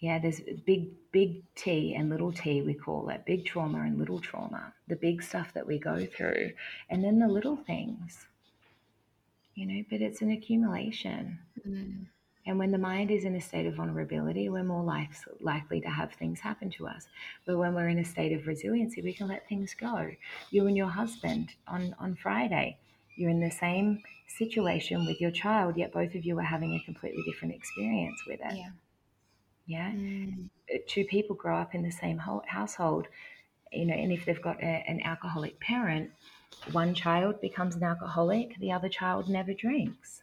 yeah 0.00 0.18
there's 0.18 0.40
big 0.66 0.88
big 1.12 1.42
t 1.54 1.94
and 1.94 2.10
little 2.10 2.32
t 2.32 2.62
we 2.62 2.74
call 2.74 3.08
it 3.08 3.24
big 3.26 3.44
trauma 3.44 3.80
and 3.80 3.98
little 3.98 4.18
trauma 4.18 4.72
the 4.88 4.96
big 4.96 5.22
stuff 5.22 5.52
that 5.54 5.66
we 5.66 5.78
go 5.78 6.06
through 6.06 6.50
and 6.88 7.04
then 7.04 7.18
the 7.18 7.28
little 7.28 7.56
things 7.56 8.26
you 9.54 9.66
know 9.66 9.84
but 9.90 10.00
it's 10.00 10.22
an 10.22 10.30
accumulation 10.30 11.38
Mm. 11.66 12.06
And 12.46 12.58
when 12.58 12.70
the 12.70 12.78
mind 12.78 13.10
is 13.10 13.24
in 13.24 13.36
a 13.36 13.40
state 13.40 13.66
of 13.66 13.74
vulnerability, 13.74 14.48
we're 14.48 14.64
more 14.64 14.82
like, 14.82 15.10
likely 15.40 15.80
to 15.82 15.88
have 15.90 16.12
things 16.14 16.40
happen 16.40 16.70
to 16.70 16.88
us. 16.88 17.06
But 17.46 17.58
when 17.58 17.74
we're 17.74 17.88
in 17.88 17.98
a 17.98 18.04
state 18.04 18.32
of 18.32 18.46
resiliency, 18.46 19.02
we 19.02 19.12
can 19.12 19.28
let 19.28 19.46
things 19.48 19.74
go. 19.74 20.10
You 20.50 20.66
and 20.66 20.76
your 20.76 20.88
husband 20.88 21.50
on, 21.68 21.94
on 21.98 22.16
Friday, 22.16 22.78
you're 23.16 23.30
in 23.30 23.40
the 23.40 23.50
same 23.50 24.02
situation 24.26 25.04
with 25.04 25.20
your 25.20 25.30
child, 25.30 25.76
yet 25.76 25.92
both 25.92 26.14
of 26.14 26.24
you 26.24 26.38
are 26.38 26.42
having 26.42 26.74
a 26.74 26.84
completely 26.84 27.22
different 27.24 27.54
experience 27.54 28.20
with 28.26 28.40
it. 28.40 28.56
yeah 28.56 28.70
Yeah. 29.70 29.92
Mm. 29.92 30.48
Uh, 30.68 30.78
Two 30.88 31.04
people 31.04 31.36
grow 31.36 31.56
up 31.56 31.76
in 31.76 31.82
the 31.82 31.92
same 31.92 32.18
ho- 32.18 32.42
household, 32.44 33.06
you 33.70 33.86
know, 33.86 33.94
and 33.94 34.10
if 34.10 34.24
they've 34.24 34.42
got 34.42 34.60
a, 34.60 34.84
an 34.88 35.00
alcoholic 35.04 35.60
parent, 35.60 36.10
one 36.72 36.92
child 36.92 37.40
becomes 37.40 37.76
an 37.76 37.84
alcoholic, 37.84 38.58
the 38.58 38.72
other 38.72 38.88
child 38.88 39.28
never 39.28 39.54
drinks. 39.54 40.22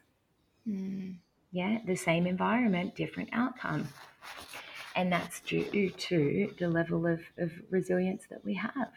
Mm. 0.67 1.15
Yeah, 1.53 1.77
the 1.85 1.95
same 1.95 2.27
environment, 2.27 2.95
different 2.95 3.29
outcome. 3.31 3.87
And 4.97 5.13
that's 5.13 5.39
due 5.39 5.91
to 5.91 6.53
the 6.59 6.67
level 6.67 7.07
of, 7.07 7.21
of 7.37 7.53
resilience 7.69 8.25
that 8.29 8.43
we 8.43 8.55
have. 8.55 8.91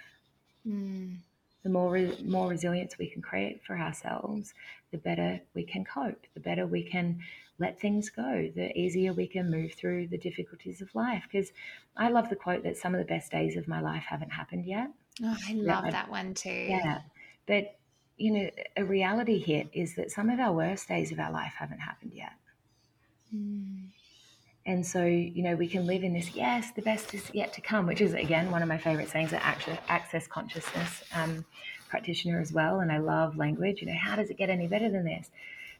Mm. 0.67 1.19
The 1.63 1.69
more, 1.71 1.93
re- 1.93 2.19
more 2.25 2.49
resilience 2.49 2.99
we 2.99 3.07
can 3.07 3.23
create 3.23 3.63
for 3.65 3.79
ourselves, 3.79 4.53
the 4.91 4.99
better 4.99 5.41
we 5.55 5.63
can 5.63 5.85
cope, 5.85 6.27
the 6.35 6.41
better 6.41 6.67
we 6.67 6.83
can 6.83 7.21
let 7.61 7.79
things 7.79 8.09
go, 8.09 8.51
the 8.57 8.77
easier 8.77 9.13
we 9.13 9.27
can 9.27 9.51
move 9.51 9.75
through 9.75 10.09
the 10.09 10.19
difficulties 10.19 10.81
of 10.81 10.93
life. 10.95 11.25
Because 11.31 11.53
I 11.97 12.09
love 12.09 12.31
the 12.31 12.37
quote 12.37 12.65
that 12.65 12.79
some 12.79 12.95
of 12.95 12.99
the 12.99 13.05
best 13.05 13.31
days 13.31 13.57
of 13.57 13.69
my 13.69 13.81
life 13.81 14.05
haven't 14.09 14.31
happened 14.31 14.65
yet. 14.65 14.89
Oh, 15.23 15.37
I 15.47 15.53
love 15.53 15.85
yeah, 15.85 15.91
that 15.91 16.11
one 16.11 16.33
too. 16.33 16.49
Yeah. 16.51 17.03
But, 17.47 17.77
you 18.17 18.33
know, 18.33 18.51
a 18.79 18.85
reality 18.85 19.39
hit 19.39 19.69
is 19.75 19.95
that 19.97 20.11
some 20.11 20.31
of 20.31 20.41
our 20.41 20.53
worst 20.53 20.89
days 20.89 21.13
of 21.13 21.21
our 21.21 21.31
life 21.31 21.53
haven't 21.59 21.81
happened 21.81 22.13
yet. 22.15 22.33
Mm. 23.35 23.89
And 24.67 24.87
so, 24.87 25.05
you 25.05 25.43
know, 25.43 25.55
we 25.57 25.69
can 25.69 25.87
live 25.87 26.03
in 26.03 26.13
this, 26.15 26.35
yes, 26.35 26.71
the 26.73 26.83
best 26.83 27.13
is 27.13 27.31
yet 27.35 27.53
to 27.55 27.61
come, 27.61 27.87
which 27.87 28.01
is, 28.01 28.15
again, 28.15 28.51
one 28.51 28.63
of 28.63 28.69
my 28.69 28.79
favorite 28.79 29.11
sayings, 29.11 29.31
that 29.33 29.45
access 29.89 30.27
consciousness 30.27 31.03
um, 31.15 31.45
practitioner 31.89 32.41
as 32.41 32.53
well. 32.53 32.81
And 32.81 32.91
I 32.91 32.99
love 32.99 33.37
language. 33.37 33.81
You 33.81 33.89
know, 33.89 33.99
how 33.99 34.17
does 34.17 34.31
it 34.31 34.39
get 34.39 34.49
any 34.49 34.67
better 34.67 34.91
than 34.91 35.05
this? 35.05 35.31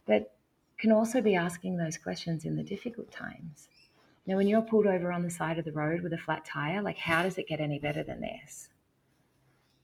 But 0.07 0.33
can 0.81 0.93
also 0.93 1.21
be 1.21 1.35
asking 1.35 1.77
those 1.77 1.97
questions 1.99 2.45
in 2.45 2.57
the 2.57 2.63
difficult 2.63 3.11
times. 3.11 3.69
Now, 4.27 4.37
when 4.37 4.49
you're 4.49 4.63
pulled 4.63 4.87
over 4.87 5.13
on 5.13 5.23
the 5.23 5.31
side 5.31 5.59
of 5.59 5.65
the 5.65 5.73
road 5.73 6.03
with 6.03 6.13
a 6.13 6.19
flat 6.19 6.45
tire, 6.45 6.83
like, 6.83 6.99
how 6.99 7.23
does 7.23 7.39
it 7.39 7.49
get 7.49 7.61
any 7.61 7.79
better 7.79 8.03
than 8.03 8.21
this? 8.21 8.69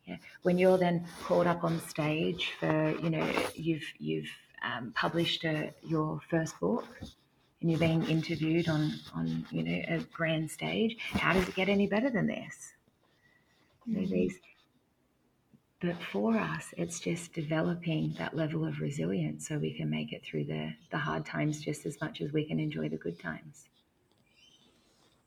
Yeah. 0.05 0.17
When 0.43 0.57
you're 0.59 0.79
then 0.79 1.07
called 1.25 1.47
up 1.47 1.65
on 1.65 1.81
stage 1.89 2.53
for, 2.61 2.95
you 3.03 3.11
know, 3.11 3.29
you've, 3.55 3.85
you've 3.99 4.31
um, 4.63 4.93
published 4.95 5.45
a, 5.45 5.73
your 5.83 6.21
first 6.31 6.59
book, 6.61 6.87
and 7.61 7.71
you're 7.71 7.81
being 7.81 8.05
interviewed 8.05 8.69
on, 8.69 8.93
on 9.15 9.47
you 9.51 9.63
know, 9.63 9.83
a 9.89 9.99
grand 10.13 10.51
stage, 10.51 10.97
how 11.13 11.33
does 11.33 11.49
it 11.49 11.55
get 11.55 11.69
any 11.69 11.87
better 11.87 12.11
than 12.11 12.27
this? 12.27 12.75
Mm-hmm. 13.89 14.13
these, 14.13 14.39
but 15.81 16.03
for 16.11 16.37
us, 16.37 16.73
it's 16.79 17.01
just 17.01 17.35
developing 17.35 18.15
that 18.19 18.35
level 18.35 18.65
of 18.65 18.81
resilience 18.81 19.47
so 19.47 19.59
we 19.59 19.75
can 19.75 19.91
make 19.91 20.13
it 20.13 20.23
through 20.25 20.45
the, 20.45 20.73
the 20.91 20.97
hard 20.97 21.27
times 21.27 21.63
just 21.63 21.85
as 21.85 22.01
much 22.01 22.23
as 22.23 22.33
we 22.33 22.45
can 22.45 22.59
enjoy 22.59 22.89
the 22.89 22.97
good 22.97 23.21
times. 23.21 23.69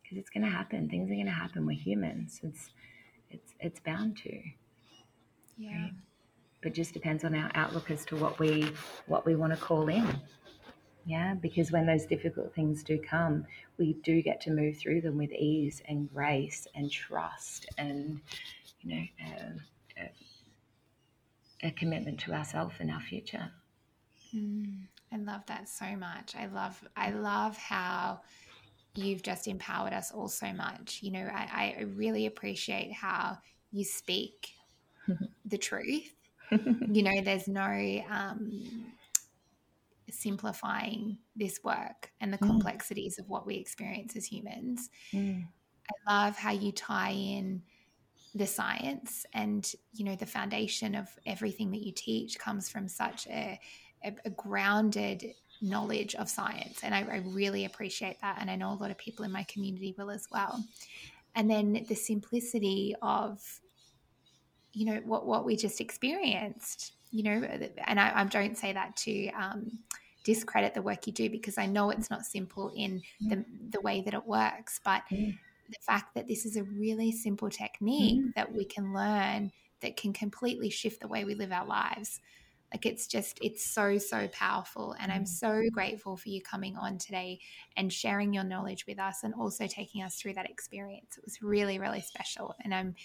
Because 0.02 0.18
it's 0.18 0.32
going 0.32 0.44
to 0.44 0.50
happen. 0.50 0.90
Things 0.90 1.12
are 1.12 1.14
going 1.14 1.26
to 1.26 1.32
happen. 1.32 1.68
We're 1.68 1.78
humans. 1.78 2.40
It's, 2.44 2.72
it's, 3.30 3.54
it's 3.60 3.80
bound 3.80 4.18
to. 4.18 4.42
Yeah. 5.58 5.70
Right? 5.70 5.94
But 6.64 6.74
just 6.74 6.94
depends 6.94 7.24
on 7.24 7.36
our 7.36 7.52
outlook 7.54 7.92
as 7.92 8.04
to 8.06 8.16
what 8.16 8.40
we, 8.40 8.72
what 9.06 9.26
we 9.26 9.36
want 9.36 9.54
to 9.54 9.60
call 9.60 9.88
in. 9.88 10.20
Yeah, 11.06 11.36
because 11.36 11.72
when 11.72 11.86
those 11.86 12.06
difficult 12.06 12.54
things 12.54 12.84
do 12.84 13.00
come, 13.00 13.46
we 13.78 13.94
do 14.04 14.22
get 14.22 14.42
to 14.42 14.52
move 14.52 14.78
through 14.78 15.02
them 15.02 15.18
with 15.18 15.32
ease 15.32 15.82
and 15.88 16.12
grace 16.12 16.68
and 16.76 16.92
trust 16.92 17.68
and, 17.78 18.20
you 18.82 18.96
know, 18.96 19.04
uh, 19.26 20.04
a 21.64 21.72
commitment 21.72 22.20
to 22.22 22.34
ourselves 22.34 22.76
and 22.80 22.92
our 22.92 23.02
future. 23.02 23.52
Mm, 24.36 24.84
I 25.12 25.18
love 25.18 25.46
that 25.48 25.68
so 25.68 25.96
much. 25.96 26.36
I 26.36 26.48
love, 26.48 26.82
I 26.96 27.12
love 27.12 27.58
how 27.58 28.22
you've 28.96 29.24
just 29.24 29.48
empowered 29.48 29.94
us 29.94 30.12
all 30.12 30.28
so 30.28 30.54
much. 30.54 31.00
You 31.02 31.12
know, 31.12 31.30
I, 31.34 31.76
I 31.80 31.84
really 31.96 32.26
appreciate 32.26 32.94
how 32.94 33.38
you 33.72 33.84
speak 33.84 34.50
the 35.46 35.58
truth. 35.58 36.14
you 36.52 37.04
know, 37.04 37.22
there's 37.22 37.48
no 37.48 38.04
um, 38.10 38.86
simplifying 40.10 41.18
this 41.36 41.60
work 41.64 42.12
and 42.20 42.34
the 42.34 42.38
mm. 42.38 42.48
complexities 42.48 43.20
of 43.20 43.30
what 43.30 43.46
we 43.46 43.56
experience 43.56 44.16
as 44.16 44.26
humans. 44.26 44.90
Mm. 45.14 45.46
I 46.08 46.14
love 46.14 46.38
how 46.38 46.52
you 46.52 46.72
tie 46.72 47.12
in 47.12 47.64
the 48.36 48.46
science 48.46 49.26
and 49.34 49.74
you 49.94 50.06
know 50.06 50.16
the 50.16 50.26
foundation 50.26 50.96
of 50.96 51.08
everything 51.26 51.72
that 51.72 51.82
you 51.82 51.92
teach 51.92 52.38
comes 52.38 52.70
from 52.70 52.88
such 52.88 53.28
a, 53.28 53.60
a, 54.04 54.14
a 54.26 54.30
grounded 54.30 55.34
knowledge 55.62 56.16
of 56.16 56.30
science. 56.30 56.80
And 56.84 56.96
I, 56.96 57.00
I, 57.00 57.18
really 57.26 57.66
appreciate 57.66 58.22
that 58.22 58.38
and 58.40 58.50
i 58.50 58.56
know 58.56 58.72
a 58.72 58.80
lot 58.80 58.92
of 58.92 58.98
people 58.98 59.26
in 59.26 59.32
my 59.32 59.44
community 59.44 59.94
will 59.98 60.10
as 60.10 60.26
well. 60.32 60.64
And 61.36 61.50
then 61.50 61.86
the 61.90 61.96
simplicity 61.96 62.96
of 63.02 63.42
you 64.74 64.86
know 64.86 65.02
what 65.06 65.26
what 65.26 65.46
we 65.46 65.56
just 65.56 65.82
experienced 65.82 66.94
you 67.12 67.24
know 67.24 67.48
and 67.88 68.00
i, 68.00 68.22
I 68.22 68.24
don't 68.26 68.58
say 68.58 68.74
that 68.74 68.96
to 68.98 69.30
um, 69.30 69.80
discredit 70.24 70.74
the 70.74 70.82
work 70.82 71.08
you 71.08 71.14
do 71.14 71.30
because 71.30 71.58
i 71.58 71.66
know 71.66 71.90
it's 71.90 72.10
not 72.10 72.26
simple 72.26 72.72
in 72.76 73.02
the, 73.20 73.44
the 73.72 73.82
way 73.82 74.02
that 74.02 74.14
it 74.14 74.26
works 74.26 74.80
but 74.84 75.02
mm. 75.12 75.38
The 75.70 75.78
fact 75.82 76.16
that 76.16 76.28
this 76.28 76.46
is 76.46 76.56
a 76.56 76.64
really 76.64 77.12
simple 77.12 77.50
technique 77.50 78.22
mm. 78.22 78.34
that 78.36 78.54
we 78.54 78.66
can 78.66 78.94
learn 78.94 79.52
that 79.82 79.98
can 79.98 80.14
completely 80.14 80.70
shift 80.70 81.02
the 81.02 81.08
way 81.08 81.24
we 81.26 81.36
live 81.36 81.52
our 81.52 81.66
lives 81.66 82.20
like 82.74 82.86
it's 82.86 83.08
just 83.08 83.40
it's 83.42 83.66
so 83.66 83.98
so 83.98 84.28
powerful 84.30 84.96
and 85.00 85.12
i'm 85.12 85.24
mm. 85.24 85.28
so 85.28 85.64
grateful 85.72 86.18
for 86.18 86.30
you 86.30 86.42
coming 86.42 86.76
on 86.78 86.98
today 86.98 87.40
and 87.78 87.92
sharing 87.92 88.34
your 88.34 88.44
knowledge 88.44 88.86
with 88.88 89.00
us 89.00 89.24
and 89.24 89.34
also 89.34 89.68
taking 89.68 90.04
us 90.04 90.16
through 90.16 90.34
that 90.34 90.50
experience 90.50 91.18
it 91.18 91.24
was 91.24 91.42
really 91.42 91.80
really 91.80 92.02
special 92.02 92.56
and 92.64 92.74
i'm 92.74 92.96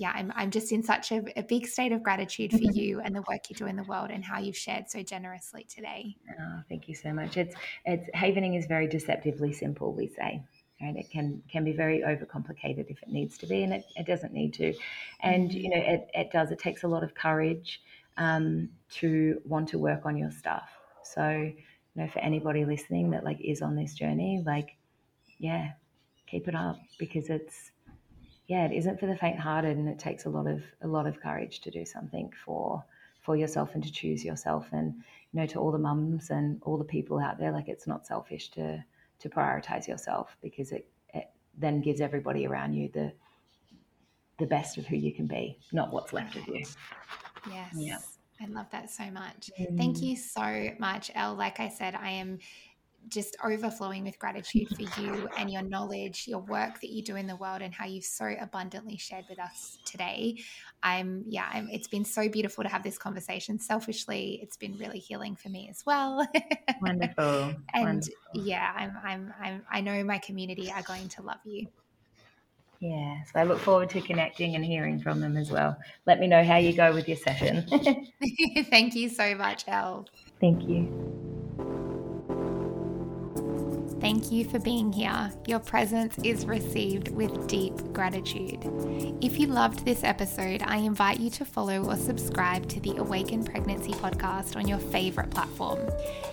yeah, 0.00 0.12
I'm, 0.14 0.32
I'm 0.34 0.50
just 0.50 0.72
in 0.72 0.82
such 0.82 1.12
a, 1.12 1.22
a 1.36 1.42
big 1.42 1.66
state 1.66 1.92
of 1.92 2.02
gratitude 2.02 2.52
for 2.52 2.58
you 2.72 3.00
and 3.00 3.14
the 3.14 3.22
work 3.28 3.50
you 3.50 3.54
do 3.54 3.66
in 3.66 3.76
the 3.76 3.84
world 3.84 4.10
and 4.10 4.24
how 4.24 4.40
you've 4.40 4.56
shared 4.56 4.90
so 4.90 5.02
generously 5.02 5.66
today. 5.68 6.16
Oh, 6.40 6.62
thank 6.70 6.88
you 6.88 6.94
so 6.94 7.12
much. 7.12 7.36
It's 7.36 7.54
it's 7.84 8.08
havening 8.14 8.54
is 8.54 8.66
very 8.66 8.88
deceptively 8.88 9.52
simple, 9.52 9.92
we 9.92 10.08
say. 10.08 10.42
It 10.80 11.10
can 11.10 11.42
can 11.50 11.64
be 11.64 11.72
very 11.72 12.00
overcomplicated 12.00 12.86
if 12.88 13.02
it 13.02 13.08
needs 13.08 13.36
to 13.38 13.46
be, 13.46 13.62
and 13.62 13.72
it, 13.72 13.84
it 13.96 14.06
doesn't 14.06 14.32
need 14.32 14.54
to. 14.54 14.74
And 15.20 15.52
you 15.52 15.68
know, 15.68 15.76
it, 15.76 16.08
it 16.14 16.30
does. 16.32 16.50
It 16.50 16.58
takes 16.58 16.84
a 16.84 16.88
lot 16.88 17.02
of 17.02 17.14
courage 17.14 17.82
um, 18.16 18.70
to 18.94 19.40
want 19.44 19.68
to 19.70 19.78
work 19.78 20.06
on 20.06 20.16
your 20.16 20.30
stuff. 20.30 20.68
So, 21.02 21.28
you 21.30 21.54
know, 21.94 22.08
for 22.08 22.20
anybody 22.20 22.64
listening 22.64 23.10
that 23.10 23.24
like 23.24 23.40
is 23.40 23.62
on 23.62 23.76
this 23.76 23.94
journey, 23.94 24.42
like, 24.46 24.76
yeah, 25.38 25.72
keep 26.26 26.48
it 26.48 26.54
up 26.54 26.78
because 26.98 27.28
it's 27.28 27.72
yeah, 28.46 28.64
it 28.64 28.72
isn't 28.72 28.98
for 28.98 29.06
the 29.06 29.16
faint-hearted, 29.16 29.76
and 29.76 29.88
it 29.88 29.98
takes 29.98 30.24
a 30.24 30.30
lot 30.30 30.46
of 30.46 30.62
a 30.82 30.88
lot 30.88 31.06
of 31.06 31.20
courage 31.20 31.60
to 31.60 31.70
do 31.70 31.84
something 31.84 32.32
for 32.44 32.82
for 33.20 33.36
yourself 33.36 33.74
and 33.74 33.84
to 33.84 33.92
choose 33.92 34.24
yourself. 34.24 34.66
And 34.72 34.94
you 35.32 35.40
know, 35.40 35.46
to 35.46 35.58
all 35.58 35.72
the 35.72 35.78
mums 35.78 36.30
and 36.30 36.60
all 36.62 36.78
the 36.78 36.84
people 36.84 37.18
out 37.18 37.38
there, 37.38 37.52
like 37.52 37.68
it's 37.68 37.86
not 37.86 38.06
selfish 38.06 38.48
to 38.52 38.82
to 39.20 39.28
prioritize 39.28 39.86
yourself 39.86 40.36
because 40.42 40.72
it, 40.72 40.88
it 41.14 41.30
then 41.56 41.80
gives 41.80 42.00
everybody 42.00 42.46
around 42.46 42.74
you 42.74 42.90
the 42.92 43.12
the 44.38 44.46
best 44.46 44.78
of 44.78 44.86
who 44.86 44.96
you 44.96 45.12
can 45.12 45.26
be, 45.26 45.58
not 45.70 45.92
what's 45.92 46.14
left 46.14 46.34
of 46.34 46.46
you. 46.48 46.64
Yes. 47.50 47.74
Yeah. 47.74 47.98
I 48.40 48.46
love 48.46 48.66
that 48.72 48.90
so 48.90 49.04
much. 49.10 49.50
Mm. 49.60 49.76
Thank 49.76 50.00
you 50.00 50.16
so 50.16 50.70
much, 50.78 51.10
Elle. 51.14 51.34
Like 51.34 51.60
I 51.60 51.68
said, 51.68 51.94
I 51.94 52.10
am 52.10 52.38
just 53.08 53.36
overflowing 53.44 54.04
with 54.04 54.18
gratitude 54.18 54.68
for 54.68 55.00
you 55.00 55.28
and 55.36 55.50
your 55.50 55.62
knowledge, 55.62 56.24
your 56.26 56.40
work 56.40 56.80
that 56.80 56.90
you 56.90 57.02
do 57.02 57.16
in 57.16 57.26
the 57.26 57.36
world, 57.36 57.62
and 57.62 57.74
how 57.74 57.86
you've 57.86 58.04
so 58.04 58.32
abundantly 58.40 58.96
shared 58.96 59.24
with 59.28 59.38
us 59.38 59.78
today. 59.84 60.36
I'm, 60.82 61.24
yeah, 61.26 61.48
I'm, 61.52 61.68
it's 61.70 61.88
been 61.88 62.04
so 62.04 62.28
beautiful 62.28 62.64
to 62.64 62.70
have 62.70 62.82
this 62.82 62.98
conversation. 62.98 63.58
Selfishly, 63.58 64.40
it's 64.42 64.56
been 64.56 64.76
really 64.78 64.98
healing 64.98 65.36
for 65.36 65.48
me 65.48 65.68
as 65.70 65.82
well. 65.86 66.26
Wonderful. 66.80 67.54
and 67.74 67.84
Wonderful. 67.84 68.14
yeah, 68.34 68.72
I'm, 68.76 68.96
I'm, 69.04 69.34
I'm, 69.40 69.62
I 69.70 69.80
know 69.80 70.02
my 70.04 70.18
community 70.18 70.72
are 70.74 70.82
going 70.82 71.08
to 71.10 71.22
love 71.22 71.40
you. 71.44 71.66
Yeah, 72.80 73.16
so 73.24 73.40
I 73.40 73.44
look 73.44 73.58
forward 73.58 73.90
to 73.90 74.00
connecting 74.00 74.54
and 74.54 74.64
hearing 74.64 75.00
from 75.00 75.20
them 75.20 75.36
as 75.36 75.50
well. 75.50 75.76
Let 76.06 76.18
me 76.18 76.26
know 76.26 76.42
how 76.42 76.56
you 76.56 76.72
go 76.72 76.94
with 76.94 77.08
your 77.08 77.18
session. 77.18 77.66
Thank 78.70 78.94
you 78.94 79.10
so 79.10 79.34
much, 79.34 79.64
Elle. 79.68 80.06
Thank 80.40 80.66
you. 80.66 81.29
Thank 84.10 84.32
you 84.32 84.44
for 84.44 84.58
being 84.58 84.92
here. 84.92 85.30
Your 85.46 85.60
presence 85.60 86.18
is 86.24 86.44
received 86.44 87.14
with 87.14 87.46
deep 87.46 87.76
gratitude. 87.92 88.58
If 89.20 89.38
you 89.38 89.46
loved 89.46 89.84
this 89.84 90.02
episode, 90.02 90.64
I 90.66 90.78
invite 90.78 91.20
you 91.20 91.30
to 91.30 91.44
follow 91.44 91.84
or 91.84 91.94
subscribe 91.94 92.68
to 92.70 92.80
the 92.80 92.96
Awaken 92.96 93.44
Pregnancy 93.44 93.92
podcast 93.92 94.56
on 94.56 94.66
your 94.66 94.80
favorite 94.80 95.30
platform. 95.30 95.78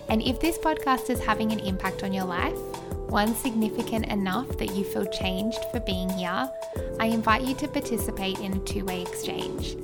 And 0.08 0.22
if 0.22 0.40
this 0.40 0.58
podcast 0.58 1.08
is 1.08 1.20
having 1.20 1.52
an 1.52 1.60
impact 1.60 2.02
on 2.02 2.12
your 2.12 2.24
life, 2.24 2.58
one 3.10 3.32
significant 3.36 4.06
enough 4.06 4.58
that 4.58 4.74
you 4.74 4.82
feel 4.82 5.06
changed 5.06 5.64
for 5.70 5.78
being 5.78 6.10
here, 6.10 6.50
I 6.98 7.06
invite 7.06 7.42
you 7.42 7.54
to 7.54 7.68
participate 7.68 8.40
in 8.40 8.54
a 8.54 8.58
two 8.64 8.84
way 8.86 9.02
exchange 9.02 9.76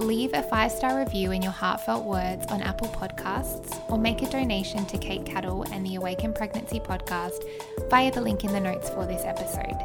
leave 0.00 0.32
a 0.32 0.42
five 0.42 0.72
star 0.72 0.98
review 0.98 1.32
in 1.32 1.42
your 1.42 1.52
heartfelt 1.52 2.04
words 2.04 2.46
on 2.46 2.62
Apple 2.62 2.88
Podcasts, 2.88 3.80
or 3.90 3.98
make 3.98 4.22
a 4.22 4.30
donation 4.30 4.86
to 4.86 4.98
Kate 4.98 5.24
Cattle 5.24 5.64
and 5.72 5.84
the 5.84 5.96
Awaken 5.96 6.32
Pregnancy 6.32 6.80
podcast 6.80 7.44
via 7.90 8.10
the 8.10 8.20
link 8.20 8.44
in 8.44 8.52
the 8.52 8.60
notes 8.60 8.88
for 8.90 9.06
this 9.06 9.24
episode. 9.24 9.78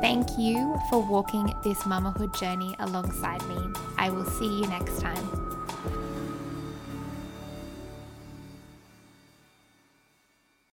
Thank 0.00 0.36
you 0.38 0.76
for 0.90 1.00
walking 1.00 1.52
this 1.62 1.78
mamahood 1.84 2.38
journey 2.38 2.74
alongside 2.80 3.46
me. 3.46 3.72
I 3.98 4.10
will 4.10 4.26
see 4.26 4.60
you 4.60 4.66
next 4.66 5.00
time. 5.00 5.41